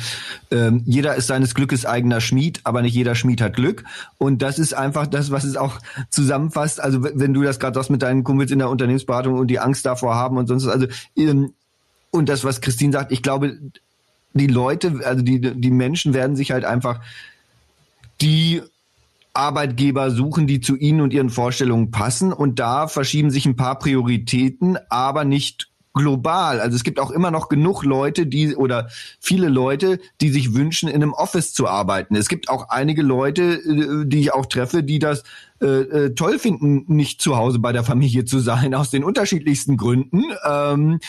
Ähm, 0.51 0.83
jeder 0.85 1.15
ist 1.15 1.29
seines 1.29 1.55
Glückes 1.55 1.87
eigener 1.87 2.21
Schmied, 2.21 2.61
aber 2.65 2.83
nicht 2.83 2.93
jeder 2.93 3.15
Schmied 3.15 3.41
hat 3.41 3.57
Glück. 3.57 3.85
Und 4.19 4.43
das 4.43 4.59
ist 4.59 4.75
einfach 4.75 5.07
das, 5.07 5.31
was 5.31 5.45
es 5.45 5.57
auch 5.57 5.79
zusammenfasst. 6.11 6.79
Also 6.79 7.03
wenn 7.03 7.33
du 7.33 7.43
das 7.43 7.59
gerade 7.59 7.75
sagst 7.75 7.89
mit 7.89 8.03
deinen 8.03 8.23
Kumpels 8.23 8.51
in 8.51 8.59
der 8.59 8.69
Unternehmensberatung 8.69 9.39
und 9.39 9.47
die 9.47 9.61
Angst 9.61 9.87
davor 9.87 10.15
haben 10.15 10.37
und 10.37 10.47
sonst 10.47 10.67
was. 10.67 10.75
Also 10.75 10.89
ähm, 11.17 11.55
und 12.11 12.29
das, 12.29 12.45
was 12.45 12.61
Christine 12.61 12.93
sagt, 12.93 13.13
ich 13.13 13.23
glaube, 13.23 13.57
die 14.35 14.47
Leute, 14.47 15.01
also 15.07 15.23
die, 15.23 15.41
die 15.41 15.71
Menschen 15.71 16.13
werden 16.13 16.37
sich 16.37 16.51
halt 16.51 16.67
einfach 16.67 17.01
die 18.21 18.61
Arbeitgeber 19.35 20.11
suchen, 20.11 20.47
die 20.47 20.61
zu 20.61 20.77
ihnen 20.77 21.01
und 21.01 21.13
ihren 21.13 21.31
Vorstellungen 21.31 21.91
passen. 21.91 22.33
Und 22.33 22.59
da 22.59 22.89
verschieben 22.89 23.31
sich 23.31 23.47
ein 23.47 23.57
paar 23.57 23.79
Prioritäten, 23.79 24.79
aber 24.89 25.25
nicht 25.25 25.73
global. 25.95 26.61
Also 26.61 26.77
es 26.77 26.85
gibt 26.85 26.99
auch 26.99 27.11
immer 27.11 27.31
noch 27.31 27.49
genug 27.49 27.85
Leute, 27.85 28.27
die 28.27 28.57
oder 28.57 28.89
viele 29.21 29.49
Leute, 29.49 29.99
die 30.21 30.31
sich 30.31 30.55
wünschen, 30.55 30.89
in 30.89 31.03
einem 31.03 31.13
Office 31.13 31.53
zu 31.53 31.69
arbeiten. 31.69 32.17
Es 32.17 32.29
gibt 32.29 32.49
auch 32.49 32.71
einige 32.71 33.03
Leute, 33.03 33.55
äh, 33.55 34.07
die 34.07 34.21
ich 34.21 34.33
auch 34.33 34.47
treffe, 34.47 34.83
die 34.83 34.99
das 34.99 35.23
äh, 35.61 35.67
äh, 35.67 36.15
toll 36.15 36.39
finden, 36.39 36.85
nicht 36.89 37.21
zu 37.21 37.37
Hause 37.37 37.59
bei 37.59 37.73
der 37.73 37.85
Familie 37.85 38.25
zu 38.25 38.39
sein, 38.39 38.75
aus 38.75 38.91
den 38.91 39.05
unterschiedlichsten 39.05 39.77
Gründen. 39.77 40.25
Ähm, 40.49 41.01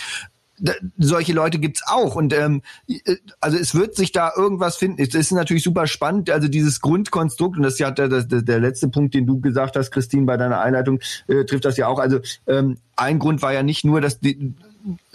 solche 0.97 1.33
Leute 1.33 1.59
gibt's 1.59 1.81
auch 1.85 2.15
und 2.15 2.33
ähm, 2.33 2.61
äh, 2.87 3.15
also 3.39 3.57
es 3.57 3.75
wird 3.75 3.95
sich 3.95 4.11
da 4.11 4.31
irgendwas 4.35 4.77
finden. 4.77 5.01
Es 5.01 5.13
ist 5.15 5.31
natürlich 5.31 5.63
super 5.63 5.87
spannend, 5.87 6.29
also 6.29 6.47
dieses 6.47 6.81
Grundkonstrukt 6.81 7.57
und 7.57 7.63
das 7.63 7.73
ist 7.73 7.79
ja 7.79 7.91
der, 7.91 8.07
der, 8.07 8.41
der 8.41 8.59
letzte 8.59 8.87
Punkt, 8.87 9.13
den 9.13 9.25
du 9.25 9.39
gesagt 9.39 9.75
hast, 9.75 9.91
Christine, 9.91 10.25
bei 10.25 10.37
deiner 10.37 10.61
Einleitung 10.61 10.99
äh, 11.27 11.43
trifft 11.45 11.65
das 11.65 11.77
ja 11.77 11.87
auch. 11.87 11.99
Also 11.99 12.19
ähm, 12.47 12.77
ein 12.95 13.19
Grund 13.19 13.41
war 13.41 13.53
ja 13.53 13.63
nicht 13.63 13.83
nur, 13.83 14.01
dass 14.01 14.19
die, 14.19 14.53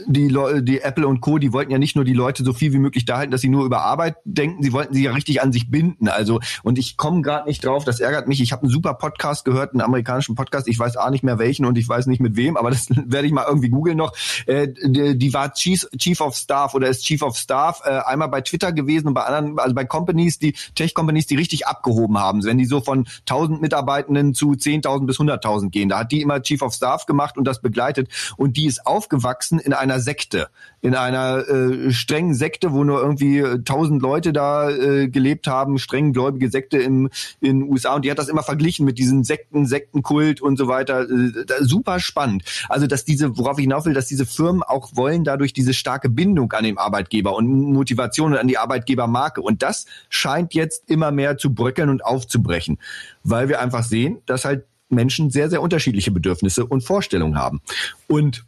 die, 0.06 0.34
die 0.62 0.80
Apple 0.80 1.06
und 1.06 1.20
Co., 1.20 1.38
die 1.38 1.52
wollten 1.52 1.72
ja 1.72 1.78
nicht 1.78 1.96
nur 1.96 2.04
die 2.04 2.12
Leute 2.12 2.44
so 2.44 2.52
viel 2.52 2.72
wie 2.72 2.78
möglich 2.78 3.04
da 3.04 3.18
halten, 3.18 3.32
dass 3.32 3.40
sie 3.40 3.48
nur 3.48 3.64
über 3.64 3.82
Arbeit 3.82 4.16
denken, 4.24 4.62
sie 4.62 4.72
wollten 4.72 4.94
sie 4.94 5.02
ja 5.02 5.12
richtig 5.12 5.42
an 5.42 5.52
sich 5.52 5.70
binden. 5.70 6.08
Also, 6.08 6.40
und 6.62 6.78
ich 6.78 6.96
komme 6.96 7.22
gerade 7.22 7.48
nicht 7.48 7.64
drauf, 7.64 7.84
das 7.84 8.00
ärgert 8.00 8.28
mich. 8.28 8.40
Ich 8.40 8.52
habe 8.52 8.62
einen 8.62 8.70
super 8.70 8.94
Podcast 8.94 9.44
gehört, 9.44 9.72
einen 9.72 9.80
amerikanischen 9.80 10.36
Podcast, 10.36 10.68
ich 10.68 10.78
weiß 10.78 10.96
auch 10.96 11.10
nicht 11.10 11.24
mehr 11.24 11.38
welchen 11.38 11.64
und 11.64 11.76
ich 11.78 11.88
weiß 11.88 12.06
nicht 12.06 12.20
mit 12.20 12.36
wem, 12.36 12.56
aber 12.56 12.70
das 12.70 12.88
werde 12.90 13.26
ich 13.26 13.32
mal 13.32 13.46
irgendwie 13.48 13.70
googeln 13.70 13.96
noch. 13.96 14.12
Äh, 14.46 14.68
die, 14.68 15.34
war 15.34 15.52
Chief, 15.52 15.86
Chief 15.98 16.20
of 16.20 16.36
Staff 16.36 16.74
oder 16.74 16.88
ist 16.88 17.04
Chief 17.04 17.20
of 17.22 17.36
Staff 17.36 17.82
äh, 17.84 17.90
einmal 17.90 18.28
bei 18.28 18.40
Twitter 18.40 18.72
gewesen 18.72 19.08
und 19.08 19.14
bei 19.14 19.22
anderen, 19.24 19.58
also 19.58 19.74
bei 19.74 19.84
Companies, 19.84 20.38
die 20.38 20.54
Tech-Companies, 20.74 21.26
die 21.26 21.36
richtig 21.36 21.66
abgehoben 21.66 22.18
haben. 22.18 22.44
Wenn 22.44 22.58
die 22.58 22.66
so 22.66 22.80
von 22.80 23.06
1000 23.28 23.60
Mitarbeitenden 23.60 24.34
zu 24.34 24.52
10.000 24.52 25.06
bis 25.06 25.18
100.000 25.18 25.70
gehen, 25.70 25.88
da 25.88 26.00
hat 26.00 26.12
die 26.12 26.22
immer 26.22 26.40
Chief 26.40 26.62
of 26.62 26.72
Staff 26.72 27.06
gemacht 27.06 27.36
und 27.36 27.44
das 27.44 27.60
begleitet 27.60 28.08
und 28.36 28.56
die 28.56 28.66
ist 28.66 28.86
aufgewachsen 28.86 29.58
in 29.58 29.72
einer 29.72 29.87
Sekte, 30.00 30.48
in 30.80 30.94
einer 30.94 31.48
äh, 31.48 31.90
strengen 31.90 32.34
Sekte, 32.34 32.72
wo 32.72 32.84
nur 32.84 33.00
irgendwie 33.00 33.42
tausend 33.64 34.02
Leute 34.02 34.32
da 34.32 34.70
äh, 34.70 35.08
gelebt 35.08 35.46
haben, 35.46 35.78
streng 35.78 36.12
gläubige 36.12 36.50
Sekte 36.50 36.78
im, 36.78 37.10
in 37.40 37.60
den 37.60 37.70
USA. 37.70 37.94
Und 37.94 38.04
die 38.04 38.10
hat 38.10 38.18
das 38.18 38.28
immer 38.28 38.42
verglichen 38.42 38.84
mit 38.84 38.98
diesen 38.98 39.24
Sekten, 39.24 39.66
Sektenkult 39.66 40.40
und 40.40 40.56
so 40.56 40.68
weiter. 40.68 41.08
Äh, 41.08 41.32
super 41.60 41.98
spannend. 41.98 42.44
Also, 42.68 42.86
dass 42.86 43.04
diese, 43.04 43.36
worauf 43.38 43.58
ich 43.58 43.64
hinauf 43.64 43.86
will, 43.86 43.94
dass 43.94 44.06
diese 44.06 44.26
Firmen 44.26 44.62
auch 44.62 44.94
wollen, 44.94 45.24
dadurch 45.24 45.52
diese 45.52 45.74
starke 45.74 46.08
Bindung 46.08 46.52
an 46.52 46.64
den 46.64 46.78
Arbeitgeber 46.78 47.34
und 47.34 47.48
Motivation 47.72 48.36
an 48.36 48.48
die 48.48 48.58
Arbeitgebermarke. 48.58 49.40
Und 49.40 49.62
das 49.62 49.86
scheint 50.10 50.54
jetzt 50.54 50.88
immer 50.88 51.10
mehr 51.10 51.38
zu 51.38 51.54
bröckeln 51.54 51.88
und 51.88 52.04
aufzubrechen, 52.04 52.78
weil 53.24 53.48
wir 53.48 53.60
einfach 53.60 53.82
sehen, 53.82 54.18
dass 54.26 54.44
halt 54.44 54.64
Menschen 54.88 55.30
sehr, 55.30 55.50
sehr 55.50 55.62
unterschiedliche 55.62 56.10
Bedürfnisse 56.10 56.64
und 56.66 56.82
Vorstellungen 56.82 57.38
haben. 57.38 57.60
Und 58.06 58.44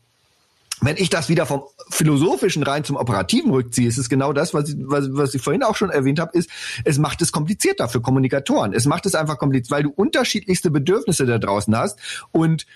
wenn 0.81 0.97
ich 0.97 1.11
das 1.11 1.29
wieder 1.29 1.47
vom 1.47 1.63
philosophischen 1.91 2.63
rein 2.63 2.85
zum 2.85 2.97
operativen 2.97 3.51
rückziehe, 3.51 3.89
ist 3.89 3.99
es 3.99 4.09
genau 4.09 4.33
das, 4.33 4.55
was 4.55 4.71
ich, 4.71 4.77
was, 4.79 5.09
was 5.11 5.35
ich 5.35 5.43
vorhin 5.43 5.63
auch 5.63 5.77
schon 5.77 5.91
erwähnt 5.91 6.21
habe, 6.21 6.37
ist, 6.37 6.51
es 6.85 6.99
macht 6.99 7.21
es 7.23 7.33
komplizierter 7.33 7.89
für 7.89 8.01
Kommunikatoren. 8.01 8.73
Es 8.73 8.87
macht 8.87 9.07
es 9.07 9.15
einfach 9.15 9.39
kompliziert, 9.39 9.71
weil 9.71 9.83
du 9.83 9.91
unterschiedlichste 9.91 10.71
Bedürfnisse 10.71 11.27
da 11.27 11.39
draußen 11.39 11.77
hast 11.77 11.99
und 12.33 12.67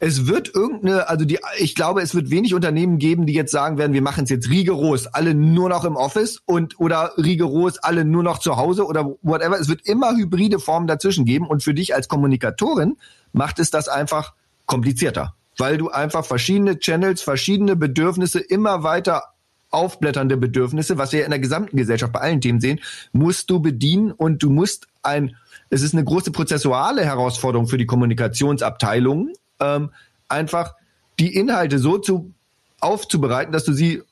es 0.00 0.26
wird 0.26 0.54
irgendeine, 0.54 1.08
also 1.08 1.24
die, 1.24 1.38
ich 1.58 1.74
glaube, 1.74 2.02
es 2.02 2.14
wird 2.14 2.30
wenig 2.30 2.52
Unternehmen 2.52 2.98
geben, 2.98 3.26
die 3.26 3.32
jetzt 3.32 3.52
sagen 3.52 3.78
werden, 3.78 3.92
wir 3.92 4.02
machen 4.02 4.24
es 4.24 4.30
jetzt 4.30 4.50
rigoros, 4.50 5.06
alle 5.06 5.34
nur 5.34 5.68
noch 5.68 5.84
im 5.84 5.96
Office 5.96 6.42
und 6.44 6.78
oder 6.78 7.12
rigoros, 7.16 7.78
alle 7.78 8.04
nur 8.04 8.22
noch 8.22 8.38
zu 8.38 8.56
Hause 8.56 8.86
oder 8.86 9.16
whatever. 9.22 9.58
Es 9.58 9.68
wird 9.68 9.86
immer 9.86 10.14
hybride 10.14 10.58
Formen 10.58 10.86
dazwischen 10.86 11.24
geben 11.24 11.46
und 11.46 11.62
für 11.62 11.74
dich 11.74 11.94
als 11.94 12.08
Kommunikatorin 12.08 12.96
macht 13.32 13.58
es 13.58 13.70
das 13.70 13.88
einfach 13.88 14.34
komplizierter, 14.66 15.36
weil 15.56 15.78
du 15.78 15.90
einfach 15.90 16.24
verschiedene 16.24 16.78
Channels, 16.78 17.22
verschiedene 17.22 17.76
Bedürfnisse 17.76 18.40
immer 18.40 18.82
weiter 18.82 19.22
aufblätternde 19.70 20.36
Bedürfnisse, 20.36 20.98
was 20.98 21.12
wir 21.12 21.24
in 21.24 21.30
der 21.30 21.40
gesamten 21.40 21.76
Gesellschaft 21.76 22.12
bei 22.12 22.20
allen 22.20 22.40
Themen 22.40 22.60
sehen, 22.60 22.80
musst 23.12 23.50
du 23.50 23.60
bedienen 23.60 24.12
und 24.12 24.42
du 24.42 24.50
musst 24.50 24.86
ein, 25.02 25.36
es 25.68 25.82
ist 25.82 25.94
eine 25.94 26.04
große 26.04 26.30
prozessuale 26.30 27.04
Herausforderung 27.04 27.66
für 27.66 27.78
die 27.78 27.86
Kommunikationsabteilungen, 27.86 29.32
ähm, 29.60 29.90
einfach 30.28 30.74
die 31.18 31.34
Inhalte 31.34 31.78
so 31.78 31.98
zu 31.98 32.32
aufzubereiten, 32.80 33.52
dass 33.52 33.64
du 33.64 33.72
sie 33.72 34.02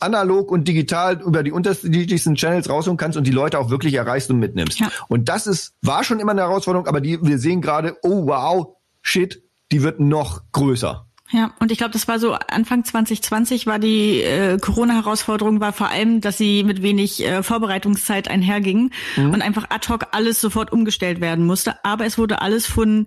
analog 0.00 0.50
und 0.50 0.66
digital 0.66 1.20
über 1.22 1.44
die 1.44 1.52
unterschiedlichsten 1.52 2.34
Channels 2.34 2.68
rausholen 2.68 2.96
kannst 2.96 3.16
und 3.16 3.26
die 3.26 3.32
Leute 3.32 3.58
auch 3.58 3.70
wirklich 3.70 3.94
erreichst 3.94 4.30
und 4.30 4.38
mitnimmst. 4.38 4.80
Ja. 4.80 4.90
Und 5.08 5.28
das 5.28 5.46
ist, 5.46 5.74
war 5.80 6.02
schon 6.02 6.18
immer 6.18 6.32
eine 6.32 6.42
Herausforderung, 6.42 6.88
aber 6.88 7.00
die, 7.00 7.22
wir 7.22 7.38
sehen 7.38 7.60
gerade, 7.60 7.96
oh 8.02 8.26
wow, 8.26 8.76
shit, 9.00 9.42
die 9.72 9.82
wird 9.82 10.00
noch 10.00 10.42
größer. 10.52 11.06
Ja, 11.30 11.54
und 11.60 11.72
ich 11.72 11.78
glaube, 11.78 11.92
das 11.92 12.06
war 12.08 12.18
so 12.18 12.34
Anfang 12.34 12.84
2020 12.84 13.66
war 13.66 13.78
die 13.78 14.20
äh, 14.20 14.58
Corona-Herausforderung 14.58 15.60
war 15.60 15.72
vor 15.72 15.88
allem, 15.88 16.20
dass 16.20 16.36
sie 16.36 16.62
mit 16.62 16.82
wenig 16.82 17.24
äh, 17.24 17.42
Vorbereitungszeit 17.42 18.28
einherging 18.28 18.90
mhm. 19.16 19.30
und 19.30 19.40
einfach 19.40 19.70
ad 19.70 19.88
hoc 19.88 20.08
alles 20.12 20.42
sofort 20.42 20.72
umgestellt 20.72 21.22
werden 21.22 21.46
musste. 21.46 21.82
Aber 21.84 22.04
es 22.04 22.18
wurde 22.18 22.42
alles 22.42 22.66
von 22.66 23.06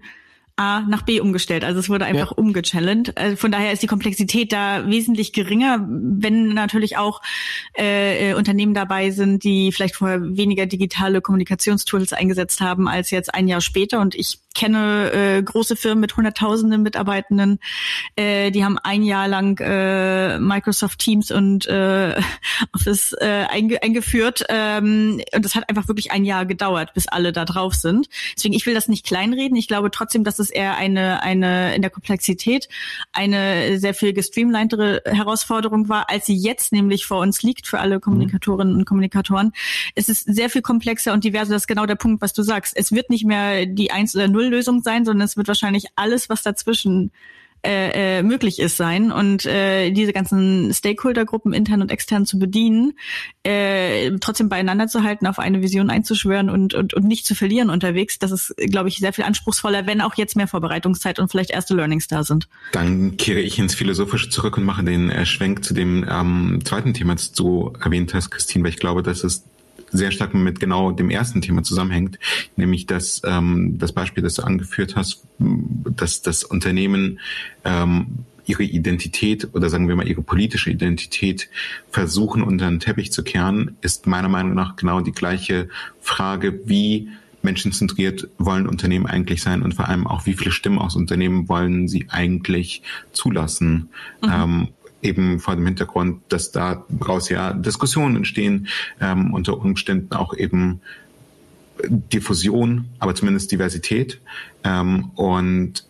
A 0.57 0.81
nach 0.87 1.01
B 1.01 1.19
umgestellt. 1.19 1.65
Also 1.65 1.81
es 1.81 1.89
wurde 1.89 2.05
einfach 2.05 2.31
ja. 2.31 2.37
umgechallenged. 2.37 3.17
Also 3.17 3.35
von 3.35 3.51
daher 3.51 3.73
ist 3.73 3.83
die 3.83 3.87
Komplexität 3.87 4.53
da 4.53 4.87
wesentlich 4.87 5.33
geringer, 5.33 5.85
wenn 5.87 6.47
natürlich 6.53 6.97
auch 6.97 7.21
äh, 7.77 8.31
äh, 8.31 8.33
Unternehmen 8.35 8.73
dabei 8.73 9.11
sind, 9.11 9.43
die 9.43 9.73
vielleicht 9.73 9.95
vorher 9.95 10.21
weniger 10.21 10.65
digitale 10.65 11.21
Kommunikationstools 11.21 12.13
eingesetzt 12.13 12.61
haben 12.61 12.87
als 12.87 13.11
jetzt 13.11 13.35
ein 13.35 13.49
Jahr 13.49 13.61
später. 13.61 13.99
Und 13.99 14.15
ich 14.15 14.39
kenne 14.55 15.11
äh, 15.11 15.43
große 15.43 15.75
Firmen 15.75 16.01
mit 16.01 16.17
hunderttausenden 16.17 16.81
Mitarbeitenden, 16.81 17.59
äh, 18.15 18.49
die 18.51 18.63
haben 18.63 18.79
ein 18.79 19.03
Jahr 19.03 19.27
lang 19.27 19.59
äh, 19.59 20.39
Microsoft 20.39 20.99
Teams 20.99 21.29
und 21.29 21.67
äh, 21.67 22.15
Office 22.73 23.13
äh, 23.19 23.45
einge 23.49 23.83
eingeführt. 23.83 24.45
Ähm, 24.49 25.21
und 25.33 25.45
das 25.45 25.55
hat 25.55 25.69
einfach 25.69 25.87
wirklich 25.87 26.11
ein 26.11 26.25
Jahr 26.25 26.45
gedauert, 26.45 26.93
bis 26.93 27.07
alle 27.07 27.31
da 27.31 27.45
drauf 27.45 27.75
sind. 27.75 28.07
Deswegen, 28.35 28.53
ich 28.53 28.65
will 28.65 28.73
das 28.73 28.87
nicht 28.87 29.05
kleinreden. 29.05 29.57
Ich 29.57 29.67
glaube 29.67 29.91
trotzdem, 29.91 30.23
dass 30.23 30.39
es 30.39 30.49
eher 30.49 30.77
eine, 30.77 31.21
eine 31.21 31.75
in 31.75 31.81
der 31.81 31.91
Komplexität 31.91 32.69
eine 33.11 33.77
sehr 33.79 33.93
viel 33.93 34.13
gestreamlinetere 34.13 35.01
Herausforderung 35.05 35.89
war, 35.89 36.09
als 36.09 36.25
sie 36.25 36.35
jetzt 36.35 36.71
nämlich 36.71 37.05
vor 37.05 37.19
uns 37.19 37.43
liegt 37.43 37.67
für 37.67 37.79
alle 37.79 37.99
Kommunikatorinnen 37.99 38.75
und 38.75 38.85
Kommunikatoren. 38.85 39.51
Es 39.95 40.07
ist 40.09 40.25
sehr 40.25 40.49
viel 40.49 40.61
komplexer 40.61 41.13
und 41.13 41.23
diverser. 41.23 41.53
Das 41.53 41.63
ist 41.63 41.67
genau 41.67 41.85
der 41.85 41.95
Punkt, 41.95 42.21
was 42.21 42.33
du 42.33 42.41
sagst. 42.41 42.75
Es 42.77 42.91
wird 42.91 43.09
nicht 43.09 43.25
mehr 43.25 43.65
die 43.65 43.91
Eins- 43.91 44.15
oder 44.15 44.27
Null 44.27 44.44
Null-Lösung 44.45 44.81
sein, 44.81 45.05
sondern 45.05 45.25
es 45.25 45.37
wird 45.37 45.47
wahrscheinlich 45.47 45.85
alles, 45.95 46.29
was 46.29 46.43
dazwischen 46.43 47.11
äh, 47.65 48.19
äh, 48.19 48.23
möglich 48.23 48.59
ist 48.59 48.77
sein 48.77 49.11
und 49.11 49.47
äh, 49.47 49.89
diese 49.89 50.13
ganzen 50.13 50.71
Stakeholder-Gruppen 50.71 51.51
intern 51.51 51.81
und 51.81 51.91
extern 51.91 52.27
zu 52.27 52.37
bedienen, 52.37 52.93
äh, 53.41 54.11
trotzdem 54.19 54.49
beieinander 54.49 54.87
zu 54.87 55.01
halten, 55.01 55.25
auf 55.25 55.39
eine 55.39 55.63
Vision 55.63 55.89
einzuschwören 55.89 56.51
und, 56.51 56.75
und, 56.75 56.93
und 56.93 57.05
nicht 57.05 57.25
zu 57.25 57.33
verlieren 57.33 57.71
unterwegs, 57.71 58.19
das 58.19 58.31
ist, 58.31 58.53
glaube 58.69 58.89
ich, 58.89 58.97
sehr 58.97 59.13
viel 59.13 59.23
anspruchsvoller, 59.23 59.87
wenn 59.87 60.01
auch 60.01 60.13
jetzt 60.13 60.35
mehr 60.35 60.47
Vorbereitungszeit 60.47 61.17
und 61.17 61.31
vielleicht 61.31 61.49
erste 61.49 61.73
Learnings 61.73 62.07
da 62.07 62.23
sind. 62.23 62.47
Dann 62.71 63.17
kehre 63.17 63.39
ich 63.39 63.57
ins 63.57 63.73
Philosophische 63.73 64.29
zurück 64.29 64.57
und 64.57 64.63
mache 64.63 64.83
den 64.83 65.09
äh, 65.09 65.25
Schwenk 65.25 65.65
zu 65.65 65.73
dem 65.73 66.05
ähm, 66.07 66.59
zweiten 66.65 66.93
Thema, 66.93 67.15
das 67.15 67.31
du 67.31 67.73
erwähnt 67.83 68.13
hast, 68.13 68.29
Christine, 68.29 68.63
weil 68.63 68.71
ich 68.71 68.77
glaube, 68.77 69.01
das 69.01 69.23
ist 69.23 69.43
sehr 69.97 70.11
stark 70.11 70.33
mit 70.33 70.59
genau 70.59 70.91
dem 70.91 71.09
ersten 71.09 71.41
Thema 71.41 71.63
zusammenhängt, 71.63 72.19
nämlich 72.55 72.85
dass 72.85 73.21
ähm, 73.25 73.77
das 73.77 73.91
Beispiel, 73.91 74.23
das 74.23 74.35
du 74.35 74.43
angeführt 74.43 74.95
hast, 74.95 75.23
dass 75.39 76.21
das 76.21 76.43
Unternehmen 76.43 77.19
ähm, 77.63 78.25
ihre 78.45 78.63
Identität 78.63 79.49
oder 79.53 79.69
sagen 79.69 79.87
wir 79.87 79.95
mal 79.95 80.07
ihre 80.07 80.21
politische 80.21 80.69
Identität 80.69 81.49
versuchen 81.89 82.43
unter 82.43 82.69
den 82.69 82.79
Teppich 82.79 83.11
zu 83.11 83.23
kehren, 83.23 83.77
ist 83.81 84.07
meiner 84.07 84.29
Meinung 84.29 84.53
nach 84.53 84.75
genau 84.75 85.01
die 85.01 85.11
gleiche 85.11 85.69
Frage, 86.01 86.61
wie 86.65 87.09
menschenzentriert 87.41 88.27
wollen 88.37 88.67
Unternehmen 88.67 89.05
eigentlich 89.05 89.41
sein 89.41 89.61
und 89.61 89.75
vor 89.75 89.87
allem 89.87 90.07
auch, 90.07 90.25
wie 90.25 90.33
viele 90.33 90.51
Stimmen 90.51 90.79
aus 90.79 90.95
Unternehmen 90.95 91.47
wollen 91.47 91.87
sie 91.87 92.07
eigentlich 92.09 92.81
zulassen. 93.13 93.89
Mhm. 94.21 94.31
Ähm, 94.31 94.67
eben 95.01 95.39
vor 95.39 95.55
dem 95.55 95.65
Hintergrund, 95.65 96.21
dass 96.29 96.51
daraus 96.51 97.29
ja 97.29 97.53
Diskussionen 97.53 98.17
entstehen, 98.17 98.67
ähm, 98.99 99.33
unter 99.33 99.57
Umständen 99.57 100.13
auch 100.13 100.35
eben 100.35 100.81
Diffusion, 101.87 102.85
aber 102.99 103.15
zumindest 103.15 103.51
Diversität. 103.51 104.19
Ähm, 104.63 105.11
und 105.15 105.85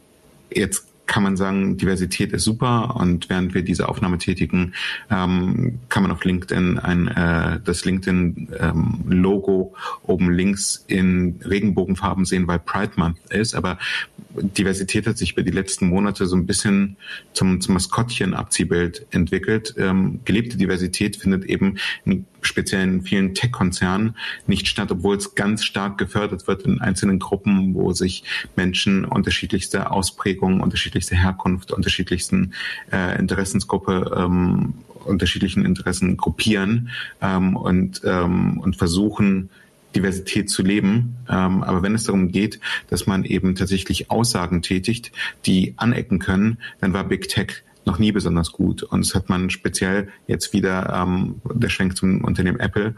jetzt 0.52 0.88
kann 1.06 1.24
man 1.24 1.38
sagen, 1.38 1.78
Diversität 1.78 2.32
ist 2.34 2.44
super 2.44 2.96
und 2.96 3.30
während 3.30 3.54
wir 3.54 3.62
diese 3.62 3.88
Aufnahme 3.90 4.18
tätigen, 4.18 4.74
ähm, 5.10 5.80
kann 5.90 6.04
man 6.04 6.12
auf 6.12 6.24
LinkedIn 6.24 6.80
ein 6.80 7.08
äh, 7.08 7.60
das 7.64 7.86
LinkedIn 7.86 8.50
ähm, 8.60 9.04
oben 10.04 10.32
links 10.32 10.84
in 10.88 11.40
Regenbogenfarben 11.44 12.26
sehen, 12.26 12.48
weil 12.48 12.60
Pride 12.60 12.94
Month 12.96 13.18
ist. 13.30 13.56
Aber 13.56 13.78
Diversität 14.36 15.08
hat 15.08 15.18
sich 15.18 15.34
über 15.34 15.44
die 15.44 15.52
letzten 15.52 15.88
Monate 15.88 16.26
so 16.26 16.36
ein 16.36 16.46
bisschen 16.46 16.98
zum, 17.34 17.62
zum 17.62 17.74
Maskottchen-Abziehbild 17.74 19.08
entwickelt. 19.12 19.74
Ähm, 19.78 20.20
gelebte 20.26 20.58
Diversität 20.58 21.16
findet 21.16 21.46
eben 21.46 21.78
in 22.06 22.26
speziell 22.46 22.84
in 22.84 23.02
vielen 23.02 23.34
Tech-Konzernen 23.34 24.16
nicht 24.48 24.68
statt, 24.68 24.92
obwohl 24.92 25.18
es 25.18 25.36
ganz 25.36 25.64
stark 25.64 25.98
gefördert 25.98 26.48
wird 26.48 26.64
in 26.64 26.82
einzelnen 26.82 27.20
Gruppen, 27.20 27.74
wo 27.74 27.94
sich 27.94 28.24
Menschen 28.56 29.06
unterschiedlichste 29.06 29.92
Ausprägungen, 29.92 30.62
unterschiedlichste 30.62 31.16
Herkunft, 31.16 31.72
unterschiedlichsten 31.72 32.54
äh, 32.92 33.18
Interessensgruppe 33.20 34.16
ähm, 34.18 34.74
unterschiedlichen 35.06 35.66
Interessen 35.66 36.18
gruppieren 36.18 36.90
ähm, 37.22 37.56
und, 37.56 38.02
ähm, 38.04 38.60
und 38.60 38.76
versuchen, 38.76 39.50
Diversität 39.96 40.50
zu 40.50 40.62
leben. 40.62 41.16
Ähm, 41.30 41.64
aber 41.64 41.82
wenn 41.82 41.96
es 41.96 42.04
darum 42.04 42.32
geht, 42.32 42.60
dass 42.90 43.08
man 43.08 43.24
eben 43.24 43.56
tatsächlich 43.56 44.12
Aussagen 44.12 44.62
tätigt, 44.62 45.12
die 45.46 45.74
anecken 45.78 46.20
können, 46.20 46.58
dann 46.82 46.94
war 46.94 47.06
Big 47.06 47.30
Tech 47.30 47.64
noch 47.86 48.00
nie 48.00 48.12
besonders 48.12 48.52
gut. 48.52 48.84
Und 48.84 49.06
das 49.06 49.16
hat 49.16 49.30
man 49.30 49.50
speziell 49.50 50.10
jetzt 50.28 50.54
wieder 50.54 50.94
ähm, 50.94 51.42
der 51.46 51.70
Schwenk 51.70 51.98
zum 51.98 52.24
Unternehmen 52.24 52.60
Apple 52.60 52.96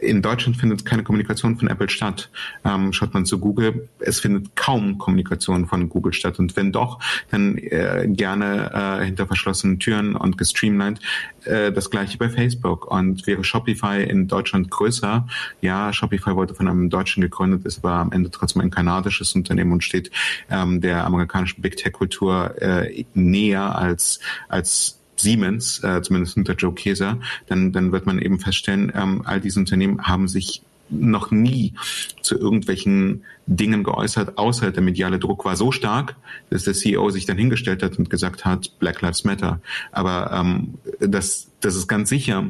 in 0.00 0.22
Deutschland 0.22 0.56
findet 0.56 0.84
keine 0.84 1.02
Kommunikation 1.02 1.56
von 1.56 1.68
Apple 1.68 1.88
statt. 1.88 2.30
Ähm, 2.64 2.92
schaut 2.92 3.14
man 3.14 3.26
zu 3.26 3.38
Google, 3.38 3.88
es 3.98 4.20
findet 4.20 4.54
kaum 4.56 4.98
Kommunikation 4.98 5.66
von 5.66 5.88
Google 5.88 6.12
statt. 6.12 6.38
Und 6.38 6.56
wenn 6.56 6.72
doch, 6.72 6.98
dann 7.30 7.58
äh, 7.58 8.06
gerne 8.08 9.00
äh, 9.00 9.04
hinter 9.04 9.26
verschlossenen 9.26 9.78
Türen 9.78 10.14
und 10.16 10.38
gestreamlined. 10.38 11.00
Äh, 11.44 11.72
das 11.72 11.90
gleiche 11.90 12.18
bei 12.18 12.28
Facebook. 12.28 12.90
Und 12.90 13.26
wäre 13.26 13.44
Shopify 13.44 14.02
in 14.02 14.28
Deutschland 14.28 14.70
größer, 14.70 15.26
ja, 15.60 15.92
Shopify 15.92 16.36
wurde 16.36 16.54
von 16.54 16.68
einem 16.68 16.90
Deutschen 16.90 17.20
gegründet, 17.20 17.64
ist 17.64 17.78
aber 17.78 17.94
am 17.94 18.12
Ende 18.12 18.30
trotzdem 18.30 18.62
ein 18.62 18.70
kanadisches 18.70 19.34
Unternehmen 19.34 19.72
und 19.72 19.84
steht 19.84 20.10
ähm, 20.50 20.80
der 20.80 21.04
amerikanischen 21.04 21.62
Big 21.62 21.76
Tech-Kultur 21.76 22.60
äh, 22.60 23.04
näher 23.14 23.76
als, 23.76 24.20
als 24.48 25.01
Siemens, 25.22 25.82
äh, 25.82 26.02
zumindest 26.02 26.36
unter 26.36 26.54
Joe 26.54 26.74
Keser, 26.74 27.18
dann, 27.46 27.72
dann 27.72 27.92
wird 27.92 28.06
man 28.06 28.18
eben 28.18 28.38
feststellen, 28.38 28.92
ähm, 28.94 29.22
all 29.24 29.40
diese 29.40 29.58
Unternehmen 29.58 30.02
haben 30.02 30.28
sich 30.28 30.62
noch 30.90 31.30
nie 31.30 31.72
zu 32.20 32.38
irgendwelchen 32.38 33.24
Dingen 33.46 33.82
geäußert, 33.82 34.36
außer 34.36 34.70
der 34.70 34.82
mediale 34.82 35.18
Druck 35.18 35.44
war 35.44 35.56
so 35.56 35.72
stark, 35.72 36.16
dass 36.50 36.64
der 36.64 36.74
CEO 36.74 37.10
sich 37.10 37.24
dann 37.24 37.38
hingestellt 37.38 37.82
hat 37.82 37.98
und 37.98 38.10
gesagt 38.10 38.44
hat, 38.44 38.78
Black 38.78 39.00
Lives 39.00 39.24
Matter. 39.24 39.60
Aber 39.90 40.30
ähm, 40.32 40.74
das, 41.00 41.48
das 41.60 41.76
ist 41.76 41.88
ganz 41.88 42.08
sicher 42.08 42.46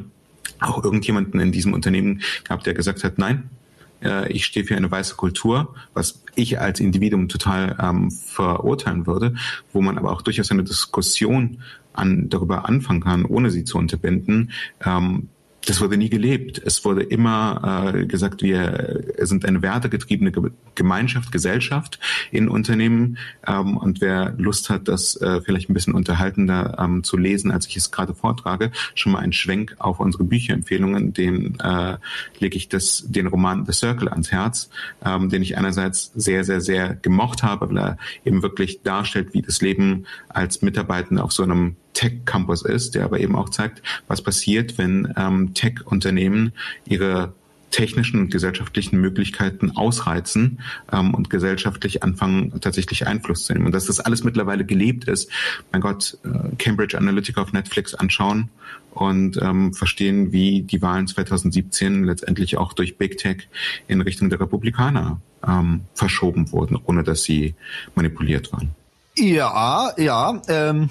auch 0.59 0.83
irgendjemanden 0.83 1.39
in 1.39 1.51
diesem 1.51 1.73
Unternehmen 1.73 2.21
gab, 2.43 2.63
der 2.63 2.73
gesagt 2.73 3.03
hat, 3.03 3.17
nein, 3.17 3.49
äh, 4.03 4.31
ich 4.31 4.45
stehe 4.45 4.65
für 4.65 4.75
eine 4.75 4.89
weiße 4.89 5.15
Kultur, 5.15 5.73
was 5.93 6.21
ich 6.35 6.59
als 6.59 6.79
Individuum 6.79 7.27
total 7.29 7.75
ähm, 7.81 8.11
verurteilen 8.11 9.07
würde, 9.07 9.35
wo 9.71 9.81
man 9.81 9.97
aber 9.97 10.11
auch 10.11 10.21
durchaus 10.21 10.51
eine 10.51 10.63
Diskussion 10.63 11.61
an, 11.93 12.29
darüber 12.29 12.67
anfangen 12.67 13.01
kann, 13.01 13.25
ohne 13.25 13.51
sie 13.51 13.63
zu 13.63 13.77
unterbinden, 13.77 14.51
ähm, 14.85 15.29
das 15.65 15.79
wurde 15.79 15.97
nie 15.97 16.09
gelebt. 16.09 16.61
Es 16.63 16.83
wurde 16.83 17.03
immer 17.03 17.93
äh, 17.93 18.05
gesagt, 18.05 18.41
wir 18.41 19.03
sind 19.19 19.45
eine 19.45 19.61
wertegetriebene 19.61 20.31
Gemeinschaft, 20.75 21.31
Gesellschaft 21.31 21.99
in 22.31 22.49
Unternehmen. 22.49 23.17
Ähm, 23.47 23.77
und 23.77 24.01
wer 24.01 24.33
Lust 24.37 24.69
hat, 24.69 24.87
das 24.87 25.15
äh, 25.21 25.41
vielleicht 25.41 25.69
ein 25.69 25.73
bisschen 25.73 25.93
unterhaltender 25.93 26.77
ähm, 26.79 27.03
zu 27.03 27.17
lesen, 27.17 27.51
als 27.51 27.67
ich 27.67 27.77
es 27.77 27.91
gerade 27.91 28.13
vortrage, 28.13 28.71
schon 28.95 29.13
mal 29.13 29.19
ein 29.19 29.33
Schwenk 29.33 29.75
auf 29.79 29.99
unsere 29.99 30.23
Bücherempfehlungen. 30.23 31.13
Den 31.13 31.59
äh, 31.59 31.97
lege 32.39 32.57
ich 32.57 32.67
das, 32.67 33.05
den 33.07 33.27
Roman 33.27 33.65
The 33.65 33.73
Circle 33.73 34.09
ans 34.09 34.31
Herz, 34.31 34.69
ähm, 35.05 35.29
den 35.29 35.41
ich 35.41 35.57
einerseits 35.57 36.11
sehr, 36.15 36.43
sehr, 36.43 36.59
sehr 36.59 36.95
gemocht 36.95 37.43
habe, 37.43 37.69
weil 37.69 37.77
er 37.77 37.97
eben 38.25 38.41
wirklich 38.41 38.81
darstellt, 38.81 39.33
wie 39.33 39.41
das 39.41 39.61
Leben 39.61 40.05
als 40.27 40.61
Mitarbeitender 40.61 41.23
auf 41.23 41.31
so 41.31 41.43
einem 41.43 41.77
Tech-Campus 41.93 42.63
ist, 42.63 42.95
der 42.95 43.05
aber 43.05 43.19
eben 43.19 43.35
auch 43.35 43.49
zeigt, 43.49 43.81
was 44.07 44.21
passiert, 44.21 44.77
wenn 44.77 45.13
ähm, 45.17 45.53
Tech-Unternehmen 45.53 46.53
ihre 46.85 47.33
technischen 47.73 48.19
und 48.19 48.29
gesellschaftlichen 48.29 49.01
Möglichkeiten 49.01 49.71
ausreizen 49.71 50.59
ähm, 50.91 51.13
und 51.13 51.29
gesellschaftlich 51.31 52.03
anfangen, 52.03 52.61
tatsächlich 52.61 53.07
Einfluss 53.07 53.45
zu 53.45 53.53
nehmen. 53.53 53.65
Und 53.65 53.73
dass 53.73 53.85
das 53.85 53.99
alles 53.99 54.23
mittlerweile 54.23 54.63
gelebt 54.63 55.05
ist, 55.05 55.29
mein 55.71 55.81
Gott, 55.81 56.17
äh, 56.23 56.55
Cambridge 56.57 56.97
Analytica 56.97 57.41
auf 57.41 57.51
Netflix 57.51 57.95
anschauen 57.95 58.49
und 58.91 59.41
ähm, 59.41 59.73
verstehen, 59.73 60.31
wie 60.31 60.61
die 60.61 60.83
Wahlen 60.83 61.07
2017 61.07 62.03
letztendlich 62.03 62.57
auch 62.57 62.73
durch 62.73 62.97
Big 62.97 63.17
Tech 63.17 63.47
in 63.87 64.01
Richtung 64.01 64.29
der 64.29 64.39
Republikaner 64.39 65.19
ähm, 65.45 65.81
verschoben 65.95 66.51
wurden, 66.51 66.79
ohne 66.85 67.03
dass 67.03 67.23
sie 67.23 67.55
manipuliert 67.95 68.53
waren. 68.53 68.75
Ja, 69.15 69.93
ja. 69.97 70.41
Ähm, 70.47 70.89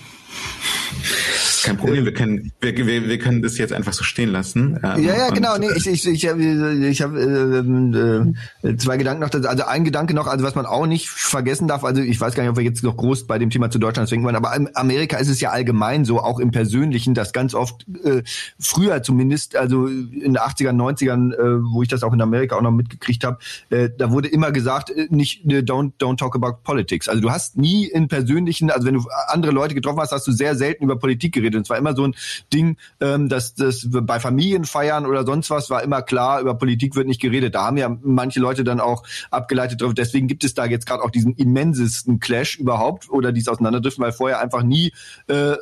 kein 1.64 1.76
Problem, 1.76 2.04
wir 2.04 2.12
können, 2.12 2.52
wir, 2.60 2.76
wir, 2.76 3.08
wir 3.08 3.18
können 3.18 3.42
das 3.42 3.56
jetzt 3.56 3.72
einfach 3.72 3.92
so 3.92 4.02
stehen 4.02 4.30
lassen. 4.30 4.78
Ähm, 4.82 5.04
ja, 5.04 5.16
ja, 5.16 5.30
genau. 5.30 5.56
Nee, 5.58 5.68
ich 5.76 5.86
ich, 5.86 6.06
ich 6.06 6.26
habe 6.26 6.42
ich 6.42 7.02
hab, 7.02 7.14
äh, 7.14 8.68
äh, 8.68 8.76
zwei 8.76 8.96
Gedanken 8.96 9.22
noch. 9.22 9.30
Also 9.32 9.64
ein 9.64 9.84
Gedanke 9.84 10.14
noch, 10.14 10.26
also 10.26 10.44
was 10.44 10.54
man 10.54 10.66
auch 10.66 10.86
nicht 10.86 11.08
vergessen 11.08 11.68
darf, 11.68 11.84
also 11.84 12.02
ich 12.02 12.20
weiß 12.20 12.34
gar 12.34 12.42
nicht, 12.42 12.50
ob 12.50 12.56
wir 12.56 12.64
jetzt 12.64 12.82
noch 12.82 12.96
groß 12.96 13.26
bei 13.26 13.38
dem 13.38 13.50
Thema 13.50 13.70
zu 13.70 13.78
Deutschland 13.78 14.10
denken 14.10 14.24
wollen, 14.24 14.36
aber 14.36 14.54
in 14.56 14.70
Amerika 14.74 15.18
ist 15.18 15.28
es 15.28 15.40
ja 15.40 15.50
allgemein 15.50 16.04
so, 16.04 16.20
auch 16.20 16.40
im 16.40 16.50
Persönlichen, 16.50 17.14
dass 17.14 17.32
ganz 17.32 17.54
oft, 17.54 17.86
äh, 18.04 18.22
früher 18.58 19.02
zumindest, 19.02 19.56
also 19.56 19.86
in 19.86 20.20
den 20.20 20.38
80ern, 20.38 20.76
90ern, 20.76 21.32
äh, 21.32 21.62
wo 21.72 21.82
ich 21.82 21.88
das 21.88 22.02
auch 22.02 22.12
in 22.12 22.20
Amerika 22.20 22.56
auch 22.56 22.62
noch 22.62 22.72
mitgekriegt 22.72 23.24
habe, 23.24 23.38
äh, 23.70 23.88
da 23.96 24.10
wurde 24.10 24.28
immer 24.28 24.50
gesagt, 24.50 24.90
äh, 24.90 25.06
nicht 25.10 25.44
äh, 25.46 25.58
don't, 25.58 25.92
don't 26.00 26.16
talk 26.16 26.34
about 26.34 26.58
politics. 26.64 27.08
Also 27.08 27.20
du 27.20 27.30
hast 27.30 27.56
nie 27.56 27.86
in 27.86 28.08
persönlichen, 28.12 28.70
also 28.70 28.86
wenn 28.86 28.94
du 28.94 29.06
andere 29.28 29.52
Leute 29.52 29.74
getroffen 29.74 29.98
hast, 29.98 30.12
hast 30.12 30.26
du 30.26 30.32
sehr 30.32 30.54
selten 30.54 30.84
über 30.84 30.98
Politik 30.98 31.32
geredet. 31.32 31.56
Und 31.56 31.62
es 31.62 31.70
war 31.70 31.78
immer 31.78 31.96
so 31.96 32.04
ein 32.04 32.14
Ding, 32.52 32.76
ähm, 33.00 33.30
dass 33.30 33.54
das 33.54 33.88
bei 33.90 34.20
Familienfeiern 34.20 35.06
oder 35.06 35.24
sonst 35.24 35.48
was 35.48 35.70
war 35.70 35.82
immer 35.82 36.02
klar, 36.02 36.42
über 36.42 36.54
Politik 36.54 36.94
wird 36.94 37.06
nicht 37.06 37.22
geredet. 37.22 37.54
Da 37.54 37.64
haben 37.64 37.78
ja 37.78 37.96
manche 38.02 38.38
Leute 38.38 38.64
dann 38.64 38.80
auch 38.80 39.02
abgeleitet 39.30 39.80
drauf. 39.80 39.94
Deswegen 39.94 40.28
gibt 40.28 40.44
es 40.44 40.52
da 40.52 40.66
jetzt 40.66 40.84
gerade 40.84 41.02
auch 41.02 41.10
diesen 41.10 41.34
immensesten 41.36 42.20
Clash 42.20 42.58
überhaupt 42.58 43.08
oder 43.08 43.32
dies 43.32 43.48
Auseinanderdriften, 43.48 44.04
weil 44.04 44.12
vorher 44.12 44.40
einfach 44.40 44.62
nie 44.62 44.92
äh, 45.28 45.54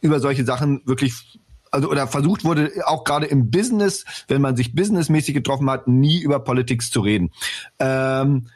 über 0.00 0.18
solche 0.18 0.44
Sachen 0.44 0.82
wirklich 0.84 1.38
also 1.70 1.90
oder 1.90 2.08
versucht 2.08 2.44
wurde, 2.44 2.72
auch 2.86 3.04
gerade 3.04 3.26
im 3.26 3.52
Business, 3.52 4.04
wenn 4.26 4.42
man 4.42 4.56
sich 4.56 4.74
businessmäßig 4.74 5.32
getroffen 5.32 5.70
hat, 5.70 5.86
nie 5.86 6.20
über 6.20 6.40
Politik 6.40 6.82
zu 6.82 7.00
reden. 7.00 7.30
Ähm, 7.78 8.46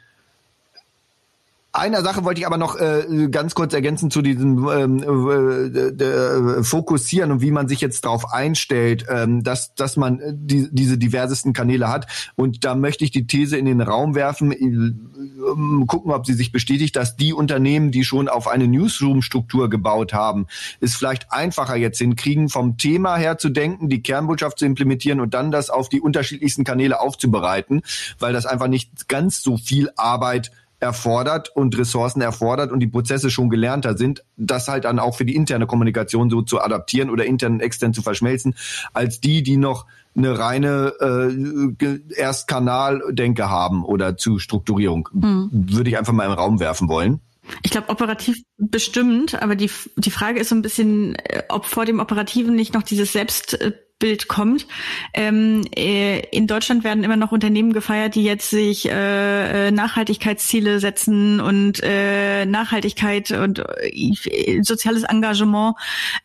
einer 1.71 2.01
Sache 2.01 2.25
wollte 2.25 2.41
ich 2.41 2.47
aber 2.47 2.57
noch 2.57 2.79
äh, 2.79 3.27
ganz 3.29 3.53
kurz 3.53 3.73
ergänzen 3.73 4.09
zu 4.09 4.21
diesem 4.23 4.67
ähm, 4.67 5.73
äh, 5.73 6.03
äh, 6.03 6.63
Fokussieren 6.63 7.31
und 7.31 7.41
wie 7.41 7.51
man 7.51 7.67
sich 7.67 7.79
jetzt 7.79 8.05
darauf 8.05 8.33
einstellt, 8.33 9.05
ähm, 9.07 9.43
dass, 9.43 9.75
dass 9.75 9.95
man 9.95 10.19
äh, 10.19 10.33
die, 10.35 10.67
diese 10.71 10.97
diversesten 10.97 11.53
Kanäle 11.53 11.89
hat. 11.89 12.07
Und 12.35 12.65
da 12.65 12.73
möchte 12.73 13.03
ich 13.03 13.11
die 13.11 13.27
These 13.27 13.57
in 13.57 13.65
den 13.65 13.81
Raum 13.81 14.15
werfen, 14.15 14.51
äh, 14.51 15.85
gucken, 15.85 16.11
ob 16.11 16.25
sie 16.25 16.33
sich 16.33 16.51
bestätigt, 16.51 16.95
dass 16.95 17.15
die 17.15 17.33
Unternehmen, 17.33 17.91
die 17.91 18.03
schon 18.03 18.29
auf 18.29 18.47
eine 18.47 18.67
Newsroom-Struktur 18.67 19.69
gebaut 19.69 20.11
haben, 20.11 20.47
es 20.79 20.95
vielleicht 20.95 21.31
einfacher 21.31 21.75
jetzt 21.75 21.99
hinkriegen, 21.99 22.49
vom 22.49 22.77
Thema 22.77 23.15
her 23.15 23.37
zu 23.37 23.49
denken, 23.49 23.89
die 23.89 24.01
Kernbotschaft 24.01 24.57
zu 24.57 24.65
implementieren 24.65 25.19
und 25.19 25.35
dann 25.35 25.51
das 25.51 25.69
auf 25.69 25.87
die 25.87 26.01
unterschiedlichsten 26.01 26.63
Kanäle 26.63 26.99
aufzubereiten, 26.99 27.83
weil 28.17 28.33
das 28.33 28.47
einfach 28.47 28.67
nicht 28.67 29.07
ganz 29.07 29.43
so 29.43 29.57
viel 29.57 29.91
Arbeit 29.95 30.51
erfordert 30.79 31.49
und 31.55 31.77
Ressourcen 31.77 32.21
erfordert 32.21 32.71
und 32.71 32.79
die 32.79 32.87
Prozesse 32.87 33.29
schon 33.29 33.49
gelernter 33.49 33.97
sind, 33.97 34.23
das 34.37 34.67
halt 34.67 34.85
dann 34.85 34.99
auch 34.99 35.15
für 35.15 35.25
die 35.25 35.35
interne 35.35 35.67
Kommunikation 35.67 36.29
so 36.29 36.41
zu 36.41 36.61
adaptieren 36.61 37.09
oder 37.09 37.25
intern 37.25 37.53
und 37.53 37.59
extern 37.59 37.93
zu 37.93 38.01
verschmelzen, 38.01 38.55
als 38.93 39.19
die, 39.19 39.43
die 39.43 39.57
noch 39.57 39.85
eine 40.15 40.37
reine 40.37 40.93
äh, 40.99 42.13
Erstkanal-Denke 42.13 43.49
haben 43.49 43.83
oder 43.83 44.17
zu 44.17 44.39
Strukturierung. 44.39 45.09
Hm. 45.11 45.49
Würde 45.51 45.89
ich 45.89 45.97
einfach 45.97 46.13
mal 46.13 46.25
im 46.25 46.31
Raum 46.31 46.59
werfen 46.59 46.89
wollen. 46.89 47.21
Ich 47.63 47.71
glaube 47.71 47.89
operativ 47.89 48.41
bestimmt, 48.57 49.41
aber 49.41 49.55
die, 49.55 49.71
die 49.95 50.11
Frage 50.11 50.39
ist 50.39 50.49
so 50.49 50.55
ein 50.55 50.61
bisschen, 50.61 51.15
äh, 51.15 51.43
ob 51.49 51.65
vor 51.65 51.85
dem 51.85 51.99
Operativen 51.99 52.55
nicht 52.55 52.73
noch 52.73 52.83
dieses 52.83 53.11
Selbst 53.13 53.59
äh, 53.59 53.73
Bild 53.99 54.29
kommt. 54.29 54.65
Ähm, 55.13 55.65
äh, 55.75 56.21
in 56.31 56.47
Deutschland 56.47 56.83
werden 56.85 57.03
immer 57.03 57.17
noch 57.17 57.33
Unternehmen 57.33 57.73
gefeiert, 57.73 58.15
die 58.15 58.23
jetzt 58.23 58.49
sich 58.49 58.89
äh, 58.89 59.67
äh 59.67 59.71
Nachhaltigkeitsziele 59.71 60.79
setzen 60.79 61.41
und 61.41 61.81
äh, 61.83 62.45
Nachhaltigkeit 62.45 63.31
und 63.31 63.59
äh, 63.59 64.61
soziales 64.63 65.03
Engagement 65.03 65.75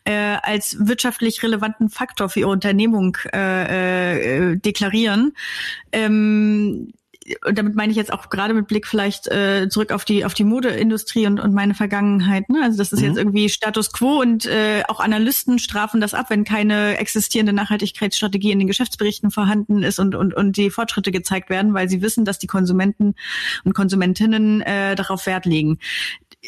äh, 0.05 0.37
als 0.41 0.77
wirtschaftlich 0.79 1.43
relevanten 1.43 1.89
Faktor 1.89 2.29
für 2.29 2.39
ihre 2.39 2.49
Unternehmung 2.49 3.17
äh, 3.33 4.53
äh, 4.53 4.55
deklarieren. 4.55 5.33
Ähm, 5.91 6.93
und 7.43 7.57
damit 7.57 7.75
meine 7.75 7.91
ich 7.91 7.97
jetzt 7.97 8.13
auch 8.13 8.29
gerade 8.29 8.53
mit 8.53 8.67
Blick 8.67 8.85
vielleicht 8.85 9.27
äh, 9.27 9.67
zurück 9.67 9.91
auf 9.91 10.05
die 10.05 10.25
auf 10.25 10.35
die 10.35 10.43
Modeindustrie 10.43 11.25
und, 11.25 11.39
und 11.39 11.53
meine 11.53 11.73
Vergangenheit. 11.73 12.49
Ne? 12.49 12.59
Also 12.63 12.77
das 12.77 12.91
ist 12.91 12.99
mhm. 12.99 13.07
jetzt 13.07 13.17
irgendwie 13.17 13.49
Status 13.49 13.91
quo 13.91 14.21
und 14.21 14.45
äh, 14.45 14.83
auch 14.87 14.99
Analysten 14.99 15.57
strafen 15.57 16.01
das 16.01 16.13
ab, 16.13 16.27
wenn 16.29 16.43
keine 16.43 16.97
existierende 16.97 17.53
Nachhaltigkeitsstrategie 17.53 18.51
in 18.51 18.59
den 18.59 18.67
Geschäftsberichten 18.67 19.31
vorhanden 19.31 19.81
ist 19.81 19.97
und 19.99 20.13
und 20.13 20.35
und 20.35 20.57
die 20.57 20.69
Fortschritte 20.69 21.11
gezeigt 21.11 21.49
werden, 21.49 21.73
weil 21.73 21.89
sie 21.89 22.01
wissen, 22.01 22.25
dass 22.25 22.37
die 22.37 22.47
Konsumenten 22.47 23.15
und 23.63 23.73
Konsumentinnen 23.73 24.61
äh, 24.61 24.95
darauf 24.95 25.25
Wert 25.25 25.45
legen 25.45 25.79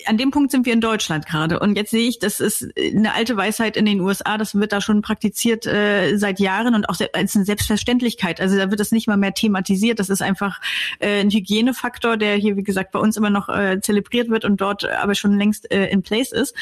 an 0.05 0.17
dem 0.17 0.31
Punkt 0.31 0.51
sind 0.51 0.65
wir 0.65 0.73
in 0.73 0.81
Deutschland 0.81 1.25
gerade. 1.25 1.59
Und 1.59 1.75
jetzt 1.75 1.91
sehe 1.91 2.07
ich, 2.07 2.19
das 2.19 2.39
ist 2.39 2.67
eine 2.77 3.13
alte 3.13 3.35
Weisheit 3.37 3.77
in 3.77 3.85
den 3.85 3.99
USA, 4.01 4.37
das 4.37 4.55
wird 4.55 4.71
da 4.71 4.81
schon 4.81 5.01
praktiziert 5.01 5.65
äh, 5.65 6.17
seit 6.17 6.39
Jahren 6.39 6.75
und 6.75 6.89
auch 6.89 6.97
als 7.13 7.35
eine 7.35 7.45
Selbstverständlichkeit. 7.45 8.41
Also 8.41 8.57
da 8.57 8.69
wird 8.69 8.79
das 8.79 8.91
nicht 8.91 9.07
mal 9.07 9.17
mehr 9.17 9.33
thematisiert. 9.33 9.99
Das 9.99 10.09
ist 10.09 10.21
einfach 10.21 10.61
äh, 10.99 11.21
ein 11.21 11.29
Hygienefaktor, 11.29 12.17
der 12.17 12.35
hier, 12.35 12.57
wie 12.57 12.63
gesagt, 12.63 12.91
bei 12.91 12.99
uns 12.99 13.17
immer 13.17 13.29
noch 13.29 13.49
äh, 13.49 13.79
zelebriert 13.81 14.29
wird 14.29 14.45
und 14.45 14.61
dort 14.61 14.85
aber 14.85 15.15
schon 15.15 15.37
längst 15.37 15.71
äh, 15.71 15.87
in 15.87 16.01
place 16.01 16.31
ist. 16.31 16.55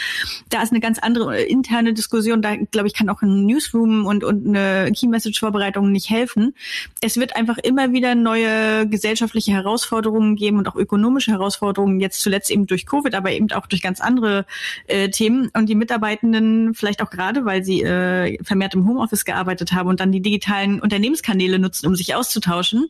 Da 0.49 0.61
ist 0.61 0.71
eine 0.71 0.79
ganz 0.79 0.99
andere 0.99 1.37
äh, 1.37 1.43
interne 1.43 1.93
Diskussion. 1.93 2.41
Da, 2.41 2.55
glaube 2.55 2.87
ich, 2.87 2.93
kann 2.93 3.09
auch 3.09 3.21
ein 3.21 3.45
Newsroom 3.45 4.05
und, 4.05 4.23
und 4.23 4.47
eine 4.47 4.91
Key-Message-Vorbereitung 4.91 5.91
nicht 5.91 6.09
helfen. 6.09 6.55
Es 7.01 7.17
wird 7.17 7.35
einfach 7.35 7.57
immer 7.57 7.91
wieder 7.91 8.15
neue 8.15 8.87
gesellschaftliche 8.87 9.51
Herausforderungen 9.51 10.35
geben 10.35 10.57
und 10.57 10.67
auch 10.67 10.75
ökonomische 10.75 11.31
Herausforderungen, 11.31 11.99
jetzt 11.99 12.21
zuletzt 12.21 12.49
eben 12.51 12.67
durch 12.67 12.85
Covid, 12.85 13.15
aber 13.15 13.24
eben 13.31 13.51
auch 13.51 13.67
durch 13.67 13.81
ganz 13.81 14.01
andere 14.01 14.45
äh, 14.87 15.09
Themen. 15.09 15.49
Und 15.53 15.67
die 15.67 15.75
Mitarbeitenden, 15.75 16.73
vielleicht 16.73 17.01
auch 17.01 17.09
gerade, 17.09 17.45
weil 17.45 17.63
sie 17.63 17.81
äh, 17.81 18.43
vermehrt 18.43 18.73
im 18.73 18.87
Homeoffice 18.87 19.25
gearbeitet 19.25 19.71
haben 19.73 19.89
und 19.89 19.99
dann 19.99 20.11
die 20.11 20.21
digitalen 20.21 20.79
Unternehmenskanäle 20.81 21.59
nutzen, 21.59 21.87
um 21.87 21.95
sich 21.95 22.15
auszutauschen, 22.15 22.87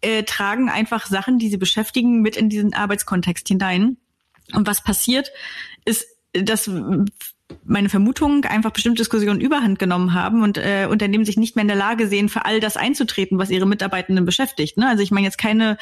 äh, 0.00 0.22
tragen 0.24 0.68
einfach 0.68 1.06
Sachen, 1.06 1.38
die 1.38 1.48
sie 1.48 1.56
beschäftigen, 1.56 2.20
mit 2.20 2.36
in 2.36 2.48
diesen 2.48 2.74
Arbeitskontext 2.74 3.48
hinein. 3.48 3.96
Und 4.52 4.66
was 4.66 4.82
passiert, 4.82 5.30
ist, 5.84 6.06
dass 6.32 6.70
meine 7.66 7.88
Vermutung 7.88 8.44
einfach 8.44 8.70
bestimmte 8.70 9.00
Diskussionen 9.00 9.40
überhand 9.40 9.78
genommen 9.78 10.14
haben 10.14 10.42
und 10.42 10.58
äh, 10.58 10.86
Unternehmen 10.90 11.24
sich 11.24 11.36
nicht 11.36 11.56
mehr 11.56 11.62
in 11.62 11.68
der 11.68 11.76
Lage 11.76 12.08
sehen, 12.08 12.28
für 12.28 12.44
all 12.44 12.60
das 12.60 12.76
einzutreten, 12.76 13.38
was 13.38 13.50
ihre 13.50 13.66
Mitarbeitenden 13.66 14.24
beschäftigt. 14.24 14.76
Ne? 14.76 14.88
Also 14.88 15.02
ich 15.02 15.10
meine 15.10 15.26
jetzt 15.26 15.38
keine 15.38 15.76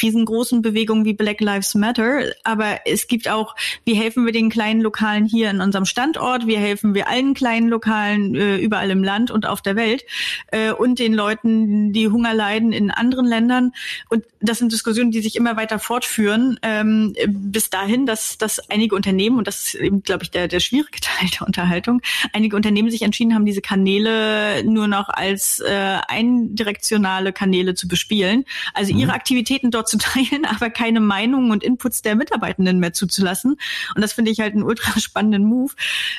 riesengroßen 0.00 0.62
Bewegungen 0.62 1.04
wie 1.04 1.14
Black 1.14 1.40
Lives 1.40 1.74
Matter, 1.74 2.32
aber 2.42 2.80
es 2.84 3.06
gibt 3.06 3.28
auch, 3.28 3.54
wie 3.84 3.94
helfen 3.94 4.24
wir 4.24 4.32
den 4.32 4.50
kleinen 4.50 4.80
Lokalen 4.80 5.26
hier 5.26 5.50
in 5.50 5.60
unserem 5.60 5.84
Standort, 5.84 6.46
wie 6.46 6.56
helfen 6.56 6.94
wir 6.94 7.08
allen 7.08 7.34
kleinen 7.34 7.68
Lokalen 7.68 8.34
äh, 8.34 8.56
überall 8.56 8.90
im 8.90 9.02
Land 9.02 9.30
und 9.30 9.46
auf 9.46 9.62
der 9.62 9.76
Welt 9.76 10.04
äh, 10.48 10.72
und 10.72 10.98
den 10.98 11.14
Leuten, 11.14 11.92
die 11.92 12.08
Hunger 12.08 12.34
leiden 12.34 12.72
in 12.72 12.90
anderen 12.90 13.26
Ländern. 13.26 13.72
Und 14.08 14.24
das 14.40 14.58
sind 14.58 14.72
Diskussionen, 14.72 15.10
die 15.10 15.20
sich 15.20 15.36
immer 15.36 15.56
weiter 15.56 15.78
fortführen, 15.78 16.58
ähm, 16.62 17.14
bis 17.28 17.70
dahin, 17.70 18.06
dass, 18.06 18.38
dass 18.38 18.70
einige 18.70 18.94
Unternehmen, 18.94 19.38
und 19.38 19.46
das 19.46 19.66
ist 19.66 19.74
eben, 19.74 20.02
glaube 20.02 20.24
ich, 20.24 20.30
der, 20.30 20.48
der 20.48 20.60
schwierige 20.60 21.00
geteilte 21.04 21.44
Unterhaltung. 21.44 22.00
Einige 22.32 22.56
Unternehmen 22.56 22.90
sich 22.90 23.02
entschieden 23.02 23.34
haben, 23.34 23.44
diese 23.44 23.60
Kanäle 23.60 24.64
nur 24.64 24.88
noch 24.88 25.08
als 25.08 25.60
äh, 25.60 25.98
eindirektionale 26.08 27.32
Kanäle 27.32 27.74
zu 27.74 27.88
bespielen. 27.88 28.44
Also 28.72 28.92
mhm. 28.92 29.00
ihre 29.00 29.12
Aktivitäten 29.12 29.70
dort 29.70 29.88
zu 29.88 29.98
teilen, 29.98 30.44
aber 30.44 30.70
keine 30.70 31.00
Meinungen 31.00 31.50
und 31.50 31.62
Inputs 31.62 32.02
der 32.02 32.14
Mitarbeitenden 32.14 32.78
mehr 32.78 32.92
zuzulassen. 32.92 33.56
Und 33.94 34.02
das 34.02 34.12
finde 34.12 34.30
ich 34.30 34.40
halt 34.40 34.54
einen 34.54 34.62
ultra 34.62 34.98
spannenden 35.00 35.44
Move. 35.44 35.72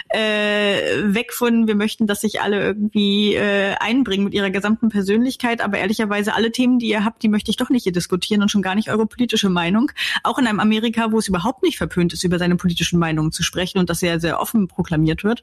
Äh, 0.10 1.14
weg 1.14 1.34
von, 1.34 1.68
wir 1.68 1.76
möchten, 1.76 2.08
dass 2.08 2.22
sich 2.22 2.42
alle 2.42 2.62
irgendwie 2.62 3.36
äh, 3.36 3.76
einbringen 3.80 4.26
mit 4.26 4.34
ihrer 4.34 4.50
gesamten 4.50 4.90
Persönlichkeit, 4.90 5.62
aber 5.62 5.80
ehrlicherweise 5.80 6.34
alle 6.34 6.52
Themen, 6.52 6.80
die 6.80 6.88
ihr 6.88 7.04
habt, 7.04 7.24
die 7.24 7.30
möchte 7.30 7.52
ich 7.52 7.58
doch 7.58 7.70
nicht 7.70 7.84
hier 7.84 7.92
diskutieren 7.92 8.42
und 8.42 8.52
schon 8.52 8.62
gar 8.62 8.76
nicht 8.76 8.90
eure 8.90 9.06
politische 9.06 9.50
Meinung. 9.50 9.92
Auch 10.24 10.38
in 10.38 10.48
einem 10.48 10.60
Amerika, 10.60 11.12
wo 11.12 11.18
es 11.18 11.28
überhaupt 11.28 11.64
nicht 11.64 11.78
verpönt 11.78 12.14
ist, 12.14 12.24
über 12.24 12.40
seine 12.40 12.56
politischen 12.56 13.00
Meinungen 13.00 13.32
zu 13.32 13.44
sprechen 13.44 13.80
und 13.80 13.90
das 13.90 14.00
sehr, 14.00 14.20
sehr 14.20 14.40
offen 14.40 14.68
proklamiert 14.76 15.24
wird, 15.24 15.42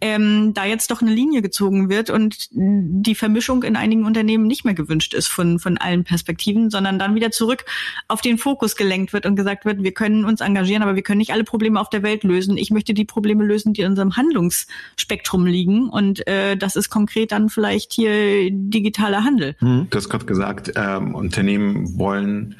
ähm, 0.00 0.54
da 0.54 0.64
jetzt 0.64 0.90
doch 0.90 1.02
eine 1.02 1.12
Linie 1.12 1.42
gezogen 1.42 1.88
wird 1.88 2.10
und 2.10 2.48
die 2.50 3.14
Vermischung 3.14 3.62
in 3.62 3.76
einigen 3.76 4.04
Unternehmen 4.04 4.46
nicht 4.46 4.64
mehr 4.64 4.74
gewünscht 4.74 5.14
ist 5.14 5.26
von, 5.26 5.58
von 5.58 5.76
allen 5.76 6.04
Perspektiven, 6.04 6.70
sondern 6.70 6.98
dann 6.98 7.14
wieder 7.14 7.30
zurück 7.30 7.64
auf 8.06 8.20
den 8.20 8.38
Fokus 8.38 8.76
gelenkt 8.76 9.12
wird 9.12 9.26
und 9.26 9.36
gesagt 9.36 9.64
wird, 9.64 9.82
wir 9.82 9.92
können 9.92 10.24
uns 10.24 10.40
engagieren, 10.40 10.82
aber 10.82 10.94
wir 10.94 11.02
können 11.02 11.18
nicht 11.18 11.32
alle 11.32 11.44
Probleme 11.44 11.80
auf 11.80 11.90
der 11.90 12.02
Welt 12.02 12.24
lösen. 12.24 12.56
Ich 12.56 12.70
möchte 12.70 12.94
die 12.94 13.04
Probleme 13.04 13.44
lösen, 13.44 13.72
die 13.72 13.82
in 13.82 13.88
unserem 13.90 14.16
Handlungsspektrum 14.16 15.46
liegen. 15.46 15.88
Und 15.88 16.26
äh, 16.26 16.56
das 16.56 16.76
ist 16.76 16.90
konkret 16.90 17.32
dann 17.32 17.48
vielleicht 17.48 17.92
hier 17.92 18.50
digitaler 18.50 19.24
Handel. 19.24 19.56
Hm. 19.58 19.88
Du 19.90 19.96
hast 19.96 20.08
gerade 20.08 20.26
gesagt, 20.26 20.72
ähm, 20.76 21.14
Unternehmen 21.14 21.98
wollen 21.98 22.56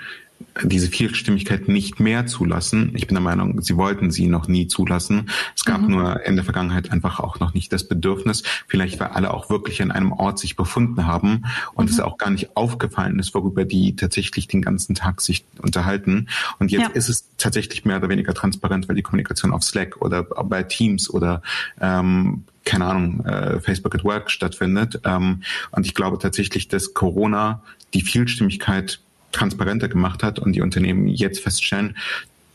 diese 0.62 0.88
Vielstimmigkeit 0.88 1.68
nicht 1.68 2.00
mehr 2.00 2.26
zulassen. 2.26 2.92
Ich 2.94 3.06
bin 3.06 3.14
der 3.14 3.22
Meinung, 3.22 3.60
sie 3.62 3.76
wollten 3.76 4.10
sie 4.10 4.26
noch 4.26 4.48
nie 4.48 4.66
zulassen. 4.66 5.30
Es 5.56 5.64
gab 5.64 5.82
mhm. 5.82 5.90
nur 5.90 6.26
in 6.26 6.36
der 6.36 6.44
Vergangenheit 6.44 6.90
einfach 6.90 7.20
auch 7.20 7.38
noch 7.38 7.54
nicht 7.54 7.72
das 7.72 7.86
Bedürfnis, 7.86 8.42
vielleicht 8.66 8.98
weil 9.00 9.08
alle 9.08 9.32
auch 9.32 9.50
wirklich 9.50 9.82
an 9.82 9.90
einem 9.90 10.12
Ort 10.12 10.38
sich 10.38 10.56
befunden 10.56 11.06
haben 11.06 11.44
und 11.74 11.86
mhm. 11.86 11.92
es 11.92 12.00
auch 12.00 12.18
gar 12.18 12.30
nicht 12.30 12.56
aufgefallen 12.56 13.18
ist, 13.18 13.34
worüber 13.34 13.64
die 13.64 13.94
tatsächlich 13.96 14.48
den 14.48 14.62
ganzen 14.62 14.94
Tag 14.94 15.20
sich 15.20 15.44
unterhalten. 15.62 16.28
Und 16.58 16.70
jetzt 16.70 16.82
ja. 16.82 16.88
ist 16.88 17.08
es 17.08 17.24
tatsächlich 17.38 17.84
mehr 17.84 17.98
oder 17.98 18.08
weniger 18.08 18.34
transparent, 18.34 18.88
weil 18.88 18.96
die 18.96 19.02
Kommunikation 19.02 19.52
auf 19.52 19.62
Slack 19.62 20.00
oder 20.00 20.22
bei 20.24 20.62
Teams 20.62 21.08
oder 21.10 21.42
ähm, 21.80 22.44
keine 22.64 22.84
Ahnung, 22.84 23.24
äh, 23.24 23.60
Facebook 23.60 23.94
at 23.94 24.04
Work 24.04 24.30
stattfindet. 24.30 25.00
Ähm, 25.04 25.42
und 25.70 25.86
ich 25.86 25.94
glaube 25.94 26.18
tatsächlich, 26.18 26.68
dass 26.68 26.92
Corona 26.92 27.62
die 27.94 28.02
Vielstimmigkeit 28.02 29.00
transparenter 29.32 29.88
gemacht 29.88 30.22
hat 30.22 30.38
und 30.38 30.52
die 30.52 30.62
Unternehmen 30.62 31.08
jetzt 31.08 31.40
feststellen, 31.40 31.96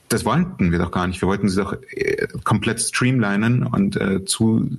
das 0.10 0.26
wollten 0.26 0.72
wir 0.72 0.80
doch 0.80 0.92
gar 0.92 1.08
nicht. 1.08 1.22
Wir 1.22 1.28
wollten 1.28 1.50
sie 1.50 1.62
doch 1.62 1.76
äh, 1.90 2.28
komplett 2.44 2.80
streamlinen 2.80 3.64
und 3.64 3.96
äh, 3.96 4.26
zu 4.26 4.70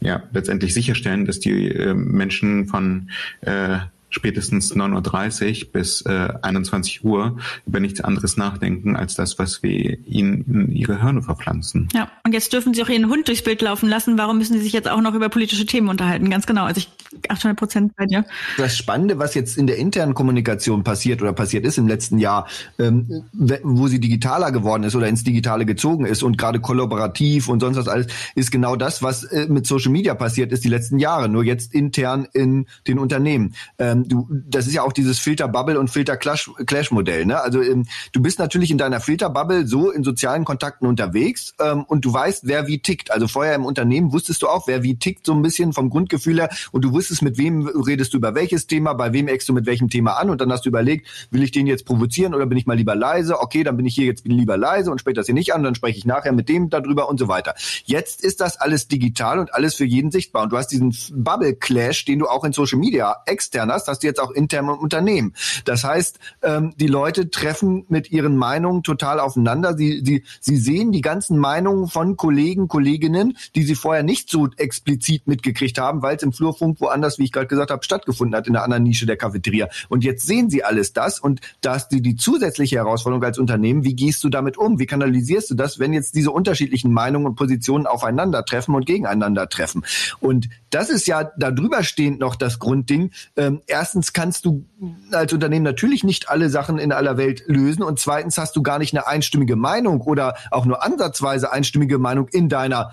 ja 0.00 0.22
letztendlich 0.32 0.74
sicherstellen, 0.74 1.24
dass 1.24 1.40
die 1.40 1.68
äh, 1.68 1.94
Menschen 1.94 2.66
von 2.66 3.10
äh, 3.42 3.78
spätestens 4.10 4.74
9.30 4.74 5.64
Uhr 5.66 5.72
bis 5.72 6.02
äh, 6.02 6.28
21 6.42 7.04
Uhr 7.04 7.38
über 7.66 7.80
nichts 7.80 8.00
anderes 8.00 8.36
nachdenken, 8.36 8.96
als 8.96 9.14
das, 9.14 9.38
was 9.38 9.62
wir 9.62 9.98
ihnen 10.06 10.44
in 10.46 10.72
ihre 10.72 11.00
Hirne 11.02 11.22
verpflanzen. 11.22 11.88
Ja, 11.94 12.10
und 12.24 12.32
jetzt 12.32 12.52
dürfen 12.52 12.74
sie 12.74 12.82
auch 12.82 12.88
ihren 12.88 13.08
Hund 13.08 13.28
durchs 13.28 13.42
Bild 13.42 13.62
laufen 13.62 13.88
lassen. 13.88 14.18
Warum 14.18 14.38
müssen 14.38 14.54
sie 14.54 14.60
sich 14.60 14.72
jetzt 14.72 14.88
auch 14.88 15.00
noch 15.00 15.14
über 15.14 15.28
politische 15.28 15.66
Themen 15.66 15.88
unterhalten? 15.88 16.28
Ganz 16.30 16.46
genau. 16.46 16.64
Also 16.64 16.80
ich 16.80 16.88
800 17.28 17.58
Prozent 17.58 17.96
bei 17.96 18.06
dir. 18.06 18.24
Das 18.56 18.76
Spannende, 18.76 19.18
was 19.18 19.34
jetzt 19.34 19.58
in 19.58 19.66
der 19.66 19.78
internen 19.78 20.14
Kommunikation 20.14 20.84
passiert 20.84 21.20
oder 21.20 21.32
passiert 21.32 21.64
ist 21.64 21.76
im 21.76 21.88
letzten 21.88 22.18
Jahr, 22.18 22.46
ähm, 22.78 23.24
wo 23.62 23.88
sie 23.88 23.98
digitaler 23.98 24.52
geworden 24.52 24.84
ist 24.84 24.94
oder 24.94 25.08
ins 25.08 25.24
Digitale 25.24 25.66
gezogen 25.66 26.06
ist 26.06 26.22
und 26.22 26.38
gerade 26.38 26.60
kollaborativ 26.60 27.48
und 27.48 27.60
sonst 27.60 27.76
was 27.76 27.88
alles, 27.88 28.06
ist 28.36 28.52
genau 28.52 28.76
das, 28.76 29.02
was 29.02 29.24
äh, 29.24 29.46
mit 29.48 29.66
Social 29.66 29.90
Media 29.90 30.14
passiert 30.14 30.52
ist 30.52 30.62
die 30.64 30.68
letzten 30.68 30.98
Jahre, 30.98 31.28
nur 31.28 31.44
jetzt 31.44 31.74
intern 31.74 32.28
in 32.32 32.66
den 32.86 32.98
Unternehmen. 32.98 33.54
Ähm, 33.78 33.99
ähm, 34.00 34.08
du, 34.08 34.28
das 34.30 34.66
ist 34.66 34.74
ja 34.74 34.82
auch 34.82 34.92
dieses 34.92 35.18
Filter-Bubble 35.18 35.78
und 35.78 35.88
Filter-Clash-Modell. 35.88 37.26
Ne? 37.26 37.40
Also 37.40 37.62
ähm, 37.62 37.86
du 38.12 38.22
bist 38.22 38.38
natürlich 38.38 38.70
in 38.70 38.78
deiner 38.78 39.00
Filter-Bubble 39.00 39.66
so 39.66 39.90
in 39.90 40.04
sozialen 40.04 40.44
Kontakten 40.44 40.86
unterwegs 40.86 41.54
ähm, 41.60 41.84
und 41.84 42.04
du 42.04 42.12
weißt, 42.12 42.46
wer 42.46 42.66
wie 42.66 42.78
tickt. 42.78 43.10
Also 43.10 43.28
vorher 43.28 43.54
im 43.54 43.64
Unternehmen 43.64 44.12
wusstest 44.12 44.42
du 44.42 44.48
auch, 44.48 44.66
wer 44.66 44.82
wie 44.82 44.96
tickt, 44.96 45.26
so 45.26 45.32
ein 45.32 45.42
bisschen 45.42 45.72
vom 45.72 45.90
Grundgefühl 45.90 46.40
her 46.40 46.50
und 46.72 46.84
du 46.84 46.92
wusstest, 46.92 47.22
mit 47.22 47.38
wem 47.38 47.66
redest 47.66 48.12
du 48.12 48.18
über 48.18 48.34
welches 48.34 48.66
Thema, 48.66 48.94
bei 48.94 49.12
wem 49.12 49.28
eckst 49.28 49.48
du 49.48 49.52
mit 49.52 49.66
welchem 49.66 49.88
Thema 49.88 50.18
an 50.18 50.30
und 50.30 50.40
dann 50.40 50.50
hast 50.52 50.64
du 50.64 50.68
überlegt, 50.68 51.08
will 51.30 51.42
ich 51.42 51.50
den 51.50 51.66
jetzt 51.66 51.84
provozieren 51.84 52.34
oder 52.34 52.46
bin 52.46 52.58
ich 52.58 52.66
mal 52.66 52.76
lieber 52.76 52.94
leise? 52.94 53.40
Okay, 53.40 53.64
dann 53.64 53.76
bin 53.76 53.86
ich 53.86 53.94
hier 53.94 54.06
jetzt 54.06 54.26
lieber 54.26 54.56
leise 54.56 54.90
und 54.90 55.00
spreche 55.00 55.14
das 55.14 55.26
hier 55.26 55.34
nicht 55.34 55.54
an, 55.54 55.62
dann 55.62 55.74
spreche 55.74 55.98
ich 55.98 56.04
nachher 56.04 56.32
mit 56.32 56.48
dem 56.48 56.70
darüber 56.70 57.08
und 57.08 57.18
so 57.18 57.28
weiter. 57.28 57.54
Jetzt 57.84 58.22
ist 58.22 58.40
das 58.40 58.56
alles 58.56 58.88
digital 58.88 59.38
und 59.38 59.54
alles 59.54 59.74
für 59.74 59.84
jeden 59.84 60.10
sichtbar 60.10 60.44
und 60.44 60.52
du 60.52 60.56
hast 60.56 60.68
diesen 60.68 60.94
Bubble-Clash, 61.12 62.04
den 62.04 62.18
du 62.20 62.26
auch 62.28 62.44
in 62.44 62.52
Social 62.52 62.78
Media 62.78 63.16
extern 63.26 63.70
hast, 63.70 63.88
hast 63.90 64.02
jetzt 64.02 64.20
auch 64.20 64.30
intern 64.30 64.68
im 64.68 64.78
Unternehmen. 64.78 65.34
Das 65.64 65.84
heißt, 65.84 66.18
ähm, 66.42 66.74
die 66.78 66.86
Leute 66.86 67.30
treffen 67.30 67.84
mit 67.88 68.10
ihren 68.10 68.36
Meinungen 68.36 68.82
total 68.82 69.20
aufeinander. 69.20 69.76
Sie, 69.76 70.02
sie, 70.04 70.24
sie 70.40 70.56
sehen 70.56 70.92
die 70.92 71.00
ganzen 71.00 71.38
Meinungen 71.38 71.88
von 71.88 72.16
Kollegen, 72.16 72.68
Kolleginnen, 72.68 73.36
die 73.54 73.62
sie 73.62 73.74
vorher 73.74 74.02
nicht 74.02 74.30
so 74.30 74.48
explizit 74.56 75.26
mitgekriegt 75.26 75.78
haben, 75.78 76.02
weil 76.02 76.16
es 76.16 76.22
im 76.22 76.32
Flurfunk 76.32 76.80
woanders, 76.80 77.18
wie 77.18 77.24
ich 77.24 77.32
gerade 77.32 77.46
gesagt 77.46 77.70
habe, 77.70 77.84
stattgefunden 77.84 78.36
hat, 78.36 78.46
in 78.46 78.56
einer 78.56 78.64
anderen 78.64 78.84
Nische 78.84 79.06
der 79.06 79.16
Cafeteria. 79.16 79.68
Und 79.88 80.04
jetzt 80.04 80.26
sehen 80.26 80.50
sie 80.50 80.64
alles 80.64 80.92
das 80.92 81.20
und 81.20 81.40
da 81.60 81.76
ist 81.76 81.88
die, 81.88 82.00
die 82.00 82.16
zusätzliche 82.16 82.76
Herausforderung 82.76 83.24
als 83.24 83.38
Unternehmen, 83.38 83.84
wie 83.84 83.94
gehst 83.94 84.22
du 84.24 84.28
damit 84.28 84.56
um? 84.56 84.78
Wie 84.78 84.86
kanalisierst 84.86 85.50
du 85.50 85.54
das, 85.54 85.78
wenn 85.78 85.92
jetzt 85.92 86.14
diese 86.14 86.30
unterschiedlichen 86.30 86.92
Meinungen 86.92 87.26
und 87.26 87.34
Positionen 87.36 87.86
aufeinandertreffen 87.86 88.74
und 88.74 88.86
gegeneinander 88.86 89.48
treffen? 89.48 89.84
Und 90.20 90.48
das 90.70 90.90
ist 90.90 91.06
ja 91.06 91.30
darüber 91.36 91.82
stehend 91.82 92.20
noch 92.20 92.36
das 92.36 92.58
Grundding. 92.58 93.10
Ähm, 93.36 93.60
erstens 93.80 94.12
kannst 94.12 94.44
du 94.44 94.66
als 95.10 95.32
Unternehmen 95.32 95.64
natürlich 95.64 96.04
nicht 96.04 96.28
alle 96.28 96.50
Sachen 96.50 96.78
in 96.78 96.92
aller 96.92 97.16
Welt 97.16 97.44
lösen 97.46 97.82
und 97.82 97.98
zweitens 97.98 98.36
hast 98.36 98.54
du 98.54 98.62
gar 98.62 98.78
nicht 98.78 98.92
eine 98.92 99.06
einstimmige 99.06 99.56
Meinung 99.56 100.02
oder 100.02 100.36
auch 100.50 100.66
nur 100.66 100.84
ansatzweise 100.84 101.50
einstimmige 101.50 101.96
Meinung 101.96 102.28
in 102.28 102.50
deiner 102.50 102.92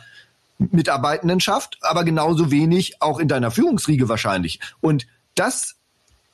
Mitarbeitendenschaft, 0.59 1.77
aber 1.81 2.05
genauso 2.05 2.51
wenig 2.51 3.01
auch 3.01 3.19
in 3.19 3.27
deiner 3.27 3.51
Führungsriege 3.51 4.07
wahrscheinlich. 4.07 4.61
Und 4.79 5.07
das 5.35 5.75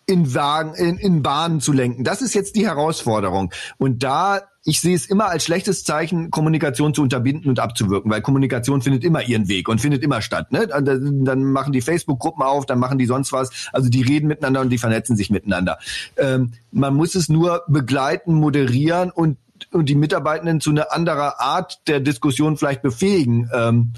in 0.06 0.34
Wagen, 0.34 0.74
in, 0.76 0.98
in 0.98 1.24
Bahnen 1.24 1.60
zu 1.62 1.72
lenken. 1.72 2.04
Das 2.04 2.22
ist 2.22 2.34
jetzt 2.34 2.56
die 2.56 2.66
Herausforderung. 2.66 3.52
Und 3.78 4.04
da, 4.04 4.42
ich 4.66 4.82
sehe 4.82 4.96
es 4.96 5.06
immer 5.06 5.28
als 5.30 5.46
schlechtes 5.46 5.84
Zeichen, 5.84 6.30
Kommunikation 6.30 6.94
zu 6.94 7.02
unterbinden 7.02 7.50
und 7.50 7.60
abzuwirken, 7.60 8.12
weil 8.12 8.22
Kommunikation 8.22 8.82
findet 8.82 9.04
immer 9.04 9.22
ihren 9.22 9.48
Weg 9.48 9.70
und 9.70 9.80
findet 9.80 10.04
immer 10.04 10.22
statt. 10.22 10.52
Ne? 10.52 10.68
Dann, 10.68 11.44
machen 11.44 11.74
die 11.74 11.82
Facebook-Gruppen 11.82 12.44
auf, 12.44 12.66
dann 12.66 12.80
machen 12.80 12.98
die 12.98 13.06
sonst 13.06 13.32
was. 13.32 13.70
Also 13.72 13.90
die 13.90 14.02
reden 14.02 14.28
miteinander 14.28 14.62
und 14.62 14.70
die 14.70 14.78
vernetzen 14.78 15.16
sich 15.16 15.30
miteinander. 15.30 15.80
Ähm, 16.18 16.54
man 16.72 16.94
muss 16.96 17.16
es 17.16 17.30
nur 17.30 17.64
begleiten, 17.68 18.34
moderieren 18.34 19.10
und, 19.12 19.38
und 19.72 19.88
die 19.88 19.96
Mitarbeitenden 19.96 20.60
zu 20.60 20.72
einer 20.72 20.92
anderen 20.92 21.32
Art 21.38 21.88
der 21.88 22.00
Diskussion 22.00 22.58
vielleicht 22.58 22.82
befähigen. 22.82 23.50
Ähm, 23.54 23.94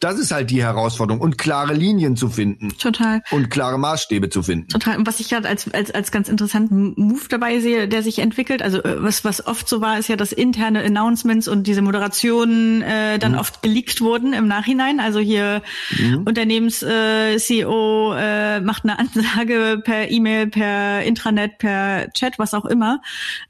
das 0.00 0.18
ist 0.18 0.32
halt 0.32 0.50
die 0.50 0.62
Herausforderung 0.62 1.20
und 1.20 1.36
klare 1.36 1.74
Linien 1.74 2.16
zu 2.16 2.30
finden. 2.30 2.70
Total. 2.78 3.22
Und 3.30 3.50
klare 3.50 3.78
Maßstäbe 3.78 4.30
zu 4.30 4.42
finden. 4.42 4.68
Total. 4.68 4.96
Und 4.96 5.06
was 5.06 5.20
ich 5.20 5.28
gerade 5.28 5.46
als, 5.46 5.70
als, 5.72 5.90
als 5.90 6.10
ganz 6.10 6.28
interessanten 6.30 6.94
Move 6.96 7.28
dabei 7.28 7.60
sehe, 7.60 7.86
der 7.86 8.02
sich 8.02 8.18
entwickelt, 8.18 8.62
also 8.62 8.82
äh, 8.82 9.02
was, 9.02 9.24
was 9.24 9.46
oft 9.46 9.68
so 9.68 9.82
war, 9.82 9.98
ist 9.98 10.08
ja, 10.08 10.16
dass 10.16 10.32
interne 10.32 10.82
Announcements 10.82 11.48
und 11.48 11.66
diese 11.66 11.82
Moderationen 11.82 12.80
äh, 12.80 13.18
dann 13.18 13.32
mhm. 13.32 13.38
oft 13.38 13.62
geleakt 13.62 14.00
wurden 14.00 14.32
im 14.32 14.48
Nachhinein. 14.48 15.00
Also 15.00 15.18
hier 15.18 15.62
mhm. 15.98 16.22
Unternehmens-CEO 16.24 18.14
äh, 18.14 18.56
äh, 18.56 18.60
macht 18.60 18.84
eine 18.84 18.98
Ansage 18.98 19.82
per 19.84 20.10
E-Mail, 20.10 20.46
per 20.46 21.02
Intranet, 21.02 21.58
per 21.58 22.10
Chat, 22.14 22.38
was 22.38 22.54
auch 22.54 22.64
immer. 22.64 23.02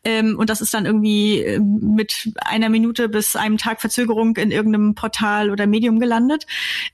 Ähm, 0.03 0.37
und 0.37 0.51
das 0.51 0.61
ist 0.61 0.75
dann 0.75 0.85
irgendwie 0.85 1.43
äh, 1.43 1.61
mit 1.61 2.33
einer 2.45 2.71
Minute 2.71 3.09
bis 3.09 3.37
einem 3.37 3.57
Tag 3.57 3.81
Verzögerung 3.81 4.37
in 4.37 4.51
irgendeinem 4.51 4.97
Portal 4.97 5.51
oder 5.51 5.69
Medium 5.69 6.01
gelandet 6.01 6.40
wird, 6.41 6.47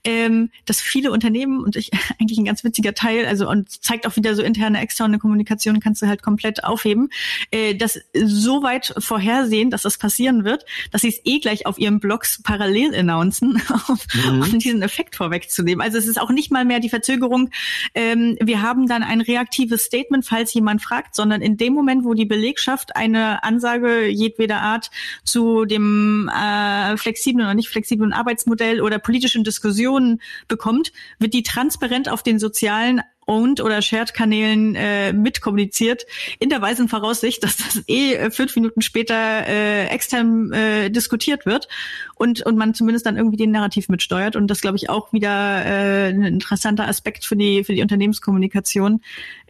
ähm, 0.03 0.49
dass 0.65 0.81
viele 0.81 1.11
Unternehmen 1.11 1.63
und 1.63 1.75
ich 1.75 1.91
eigentlich 2.19 2.37
ein 2.37 2.45
ganz 2.45 2.63
witziger 2.63 2.93
Teil, 2.93 3.25
also 3.25 3.49
und 3.49 3.83
zeigt 3.83 4.07
auch 4.07 4.15
wieder 4.15 4.35
so 4.35 4.41
interne, 4.41 4.79
externe 4.79 5.19
Kommunikation 5.19 5.79
kannst 5.79 6.01
du 6.01 6.07
halt 6.07 6.21
komplett 6.21 6.63
aufheben, 6.63 7.09
äh, 7.51 7.75
das 7.75 7.99
so 8.13 8.63
weit 8.63 8.93
vorhersehen, 8.97 9.69
dass 9.69 9.83
das 9.83 9.97
passieren 9.97 10.43
wird, 10.43 10.65
dass 10.91 11.01
sie 11.01 11.09
es 11.09 11.21
eh 11.23 11.39
gleich 11.39 11.65
auf 11.65 11.77
ihren 11.77 11.99
Blogs 11.99 12.41
parallel 12.43 12.95
announcen, 12.95 13.61
mhm. 14.13 14.41
um 14.41 14.59
diesen 14.59 14.81
Effekt 14.81 15.15
vorwegzunehmen. 15.15 15.81
Also 15.81 15.97
es 15.97 16.07
ist 16.07 16.19
auch 16.19 16.31
nicht 16.31 16.51
mal 16.51 16.65
mehr 16.65 16.79
die 16.79 16.89
Verzögerung, 16.89 17.49
ähm, 17.93 18.37
wir 18.41 18.61
haben 18.61 18.87
dann 18.87 19.03
ein 19.03 19.21
reaktives 19.21 19.83
Statement, 19.83 20.25
falls 20.25 20.53
jemand 20.53 20.81
fragt, 20.81 21.15
sondern 21.15 21.41
in 21.41 21.57
dem 21.57 21.73
Moment, 21.73 22.03
wo 22.03 22.13
die 22.13 22.25
Belegschaft 22.25 22.95
eine 22.95 23.43
Ansage 23.43 24.07
jedweder 24.07 24.61
Art 24.61 24.89
zu 25.23 25.65
dem 25.65 26.29
äh, 26.29 26.97
flexiblen 26.97 27.45
oder 27.45 27.53
nicht 27.53 27.69
flexiblen 27.69 28.13
Arbeitsmodell 28.13 28.81
oder 28.81 28.99
politischen 28.99 29.36
Diskussionen 29.43 30.21
bekommt, 30.47 30.91
wird 31.19 31.33
die 31.33 31.43
transparent 31.43 32.09
auf 32.09 32.23
den 32.23 32.39
sozialen 32.39 33.01
Owned 33.27 33.61
oder 33.61 33.81
Shared-Kanälen 33.81 34.75
äh, 34.75 35.13
mitkommuniziert, 35.13 36.05
in 36.39 36.49
der 36.49 36.61
weisen 36.61 36.87
Voraussicht, 36.87 37.43
dass 37.43 37.57
das 37.57 37.83
eh 37.87 38.13
äh, 38.13 38.31
fünf 38.31 38.55
Minuten 38.55 38.81
später 38.81 39.47
äh, 39.47 39.87
extern 39.87 40.51
äh, 40.51 40.89
diskutiert 40.89 41.45
wird 41.45 41.67
und, 42.15 42.41
und 42.41 42.57
man 42.57 42.73
zumindest 42.73 43.05
dann 43.05 43.17
irgendwie 43.17 43.37
den 43.37 43.51
Narrativ 43.51 43.89
mitsteuert. 43.89 44.35
Und 44.35 44.47
das, 44.47 44.61
glaube 44.61 44.77
ich, 44.77 44.89
auch 44.89 45.13
wieder 45.13 45.29
äh, 45.65 46.09
ein 46.09 46.23
interessanter 46.23 46.87
Aspekt 46.87 47.25
für 47.25 47.35
die, 47.35 47.63
für 47.63 47.73
die 47.73 47.81
Unternehmenskommunikation. 47.81 49.01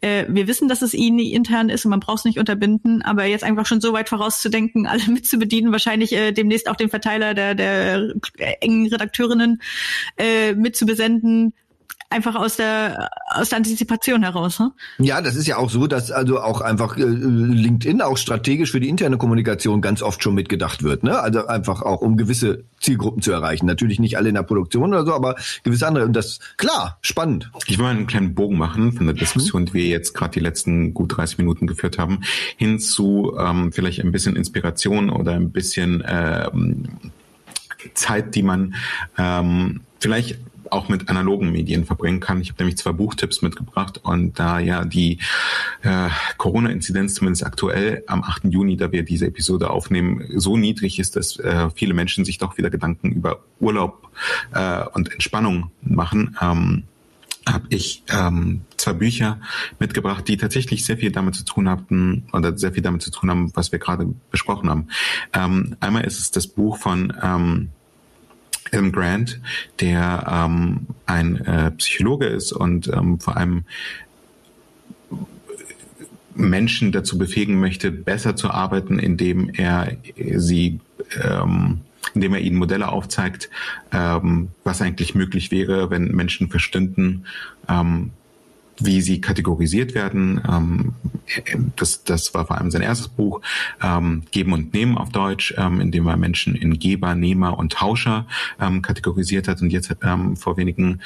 Äh, 0.01 0.25
wir 0.27 0.47
wissen, 0.47 0.67
dass 0.67 0.81
es 0.81 0.93
ihnen 0.93 1.19
intern 1.19 1.69
ist 1.69 1.85
und 1.85 1.91
man 1.91 1.99
braucht 1.99 2.19
es 2.19 2.25
nicht 2.25 2.39
unterbinden, 2.39 3.01
aber 3.01 3.25
jetzt 3.25 3.43
einfach 3.43 3.65
schon 3.65 3.81
so 3.81 3.93
weit 3.93 4.09
vorauszudenken, 4.09 4.87
alle 4.87 5.05
mitzubedienen, 5.07 5.71
wahrscheinlich 5.71 6.13
äh, 6.13 6.31
demnächst 6.31 6.69
auch 6.69 6.75
den 6.75 6.89
Verteiler 6.89 7.33
der, 7.33 7.55
der 7.55 8.13
engen 8.61 8.87
Redakteurinnen 8.87 9.61
äh, 10.17 10.53
mitzubesenden, 10.53 11.53
einfach 12.09 12.35
aus 12.35 12.55
der 12.55 13.09
aus 13.29 13.49
der 13.49 13.57
Antizipation 13.57 14.23
heraus. 14.23 14.59
Ne? 14.59 14.71
Ja, 14.99 15.21
das 15.21 15.35
ist 15.35 15.47
ja 15.47 15.57
auch 15.57 15.69
so, 15.69 15.87
dass 15.87 16.11
also 16.11 16.39
auch 16.39 16.61
einfach 16.61 16.97
äh, 16.97 17.03
LinkedIn 17.03 18.01
auch 18.01 18.17
strategisch 18.17 18.71
für 18.71 18.79
die 18.79 18.89
interne 18.89 19.17
Kommunikation 19.17 19.81
ganz 19.81 20.01
oft 20.01 20.23
schon 20.23 20.33
mitgedacht 20.33 20.83
wird. 20.83 21.03
Ne? 21.03 21.19
Also 21.19 21.47
einfach 21.47 21.81
auch 21.81 22.01
um 22.01 22.15
gewisse 22.15 22.63
Zielgruppen 22.79 23.21
zu 23.21 23.31
erreichen. 23.31 23.65
Natürlich 23.65 23.99
nicht 23.99 24.17
alle 24.17 24.29
in 24.29 24.35
der 24.35 24.43
Produktion 24.43 24.93
oder 24.93 25.05
so, 25.05 25.13
aber 25.13 25.35
gewisse 25.63 25.87
andere. 25.87 26.05
Und 26.05 26.13
das 26.13 26.39
klar, 26.55 26.97
spannend. 27.01 27.51
Ich 27.65 27.77
will 27.77 27.85
mal 27.85 27.91
einen 27.91 28.07
kleinen 28.07 28.35
Bogen 28.35 28.57
machen 28.57 28.93
von 28.93 29.05
der 29.05 29.15
Diskussion, 29.15 29.65
die 29.65 29.73
wir 29.73 29.85
jetzt 29.85 30.13
gerade 30.13 30.31
die 30.31 30.39
letzten 30.39 30.93
gut 30.93 31.17
30 31.17 31.37
Minuten 31.39 31.67
geführt 31.67 31.97
haben, 31.97 32.21
hin 32.55 32.79
zu 32.79 33.35
ähm, 33.37 33.71
vielleicht 33.73 33.99
ein 33.99 34.11
bisschen 34.11 34.35
Inspiration 34.35 35.09
oder 35.09 35.33
ein 35.33 35.51
bisschen 35.51 36.03
ähm, 36.07 36.85
Zeit, 37.93 38.35
die 38.35 38.43
man 38.43 38.75
ähm, 39.17 39.81
vielleicht 39.99 40.37
auch 40.71 40.89
mit 40.89 41.09
analogen 41.09 41.51
Medien 41.51 41.85
verbringen 41.85 42.19
kann. 42.19 42.41
Ich 42.41 42.49
habe 42.49 42.63
nämlich 42.63 42.77
zwei 42.77 42.91
Buchtipps 42.91 43.41
mitgebracht 43.41 43.99
und 44.03 44.39
da 44.39 44.59
ja 44.59 44.85
die 44.85 45.19
äh, 45.81 46.09
Corona-Inzidenz 46.37 47.15
zumindest 47.15 47.45
aktuell 47.45 48.03
am 48.07 48.23
8. 48.23 48.45
Juni, 48.45 48.77
da 48.77 48.91
wir 48.91 49.03
diese 49.03 49.27
Episode 49.27 49.69
aufnehmen, 49.69 50.23
so 50.35 50.57
niedrig 50.57 50.99
ist, 50.99 51.15
dass 51.15 51.37
äh, 51.39 51.69
viele 51.73 51.93
Menschen 51.93 52.25
sich 52.25 52.37
doch 52.37 52.57
wieder 52.57 52.69
Gedanken 52.69 53.11
über 53.11 53.39
Urlaub 53.59 54.09
äh, 54.53 54.83
und 54.93 55.11
Entspannung 55.11 55.71
machen. 55.81 56.37
Ähm, 56.41 56.83
habe 57.47 57.67
ich 57.69 58.03
ähm, 58.09 58.61
zwei 58.75 58.93
Bücher 58.93 59.39
mitgebracht, 59.79 60.27
die 60.27 60.37
tatsächlich 60.37 60.85
sehr 60.85 60.97
viel 60.97 61.11
damit 61.11 61.35
zu 61.35 61.45
tun 61.45 61.69
hatten 61.69 62.27
oder 62.33 62.57
sehr 62.57 62.73
viel 62.73 62.83
damit 62.83 63.01
zu 63.01 63.11
tun 63.11 63.29
haben, 63.29 63.51
was 63.55 63.71
wir 63.71 63.79
gerade 63.79 64.07
besprochen 64.31 64.69
haben. 64.69 64.87
Ähm, 65.33 65.75
einmal 65.79 66.03
ist 66.03 66.19
es 66.19 66.31
das 66.31 66.47
Buch 66.47 66.77
von 66.77 67.13
ähm, 67.21 67.69
Alan 68.71 68.91
Grant, 68.91 69.39
der 69.79 70.25
ähm, 70.29 70.87
ein 71.05 71.37
äh, 71.45 71.71
Psychologe 71.71 72.25
ist 72.25 72.51
und 72.51 72.87
ähm, 72.87 73.19
vor 73.19 73.37
allem 73.37 73.63
Menschen 76.35 76.91
dazu 76.91 77.17
befähigen 77.17 77.59
möchte, 77.59 77.91
besser 77.91 78.35
zu 78.35 78.49
arbeiten, 78.51 78.99
indem 78.99 79.49
er 79.49 79.97
sie, 80.35 80.79
ähm, 81.21 81.81
indem 82.13 82.35
er 82.35 82.41
ihnen 82.41 82.57
Modelle 82.57 82.89
aufzeigt, 82.89 83.49
ähm, 83.91 84.49
was 84.63 84.81
eigentlich 84.81 85.15
möglich 85.15 85.51
wäre, 85.51 85.89
wenn 85.89 86.11
Menschen 86.11 86.49
verstünden, 86.49 87.25
ähm, 87.67 88.11
wie 88.79 89.01
sie 89.01 89.21
kategorisiert 89.21 89.95
werden. 89.95 90.41
Ähm, 90.47 90.93
das, 91.75 92.03
das 92.03 92.33
war 92.33 92.45
vor 92.47 92.57
allem 92.57 92.71
sein 92.71 92.81
erstes 92.81 93.07
Buch, 93.07 93.41
ähm, 93.81 94.23
Geben 94.31 94.53
und 94.53 94.73
Nehmen 94.73 94.97
auf 94.97 95.09
Deutsch, 95.09 95.53
ähm, 95.57 95.81
in 95.81 95.91
dem 95.91 96.07
er 96.07 96.17
Menschen 96.17 96.55
in 96.55 96.79
Geber, 96.79 97.15
Nehmer 97.15 97.57
und 97.57 97.73
Tauscher 97.73 98.27
ähm, 98.59 98.81
kategorisiert 98.81 99.47
hat. 99.47 99.61
Und 99.61 99.71
jetzt 99.71 99.95
ähm, 100.03 100.37
vor 100.37 100.57
wenigen 100.57 101.01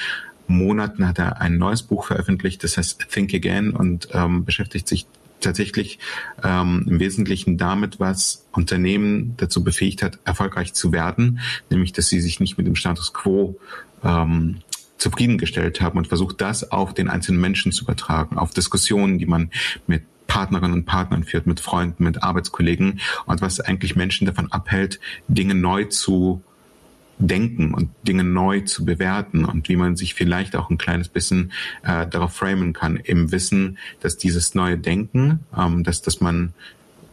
Monaten 0.48 1.08
hat 1.08 1.20
er 1.20 1.42
ein 1.42 1.58
neues 1.58 1.84
Buch 1.84 2.06
veröffentlicht, 2.06 2.64
das 2.64 2.78
heißt 2.78 3.08
Think 3.10 3.34
Again 3.34 3.72
und 3.72 4.10
ähm, 4.14 4.44
beschäftigt 4.46 4.88
sich 4.88 5.08
tatsächlich 5.40 5.98
ähm, 6.44 6.86
im 6.88 7.00
Wesentlichen 7.00 7.58
damit, 7.58 8.00
was 8.00 8.46
Unternehmen 8.52 9.34
dazu 9.38 9.64
befähigt 9.64 10.04
hat, 10.04 10.20
erfolgreich 10.24 10.74
zu 10.74 10.92
werden, 10.92 11.40
nämlich 11.70 11.94
dass 11.94 12.10
sie 12.10 12.22
sich 12.22 12.40
nicht 12.40 12.58
mit 12.58 12.68
dem 12.68 12.76
Status 12.76 13.14
quo 13.14 13.58
ähm, 14.04 14.58
zufriedengestellt 15.02 15.82
haben 15.82 15.98
und 15.98 16.08
versucht, 16.08 16.40
das 16.42 16.72
auf 16.72 16.94
den 16.94 17.10
einzelnen 17.10 17.42
Menschen 17.42 17.72
zu 17.72 17.84
übertragen, 17.84 18.38
auf 18.38 18.52
Diskussionen, 18.52 19.18
die 19.18 19.26
man 19.26 19.50
mit 19.88 20.04
Partnerinnen 20.28 20.74
und 20.74 20.86
Partnern 20.86 21.24
führt, 21.24 21.48
mit 21.48 21.60
Freunden, 21.60 22.04
mit 22.04 22.24
Arbeitskollegen 22.24 23.02
und 23.26 23.42
was 23.42 23.60
eigentlich 23.60 23.96
Menschen 23.96 24.28
davon 24.28 24.52
abhält, 24.52 25.00
Dinge 25.28 25.56
neu 25.56 25.86
zu 25.86 26.42
denken 27.18 27.74
und 27.74 27.90
Dinge 28.08 28.24
neu 28.24 28.62
zu 28.62 28.86
bewerten 28.86 29.44
und 29.46 29.70
wie 29.70 29.76
man 29.76 29.96
sich 29.96 30.14
vielleicht 30.14 30.56
auch 30.56 30.70
ein 30.70 30.78
kleines 30.78 31.10
bisschen 31.10 31.52
äh, 31.84 32.08
darauf 32.08 32.34
framen 32.34 32.74
kann, 32.74 32.96
im 32.96 33.32
Wissen, 33.32 33.78
dass 34.00 34.18
dieses 34.18 34.56
neue 34.56 34.78
Denken, 34.78 35.42
ähm, 35.58 35.84
dass, 35.84 36.02
dass 36.02 36.22
man 36.22 36.54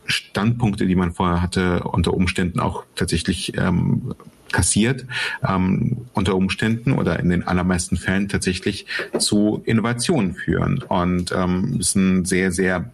Standpunkte, 0.07 0.87
die 0.87 0.95
man 0.95 1.13
vorher 1.13 1.43
hatte, 1.43 1.83
unter 1.85 2.15
Umständen 2.15 2.61
auch 2.61 2.85
tatsächlich 2.95 3.57
ähm, 3.59 4.15
kassiert, 4.53 5.05
ähm, 5.47 5.99
unter 6.13 6.35
Umständen 6.35 6.93
oder 6.93 7.19
in 7.21 7.29
den 7.29 7.47
allermeisten 7.47 7.97
Fällen 7.97 8.29
tatsächlich 8.29 8.87
zu 9.19 9.63
Innovationen 9.65 10.35
führen. 10.35 10.83
Und 10.83 11.33
ähm, 11.33 11.77
ist 11.81 11.95
ein 11.97 12.25
sehr, 12.25 12.53
sehr 12.53 12.91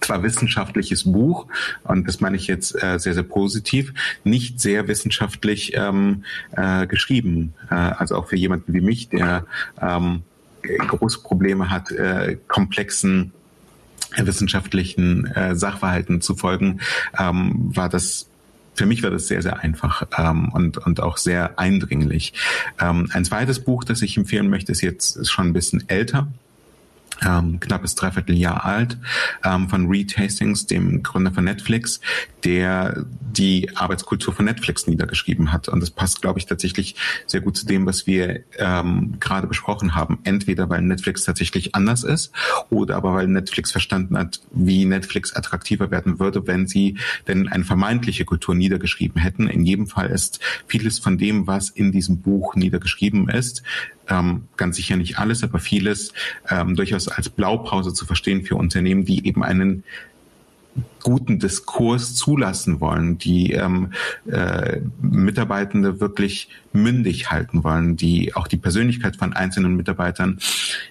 zwar 0.00 0.22
wissenschaftliches 0.22 1.04
Buch, 1.04 1.46
und 1.82 2.06
das 2.06 2.20
meine 2.20 2.36
ich 2.36 2.46
jetzt 2.46 2.74
äh, 2.82 2.98
sehr, 2.98 3.14
sehr 3.14 3.22
positiv, 3.22 3.94
nicht 4.22 4.60
sehr 4.60 4.86
wissenschaftlich 4.86 5.72
ähm, 5.74 6.24
äh, 6.52 6.86
geschrieben. 6.86 7.54
Äh, 7.70 7.74
also 7.74 8.16
auch 8.16 8.28
für 8.28 8.36
jemanden 8.36 8.74
wie 8.74 8.82
mich, 8.82 9.08
der 9.08 9.46
ähm, 9.80 10.22
große 10.62 11.20
Probleme 11.20 11.70
hat, 11.70 11.90
äh, 11.90 12.36
komplexen 12.48 13.32
wissenschaftlichen 14.16 15.26
äh, 15.26 15.56
Sachverhalten 15.56 16.20
zu 16.20 16.36
folgen, 16.36 16.80
ähm, 17.18 17.70
war 17.74 17.88
das 17.88 18.28
für 18.74 18.86
mich 18.86 19.02
war 19.02 19.10
das 19.10 19.28
sehr, 19.28 19.42
sehr 19.42 19.60
einfach 19.60 20.06
ähm, 20.18 20.50
und, 20.52 20.78
und 20.78 21.00
auch 21.00 21.16
sehr 21.16 21.58
eindringlich. 21.58 22.32
Ähm, 22.80 23.08
ein 23.12 23.24
zweites 23.24 23.60
Buch, 23.60 23.84
das 23.84 24.02
ich 24.02 24.16
empfehlen 24.16 24.50
möchte, 24.50 24.72
ist 24.72 24.82
jetzt 24.82 25.16
ist 25.16 25.30
schon 25.30 25.48
ein 25.48 25.52
bisschen 25.52 25.88
älter 25.88 26.28
ähm, 27.26 27.60
knappes 27.60 27.94
Dreivierteljahr 27.94 28.64
alt, 28.64 28.98
ähm, 29.44 29.68
von 29.68 29.88
Reed 29.88 30.16
Hastings, 30.18 30.66
dem 30.66 31.02
Gründer 31.02 31.32
von 31.32 31.44
Netflix, 31.44 32.00
der 32.44 33.04
die 33.36 33.76
Arbeitskultur 33.76 34.32
von 34.32 34.44
Netflix 34.44 34.86
niedergeschrieben 34.86 35.52
hat. 35.52 35.68
Und 35.68 35.80
das 35.80 35.90
passt, 35.90 36.22
glaube 36.22 36.38
ich, 36.38 36.46
tatsächlich 36.46 36.94
sehr 37.26 37.40
gut 37.40 37.56
zu 37.56 37.66
dem, 37.66 37.86
was 37.86 38.06
wir 38.06 38.40
ähm, 38.58 39.16
gerade 39.18 39.46
besprochen 39.46 39.94
haben. 39.94 40.18
Entweder 40.24 40.68
weil 40.68 40.82
Netflix 40.82 41.24
tatsächlich 41.24 41.74
anders 41.74 42.04
ist 42.04 42.32
oder 42.70 42.96
aber 42.96 43.14
weil 43.14 43.26
Netflix 43.26 43.72
verstanden 43.72 44.16
hat, 44.16 44.40
wie 44.52 44.84
Netflix 44.84 45.34
attraktiver 45.34 45.90
werden 45.90 46.18
würde, 46.18 46.46
wenn 46.46 46.66
sie 46.66 46.98
denn 47.26 47.48
eine 47.48 47.64
vermeintliche 47.64 48.24
Kultur 48.24 48.54
niedergeschrieben 48.54 49.20
hätten. 49.20 49.48
In 49.48 49.64
jedem 49.64 49.86
Fall 49.86 50.10
ist 50.10 50.40
vieles 50.66 50.98
von 50.98 51.18
dem, 51.18 51.46
was 51.46 51.70
in 51.70 51.92
diesem 51.92 52.20
Buch 52.20 52.54
niedergeschrieben 52.54 53.28
ist, 53.28 53.62
ähm, 54.08 54.48
ganz 54.56 54.76
sicher 54.76 54.96
nicht 54.96 55.18
alles, 55.18 55.42
aber 55.42 55.58
vieles 55.58 56.12
ähm, 56.48 56.76
durchaus 56.76 57.08
als 57.08 57.28
Blaupause 57.28 57.92
zu 57.92 58.06
verstehen 58.06 58.44
für 58.44 58.56
Unternehmen, 58.56 59.04
die 59.04 59.26
eben 59.26 59.42
einen 59.42 59.84
guten 61.02 61.38
Diskurs 61.38 62.14
zulassen 62.14 62.80
wollen, 62.80 63.18
die 63.18 63.52
ähm, 63.52 63.92
äh, 64.26 64.80
Mitarbeitende 65.00 66.00
wirklich 66.00 66.48
mündig 66.72 67.30
halten 67.30 67.62
wollen, 67.62 67.96
die 67.96 68.34
auch 68.34 68.48
die 68.48 68.56
Persönlichkeit 68.56 69.16
von 69.16 69.32
einzelnen 69.32 69.76
Mitarbeitern 69.76 70.38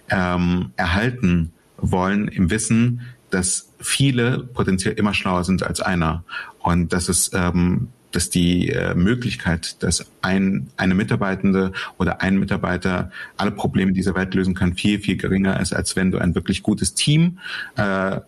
ähm, 0.09 0.71
erhalten 0.77 1.51
wollen, 1.77 2.27
im 2.27 2.49
Wissen, 2.49 3.01
dass 3.29 3.73
viele 3.79 4.39
potenziell 4.39 4.93
immer 4.93 5.13
schlauer 5.13 5.43
sind 5.43 5.63
als 5.63 5.81
einer. 5.81 6.23
Und 6.59 6.93
dass 6.93 7.09
es 7.09 7.31
ähm, 7.33 7.89
dass 8.15 8.29
die 8.29 8.69
äh, 8.69 8.95
Möglichkeit, 8.95 9.81
dass 9.83 10.05
ein, 10.21 10.67
eine 10.77 10.95
Mitarbeitende 10.95 11.73
oder 11.97 12.21
ein 12.21 12.37
Mitarbeiter 12.37 13.11
alle 13.37 13.51
Probleme 13.51 13.91
dieser 13.93 14.15
Welt 14.15 14.33
lösen 14.33 14.53
kann, 14.53 14.75
viel, 14.75 14.99
viel 14.99 15.17
geringer 15.17 15.59
ist, 15.59 15.73
als 15.73 15.95
wenn 15.95 16.11
du 16.11 16.19
ein 16.19 16.35
wirklich 16.35 16.63
gutes 16.63 16.93
Team 16.93 17.39
äh, 17.75 18.19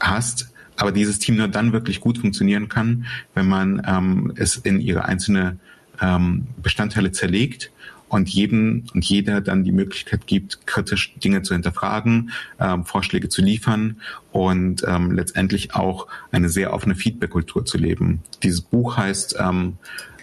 hast, 0.00 0.50
aber 0.76 0.92
dieses 0.92 1.18
Team 1.18 1.36
nur 1.36 1.48
dann 1.48 1.72
wirklich 1.72 2.00
gut 2.00 2.18
funktionieren 2.18 2.68
kann, 2.68 3.06
wenn 3.34 3.46
man 3.46 3.82
ähm, 3.86 4.32
es 4.36 4.56
in 4.56 4.80
ihre 4.80 5.04
einzelne 5.04 5.58
ähm, 6.00 6.46
Bestandteile 6.62 7.12
zerlegt 7.12 7.70
und 8.08 8.28
jedem 8.28 8.84
und 8.94 9.04
jeder 9.04 9.40
dann 9.40 9.64
die 9.64 9.72
Möglichkeit 9.72 10.26
gibt, 10.26 10.66
kritisch 10.66 11.14
Dinge 11.16 11.42
zu 11.42 11.54
hinterfragen, 11.54 12.30
ähm, 12.60 12.84
Vorschläge 12.84 13.28
zu 13.28 13.42
liefern 13.42 14.00
und 14.32 14.84
ähm, 14.86 15.12
letztendlich 15.12 15.74
auch 15.74 16.06
eine 16.30 16.48
sehr 16.48 16.72
offene 16.72 16.94
Feedback-Kultur 16.94 17.64
zu 17.64 17.78
leben. 17.78 18.22
Dieses 18.42 18.60
Buch 18.60 18.96
heißt 18.96 19.36
ähm, 19.38 19.78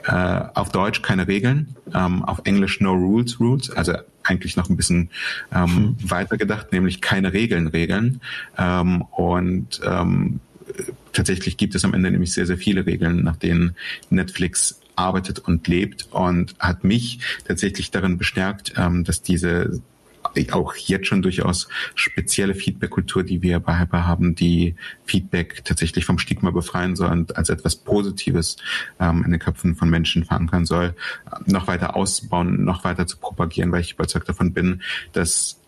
äh, 0.05 0.41
auf 0.53 0.71
Deutsch 0.71 1.01
keine 1.01 1.27
Regeln, 1.27 1.75
ähm, 1.93 2.23
auf 2.23 2.41
Englisch 2.45 2.81
No 2.81 2.93
Rules 2.93 3.39
Rules, 3.39 3.69
also 3.69 3.93
eigentlich 4.23 4.55
noch 4.55 4.69
ein 4.69 4.77
bisschen 4.77 5.09
ähm, 5.53 5.95
hm. 5.99 6.09
weiter 6.09 6.37
gedacht, 6.37 6.71
nämlich 6.71 7.01
keine 7.01 7.33
Regeln 7.33 7.67
Regeln. 7.67 8.21
Ähm, 8.57 9.01
und 9.11 9.81
ähm, 9.83 10.39
tatsächlich 11.13 11.57
gibt 11.57 11.75
es 11.75 11.85
am 11.85 11.93
Ende 11.93 12.11
nämlich 12.11 12.33
sehr, 12.33 12.45
sehr 12.45 12.57
viele 12.57 12.85
Regeln, 12.85 13.23
nach 13.23 13.35
denen 13.35 13.75
Netflix 14.09 14.80
arbeitet 15.01 15.39
und 15.39 15.67
lebt 15.67 16.07
und 16.11 16.55
hat 16.59 16.83
mich 16.83 17.19
tatsächlich 17.47 17.91
darin 17.91 18.17
bestärkt, 18.17 18.73
ähm, 18.77 19.03
dass 19.03 19.21
diese 19.21 19.81
auch 20.51 20.75
jetzt 20.75 21.07
schon 21.07 21.21
durchaus 21.21 21.67
spezielle 21.95 22.53
Feedback-Kultur, 22.53 23.23
die 23.23 23.41
wir 23.41 23.59
bei 23.59 23.79
Hyper 23.79 24.05
haben, 24.05 24.35
die 24.35 24.75
Feedback 25.05 25.63
tatsächlich 25.65 26.05
vom 26.05 26.19
Stigma 26.19 26.51
befreien 26.51 26.95
soll 26.95 27.11
und 27.11 27.37
als 27.37 27.49
etwas 27.49 27.75
Positives 27.75 28.57
ähm, 28.99 29.23
in 29.25 29.31
den 29.31 29.39
Köpfen 29.39 29.75
von 29.75 29.89
Menschen 29.89 30.23
verankern 30.23 30.65
soll, 30.65 30.95
noch 31.45 31.67
weiter 31.67 31.95
ausbauen, 31.95 32.63
noch 32.63 32.83
weiter 32.83 33.07
zu 33.07 33.17
propagieren, 33.17 33.71
weil 33.71 33.81
ich 33.81 33.93
überzeugt 33.93 34.29
davon 34.29 34.53
bin, 34.53 34.81
dass, 35.13 35.59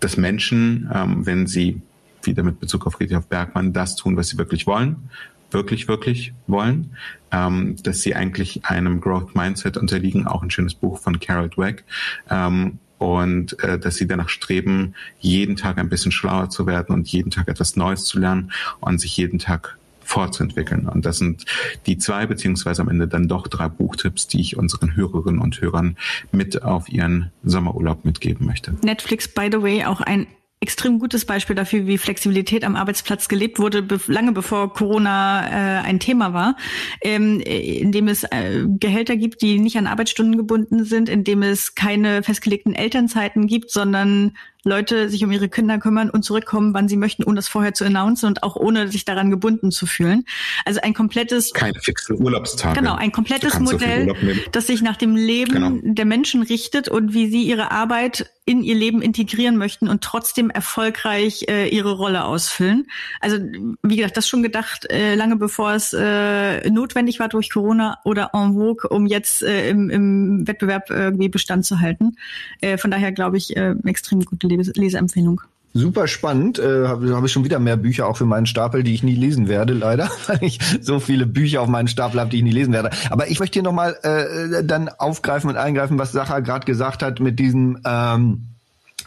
dass 0.00 0.16
Menschen, 0.16 0.90
ähm, 0.92 1.26
wenn 1.26 1.46
sie 1.46 1.80
wieder 2.22 2.42
mit 2.42 2.60
Bezug 2.60 2.86
auf 2.86 2.94
Friedhof 2.94 3.26
Bergmann 3.26 3.72
das 3.72 3.96
tun, 3.96 4.16
was 4.16 4.28
sie 4.28 4.38
wirklich 4.38 4.66
wollen, 4.66 5.10
wirklich, 5.50 5.88
wirklich 5.88 6.32
wollen, 6.46 6.96
ähm, 7.30 7.76
dass 7.82 8.02
sie 8.02 8.14
eigentlich 8.14 8.64
einem 8.64 9.00
Growth 9.00 9.34
Mindset 9.34 9.76
unterliegen, 9.76 10.26
auch 10.26 10.42
ein 10.42 10.50
schönes 10.50 10.74
Buch 10.74 10.98
von 10.98 11.20
Carol 11.20 11.48
Dweck, 11.48 11.84
ähm, 12.30 12.78
und 12.98 13.62
äh, 13.62 13.78
dass 13.78 13.94
sie 13.96 14.06
danach 14.06 14.28
streben, 14.28 14.94
jeden 15.20 15.56
Tag 15.56 15.78
ein 15.78 15.88
bisschen 15.88 16.12
schlauer 16.12 16.50
zu 16.50 16.66
werden 16.66 16.92
und 16.94 17.08
jeden 17.08 17.30
Tag 17.30 17.48
etwas 17.48 17.76
Neues 17.76 18.04
zu 18.04 18.18
lernen 18.18 18.52
und 18.80 19.00
sich 19.00 19.16
jeden 19.16 19.38
Tag 19.38 19.78
fortzuentwickeln. 20.08 20.88
Und 20.88 21.04
das 21.04 21.18
sind 21.18 21.44
die 21.86 21.98
zwei 21.98 22.26
beziehungsweise 22.26 22.82
am 22.82 22.88
Ende 22.88 23.06
dann 23.06 23.28
doch 23.28 23.46
drei 23.46 23.68
Buchtipps, 23.68 24.26
die 24.26 24.40
ich 24.40 24.56
unseren 24.56 24.96
Hörerinnen 24.96 25.40
und 25.40 25.60
Hörern 25.60 25.96
mit 26.32 26.62
auf 26.62 26.88
ihren 26.88 27.30
Sommerurlaub 27.44 28.04
mitgeben 28.04 28.46
möchte. 28.46 28.74
Netflix, 28.82 29.28
by 29.28 29.48
the 29.52 29.62
way, 29.62 29.84
auch 29.84 30.00
ein 30.00 30.26
extrem 30.60 30.98
gutes 30.98 31.24
Beispiel 31.24 31.54
dafür, 31.54 31.86
wie 31.86 31.98
Flexibilität 31.98 32.64
am 32.64 32.76
Arbeitsplatz 32.76 33.28
gelebt 33.28 33.58
wurde, 33.58 33.82
be 33.82 34.00
lange 34.06 34.32
bevor 34.32 34.72
Corona 34.72 35.46
äh, 35.46 35.82
ein 35.82 36.00
Thema 36.00 36.32
war, 36.32 36.56
ähm, 37.00 37.40
indem 37.40 38.08
es 38.08 38.24
äh, 38.24 38.64
Gehälter 38.66 39.16
gibt, 39.16 39.42
die 39.42 39.58
nicht 39.58 39.76
an 39.78 39.86
Arbeitsstunden 39.86 40.36
gebunden 40.36 40.84
sind, 40.84 41.08
indem 41.08 41.42
es 41.42 41.74
keine 41.74 42.22
festgelegten 42.22 42.74
Elternzeiten 42.74 43.46
gibt, 43.46 43.70
sondern 43.70 44.32
Leute 44.68 45.08
sich 45.08 45.24
um 45.24 45.32
ihre 45.32 45.48
Kinder 45.48 45.78
kümmern 45.78 46.10
und 46.10 46.24
zurückkommen, 46.24 46.74
wann 46.74 46.88
sie 46.88 46.96
möchten, 46.96 47.24
ohne 47.24 47.36
das 47.36 47.48
vorher 47.48 47.74
zu 47.74 47.84
announcen 47.84 48.26
und 48.26 48.42
auch 48.42 48.56
ohne 48.56 48.88
sich 48.88 49.04
daran 49.04 49.30
gebunden 49.30 49.70
zu 49.70 49.86
fühlen. 49.86 50.24
Also 50.64 50.80
ein 50.80 50.94
komplettes 50.94 51.52
keine 51.52 51.80
fixen 51.80 52.20
Urlaubstage. 52.20 52.78
Genau, 52.78 52.94
ein 52.94 53.12
komplettes 53.12 53.58
Modell, 53.58 54.14
das 54.52 54.66
sich 54.66 54.82
nach 54.82 54.96
dem 54.96 55.16
Leben 55.16 55.52
genau. 55.52 55.70
der 55.82 56.04
Menschen 56.04 56.42
richtet 56.42 56.88
und 56.88 57.14
wie 57.14 57.28
sie 57.28 57.42
ihre 57.42 57.70
Arbeit 57.70 58.30
in 58.48 58.62
ihr 58.62 58.74
Leben 58.74 59.02
integrieren 59.02 59.58
möchten 59.58 59.88
und 59.88 60.02
trotzdem 60.02 60.48
erfolgreich 60.48 61.44
äh, 61.48 61.68
ihre 61.68 61.92
Rolle 61.92 62.24
ausfüllen. 62.24 62.86
Also 63.20 63.36
wie 63.82 63.96
gesagt, 63.96 64.16
das 64.16 64.26
schon 64.26 64.42
gedacht 64.42 64.90
äh, 64.90 65.14
lange 65.14 65.36
bevor 65.36 65.74
es 65.74 65.92
äh, 65.92 66.70
notwendig 66.70 67.20
war 67.20 67.28
durch 67.28 67.50
Corona 67.50 67.98
oder 68.04 68.30
en 68.32 68.54
vogue, 68.54 68.88
um 68.88 69.06
jetzt 69.06 69.42
äh, 69.42 69.68
im, 69.68 69.90
im 69.90 70.48
Wettbewerb 70.48 70.88
irgendwie 70.88 71.28
Bestand 71.28 71.66
zu 71.66 71.80
halten. 71.80 72.16
Äh, 72.62 72.78
von 72.78 72.90
daher 72.90 73.12
glaube 73.12 73.36
ich 73.36 73.54
äh, 73.54 73.74
extrem 73.84 74.24
gute 74.24 74.46
Leseempfehlung. 74.66 75.40
Super 75.74 76.08
spannend. 76.08 76.58
Äh, 76.58 76.88
Habe 76.88 77.14
hab 77.14 77.24
ich 77.24 77.32
schon 77.32 77.44
wieder 77.44 77.58
mehr 77.58 77.76
Bücher 77.76 78.06
auch 78.06 78.16
für 78.16 78.24
meinen 78.24 78.46
Stapel, 78.46 78.82
die 78.82 78.94
ich 78.94 79.02
nie 79.02 79.14
lesen 79.14 79.48
werde, 79.48 79.74
leider, 79.74 80.10
weil 80.26 80.42
ich 80.42 80.58
so 80.80 80.98
viele 80.98 81.26
Bücher 81.26 81.60
auf 81.60 81.68
meinen 81.68 81.88
Stapel 81.88 82.20
habe, 82.20 82.30
die 82.30 82.38
ich 82.38 82.42
nie 82.42 82.50
lesen 82.50 82.72
werde. 82.72 82.90
Aber 83.10 83.28
ich 83.28 83.38
möchte 83.38 83.54
hier 83.54 83.62
nochmal 83.62 83.96
äh, 84.02 84.64
dann 84.64 84.88
aufgreifen 84.88 85.50
und 85.50 85.56
eingreifen, 85.56 85.98
was 85.98 86.12
Sacha 86.12 86.40
gerade 86.40 86.64
gesagt 86.64 87.02
hat 87.02 87.20
mit 87.20 87.38
diesem 87.38 87.78
ähm, 87.84 88.44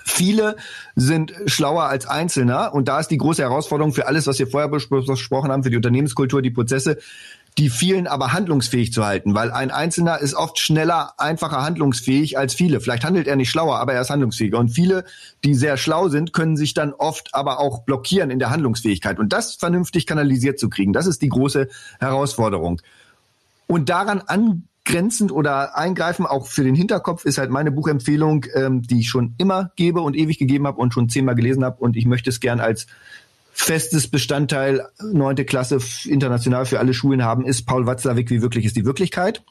Viele 0.03 0.55
sind 0.95 1.33
schlauer 1.45 1.83
als 1.83 2.07
Einzelner 2.07 2.73
und 2.73 2.87
da 2.87 2.99
ist 2.99 3.09
die 3.09 3.17
große 3.17 3.41
Herausforderung 3.41 3.93
für 3.93 4.07
alles, 4.07 4.25
was 4.25 4.39
wir 4.39 4.47
vorher 4.47 4.67
besprochen 4.67 5.51
haben, 5.51 5.63
für 5.63 5.69
die 5.69 5.75
Unternehmenskultur, 5.75 6.41
die 6.41 6.49
Prozesse, 6.49 6.97
die 7.57 7.69
vielen 7.69 8.07
aber 8.07 8.31
handlungsfähig 8.31 8.93
zu 8.93 9.05
halten, 9.05 9.35
weil 9.35 9.51
ein 9.51 9.71
Einzelner 9.71 10.19
ist 10.19 10.33
oft 10.33 10.57
schneller, 10.57 11.13
einfacher 11.17 11.61
handlungsfähig 11.63 12.37
als 12.37 12.53
viele. 12.53 12.79
Vielleicht 12.79 13.03
handelt 13.03 13.27
er 13.27 13.35
nicht 13.35 13.49
schlauer, 13.49 13.79
aber 13.79 13.93
er 13.93 14.01
ist 14.01 14.09
handlungsfähiger. 14.09 14.57
Und 14.57 14.69
viele, 14.69 15.03
die 15.43 15.53
sehr 15.53 15.75
schlau 15.77 16.07
sind, 16.07 16.31
können 16.31 16.55
sich 16.55 16.73
dann 16.73 16.93
oft 16.93 17.35
aber 17.35 17.59
auch 17.59 17.83
blockieren 17.83 18.31
in 18.31 18.39
der 18.39 18.51
Handlungsfähigkeit. 18.51 19.19
Und 19.19 19.33
das 19.33 19.55
vernünftig 19.55 20.07
kanalisiert 20.07 20.59
zu 20.59 20.69
kriegen, 20.69 20.93
das 20.93 21.07
ist 21.07 21.21
die 21.21 21.29
große 21.29 21.67
Herausforderung. 21.99 22.81
Und 23.67 23.89
daran 23.89 24.21
angrenzend 24.21 25.31
oder 25.33 25.77
eingreifen, 25.77 26.25
auch 26.25 26.47
für 26.47 26.63
den 26.63 26.75
Hinterkopf, 26.75 27.25
ist 27.25 27.37
halt 27.37 27.51
meine 27.51 27.71
Buchempfehlung, 27.71 28.45
ähm, 28.53 28.81
die 28.81 29.01
ich 29.01 29.09
schon 29.09 29.35
immer 29.37 29.71
gebe 29.75 30.01
und 30.01 30.15
ewig 30.15 30.39
gegeben 30.39 30.67
habe 30.67 30.79
und 30.79 30.93
schon 30.93 31.09
zehnmal 31.09 31.35
gelesen 31.35 31.65
habe. 31.65 31.77
Und 31.81 31.97
ich 31.97 32.05
möchte 32.05 32.29
es 32.29 32.39
gern 32.39 32.61
als 32.61 32.87
festes 33.51 34.07
Bestandteil 34.07 34.87
neunte 35.01 35.45
Klasse 35.45 35.79
international 36.05 36.65
für 36.65 36.79
alle 36.79 36.93
Schulen 36.93 37.23
haben, 37.23 37.45
ist 37.45 37.65
Paul 37.65 37.85
Watzlawick, 37.85 38.29
wie 38.29 38.41
wirklich 38.41 38.65
ist 38.65 38.75
die 38.75 38.85
Wirklichkeit. 38.85 39.43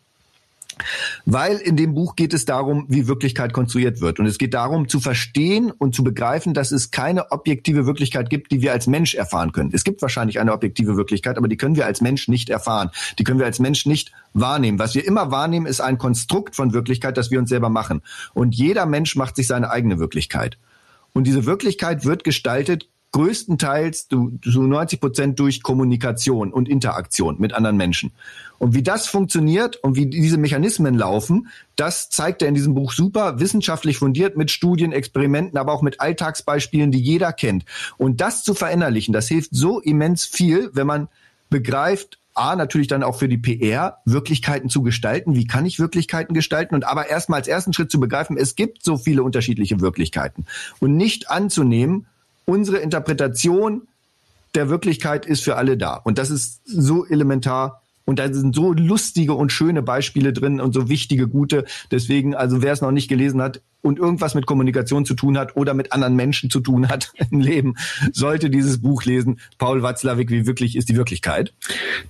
Weil 1.26 1.56
in 1.56 1.76
dem 1.76 1.94
Buch 1.94 2.16
geht 2.16 2.32
es 2.32 2.44
darum, 2.44 2.86
wie 2.88 3.06
Wirklichkeit 3.06 3.52
konstruiert 3.52 4.00
wird. 4.00 4.18
Und 4.18 4.26
es 4.26 4.38
geht 4.38 4.54
darum, 4.54 4.88
zu 4.88 5.00
verstehen 5.00 5.70
und 5.70 5.94
zu 5.94 6.04
begreifen, 6.04 6.54
dass 6.54 6.72
es 6.72 6.90
keine 6.90 7.30
objektive 7.32 7.86
Wirklichkeit 7.86 8.30
gibt, 8.30 8.50
die 8.50 8.62
wir 8.62 8.72
als 8.72 8.86
Mensch 8.86 9.14
erfahren 9.14 9.52
können. 9.52 9.70
Es 9.72 9.84
gibt 9.84 10.02
wahrscheinlich 10.02 10.40
eine 10.40 10.52
objektive 10.52 10.96
Wirklichkeit, 10.96 11.36
aber 11.36 11.48
die 11.48 11.56
können 11.56 11.76
wir 11.76 11.86
als 11.86 12.00
Mensch 12.00 12.28
nicht 12.28 12.50
erfahren. 12.50 12.90
Die 13.18 13.24
können 13.24 13.38
wir 13.38 13.46
als 13.46 13.58
Mensch 13.58 13.86
nicht 13.86 14.12
wahrnehmen. 14.32 14.78
Was 14.78 14.94
wir 14.94 15.06
immer 15.06 15.30
wahrnehmen, 15.30 15.66
ist 15.66 15.80
ein 15.80 15.98
Konstrukt 15.98 16.56
von 16.56 16.72
Wirklichkeit, 16.72 17.16
das 17.16 17.30
wir 17.30 17.38
uns 17.38 17.50
selber 17.50 17.68
machen. 17.68 18.02
Und 18.34 18.54
jeder 18.54 18.86
Mensch 18.86 19.16
macht 19.16 19.36
sich 19.36 19.46
seine 19.46 19.70
eigene 19.70 19.98
Wirklichkeit. 19.98 20.58
Und 21.12 21.26
diese 21.26 21.44
Wirklichkeit 21.44 22.04
wird 22.04 22.24
gestaltet 22.24 22.88
größtenteils 23.12 24.08
zu 24.08 24.38
90 24.44 25.00
Prozent 25.00 25.40
durch 25.40 25.62
Kommunikation 25.62 26.52
und 26.52 26.68
Interaktion 26.68 27.36
mit 27.38 27.52
anderen 27.52 27.76
Menschen. 27.76 28.12
Und 28.58 28.74
wie 28.74 28.82
das 28.82 29.06
funktioniert 29.06 29.76
und 29.76 29.96
wie 29.96 30.06
diese 30.06 30.38
Mechanismen 30.38 30.94
laufen, 30.94 31.48
das 31.76 32.10
zeigt 32.10 32.42
er 32.42 32.48
in 32.48 32.54
diesem 32.54 32.74
Buch 32.74 32.92
super, 32.92 33.40
wissenschaftlich 33.40 33.98
fundiert 33.98 34.36
mit 34.36 34.50
Studien, 34.50 34.92
Experimenten, 34.92 35.58
aber 35.58 35.72
auch 35.72 35.82
mit 35.82 36.00
Alltagsbeispielen, 36.00 36.90
die 36.90 37.00
jeder 37.00 37.32
kennt. 37.32 37.64
Und 37.96 38.20
das 38.20 38.44
zu 38.44 38.54
verinnerlichen, 38.54 39.12
das 39.12 39.28
hilft 39.28 39.50
so 39.54 39.80
immens 39.80 40.24
viel, 40.24 40.70
wenn 40.74 40.86
man 40.86 41.08
begreift, 41.48 42.18
A, 42.34 42.54
natürlich 42.54 42.86
dann 42.86 43.02
auch 43.02 43.18
für 43.18 43.28
die 43.28 43.38
PR, 43.38 43.98
Wirklichkeiten 44.04 44.70
zu 44.70 44.82
gestalten. 44.82 45.34
Wie 45.34 45.46
kann 45.46 45.66
ich 45.66 45.80
Wirklichkeiten 45.80 46.32
gestalten? 46.32 46.74
Und 46.74 46.84
aber 46.84 47.08
erstmal 47.08 47.40
als 47.40 47.48
ersten 47.48 47.72
Schritt 47.72 47.90
zu 47.90 47.98
begreifen, 47.98 48.36
es 48.36 48.54
gibt 48.54 48.84
so 48.84 48.96
viele 48.96 49.24
unterschiedliche 49.24 49.80
Wirklichkeiten. 49.80 50.46
Und 50.78 50.96
nicht 50.96 51.28
anzunehmen, 51.28 52.06
unsere 52.50 52.78
Interpretation 52.78 53.82
der 54.56 54.68
Wirklichkeit 54.68 55.24
ist 55.24 55.44
für 55.44 55.56
alle 55.56 55.76
da. 55.76 55.94
Und 55.94 56.18
das 56.18 56.30
ist 56.30 56.60
so 56.64 57.06
elementar. 57.06 57.82
Und 58.04 58.18
da 58.18 58.32
sind 58.32 58.56
so 58.56 58.72
lustige 58.72 59.34
und 59.34 59.52
schöne 59.52 59.82
Beispiele 59.82 60.32
drin 60.32 60.60
und 60.60 60.72
so 60.74 60.88
wichtige, 60.88 61.28
gute. 61.28 61.64
Deswegen, 61.92 62.34
also 62.34 62.60
wer 62.60 62.72
es 62.72 62.80
noch 62.80 62.90
nicht 62.90 63.06
gelesen 63.06 63.40
hat 63.40 63.62
und 63.82 64.00
irgendwas 64.00 64.34
mit 64.34 64.46
Kommunikation 64.46 65.04
zu 65.04 65.14
tun 65.14 65.38
hat 65.38 65.54
oder 65.54 65.74
mit 65.74 65.92
anderen 65.92 66.16
Menschen 66.16 66.50
zu 66.50 66.58
tun 66.58 66.88
hat 66.88 67.12
im 67.30 67.38
Leben, 67.38 67.76
sollte 68.12 68.50
dieses 68.50 68.82
Buch 68.82 69.04
lesen. 69.04 69.38
Paul 69.58 69.84
Watzlawick, 69.84 70.30
wie 70.30 70.44
wirklich 70.44 70.74
ist 70.74 70.88
die 70.88 70.96
Wirklichkeit? 70.96 71.54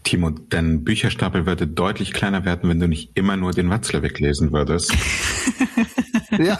Timo, 0.03 0.31
dein 0.31 0.85
Bücherstapel 0.85 1.45
würde 1.45 1.67
deutlich 1.67 2.15
kleiner 2.15 2.47
werden, 2.47 2.71
wenn 2.71 2.81
du 2.81 2.89
nicht 2.89 3.11
immer 3.15 3.37
nur 3.37 3.53
den 3.53 3.69
Watzlawick 3.69 4.19
lesen 4.21 4.53
würdest. 4.53 4.95
ja, 6.39 6.59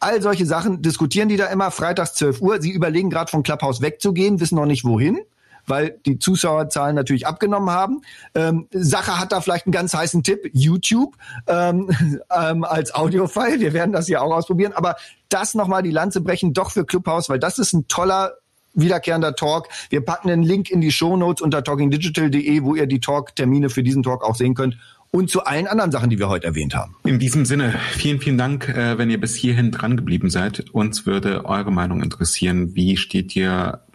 All 0.00 0.20
solche 0.22 0.46
Sachen 0.46 0.82
diskutieren 0.82 1.28
die 1.28 1.36
da 1.36 1.46
immer, 1.46 1.70
freitags 1.70 2.14
12 2.14 2.40
Uhr. 2.40 2.60
Sie 2.60 2.70
überlegen 2.70 3.10
gerade 3.10 3.30
von 3.30 3.42
Clubhouse 3.42 3.80
wegzugehen, 3.80 4.40
wissen 4.40 4.56
noch 4.56 4.66
nicht 4.66 4.84
wohin 4.84 5.18
weil 5.66 5.98
die 6.06 6.18
Zuschauerzahlen 6.18 6.94
natürlich 6.94 7.26
abgenommen 7.26 7.70
haben. 7.70 8.02
Ähm, 8.34 8.68
Sache 8.72 9.18
hat 9.18 9.32
da 9.32 9.40
vielleicht 9.40 9.66
einen 9.66 9.72
ganz 9.72 9.94
heißen 9.94 10.22
Tipp, 10.22 10.50
YouTube 10.52 11.16
ähm, 11.46 11.90
ähm, 12.30 12.64
als 12.64 12.94
Audiofile. 12.94 13.60
Wir 13.60 13.72
werden 13.72 13.92
das 13.92 14.08
ja 14.08 14.20
auch 14.20 14.34
ausprobieren. 14.34 14.72
Aber 14.72 14.96
das 15.28 15.54
nochmal 15.54 15.82
die 15.82 15.90
Lanze 15.90 16.20
brechen, 16.20 16.52
doch 16.52 16.70
für 16.70 16.84
Clubhouse, 16.84 17.28
weil 17.28 17.38
das 17.38 17.58
ist 17.58 17.72
ein 17.72 17.88
toller 17.88 18.34
wiederkehrender 18.74 19.34
Talk. 19.34 19.68
Wir 19.90 20.02
packen 20.02 20.28
den 20.28 20.42
Link 20.42 20.70
in 20.70 20.80
die 20.80 20.92
Show 20.92 21.16
Notes 21.16 21.42
unter 21.42 21.64
talkingdigital.de, 21.64 22.62
wo 22.62 22.74
ihr 22.74 22.86
die 22.86 23.00
Talk-Termine 23.00 23.70
für 23.70 23.82
diesen 23.82 24.02
Talk 24.02 24.22
auch 24.22 24.34
sehen 24.34 24.54
könnt 24.54 24.76
und 25.10 25.30
zu 25.30 25.44
allen 25.44 25.66
anderen 25.66 25.90
Sachen, 25.90 26.10
die 26.10 26.18
wir 26.18 26.28
heute 26.28 26.46
erwähnt 26.46 26.74
haben. 26.74 26.96
In 27.04 27.18
diesem 27.18 27.44
Sinne, 27.46 27.74
vielen, 27.92 28.20
vielen 28.20 28.38
Dank, 28.38 28.68
äh, 28.68 28.98
wenn 28.98 29.08
ihr 29.08 29.20
bis 29.20 29.34
hierhin 29.34 29.70
dran 29.70 29.96
geblieben 29.96 30.30
seid. 30.30 30.70
Uns 30.70 31.06
würde 31.06 31.44
eure 31.46 31.72
Meinung 31.72 32.02
interessieren. 32.02 32.74
Wie 32.74 32.96
steht 32.96 33.34
ihr 33.34 33.85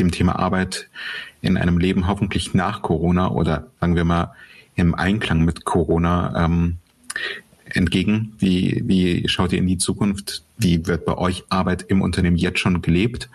dem 0.00 0.10
Thema 0.10 0.38
Arbeit 0.38 0.88
in 1.42 1.56
einem 1.56 1.78
Leben 1.78 2.08
hoffentlich 2.08 2.54
nach 2.54 2.82
Corona 2.82 3.30
oder 3.30 3.68
sagen 3.80 3.96
wir 3.96 4.04
mal 4.04 4.34
im 4.74 4.94
Einklang 4.94 5.44
mit 5.44 5.64
Corona 5.64 6.44
ähm, 6.44 6.78
entgegen? 7.66 8.34
Wie, 8.38 8.82
wie 8.84 9.28
schaut 9.28 9.52
ihr 9.52 9.58
in 9.58 9.66
die 9.66 9.78
Zukunft? 9.78 10.42
Wie 10.58 10.86
wird 10.86 11.04
bei 11.04 11.16
euch 11.16 11.44
Arbeit 11.48 11.82
im 11.88 12.02
Unternehmen 12.02 12.36
jetzt 12.36 12.58
schon 12.58 12.82
gelebt? 12.82 13.28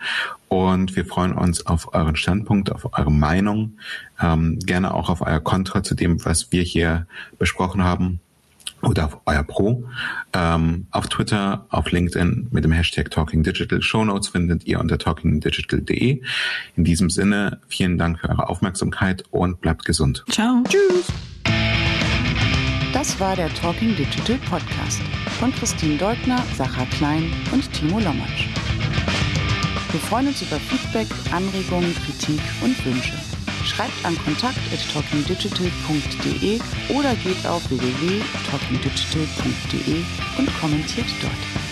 Und 0.48 0.94
wir 0.94 1.04
freuen 1.04 1.32
uns 1.32 1.66
auf 1.66 1.94
euren 1.94 2.16
Standpunkt, 2.16 2.70
auf 2.70 2.92
eure 2.96 3.10
Meinung, 3.10 3.78
ähm, 4.20 4.58
gerne 4.60 4.94
auch 4.94 5.08
auf 5.08 5.22
euer 5.22 5.40
Kontra 5.40 5.82
zu 5.82 5.94
dem, 5.94 6.24
was 6.24 6.52
wir 6.52 6.62
hier 6.62 7.06
besprochen 7.38 7.82
haben 7.82 8.20
oder 8.86 9.06
auf 9.06 9.20
euer 9.26 9.42
Pro. 9.42 9.84
Ähm, 10.32 10.86
auf 10.90 11.08
Twitter, 11.08 11.66
auf 11.70 11.90
LinkedIn 11.90 12.48
mit 12.50 12.64
dem 12.64 12.72
Hashtag 12.72 13.10
Talking 13.10 13.42
Digital. 13.42 13.82
Show 13.82 14.04
Notes 14.04 14.28
findet 14.28 14.66
ihr 14.66 14.80
unter 14.80 14.98
talkingdigital.de. 14.98 16.22
In 16.76 16.84
diesem 16.84 17.10
Sinne, 17.10 17.60
vielen 17.68 17.98
Dank 17.98 18.20
für 18.20 18.28
eure 18.28 18.48
Aufmerksamkeit 18.48 19.24
und 19.30 19.60
bleibt 19.60 19.84
gesund. 19.84 20.24
Ciao. 20.30 20.62
Tschüss. 20.68 21.12
Das 22.92 23.20
war 23.20 23.36
der 23.36 23.52
Talking 23.54 23.94
Digital 23.96 24.38
Podcast 24.48 25.02
von 25.38 25.52
Christine 25.52 25.98
Deutner, 25.98 26.42
Sacha 26.56 26.86
Klein 26.96 27.30
und 27.52 27.70
Timo 27.72 28.00
Lommatsch. 28.00 28.48
Wir 29.90 30.00
freuen 30.00 30.28
uns 30.28 30.42
über 30.42 30.56
Feedback, 30.56 31.06
Anregungen, 31.32 31.94
Kritik 31.94 32.40
und 32.62 32.84
Wünsche. 32.84 33.35
Schreibt 33.66 34.04
an 34.04 34.16
kontakt.talkingdigital.de 34.24 36.60
oder 36.88 37.14
geht 37.16 37.44
auf 37.46 37.68
www.talkingdigital.de 37.68 40.04
und 40.38 40.60
kommentiert 40.60 41.08
dort. 41.20 41.65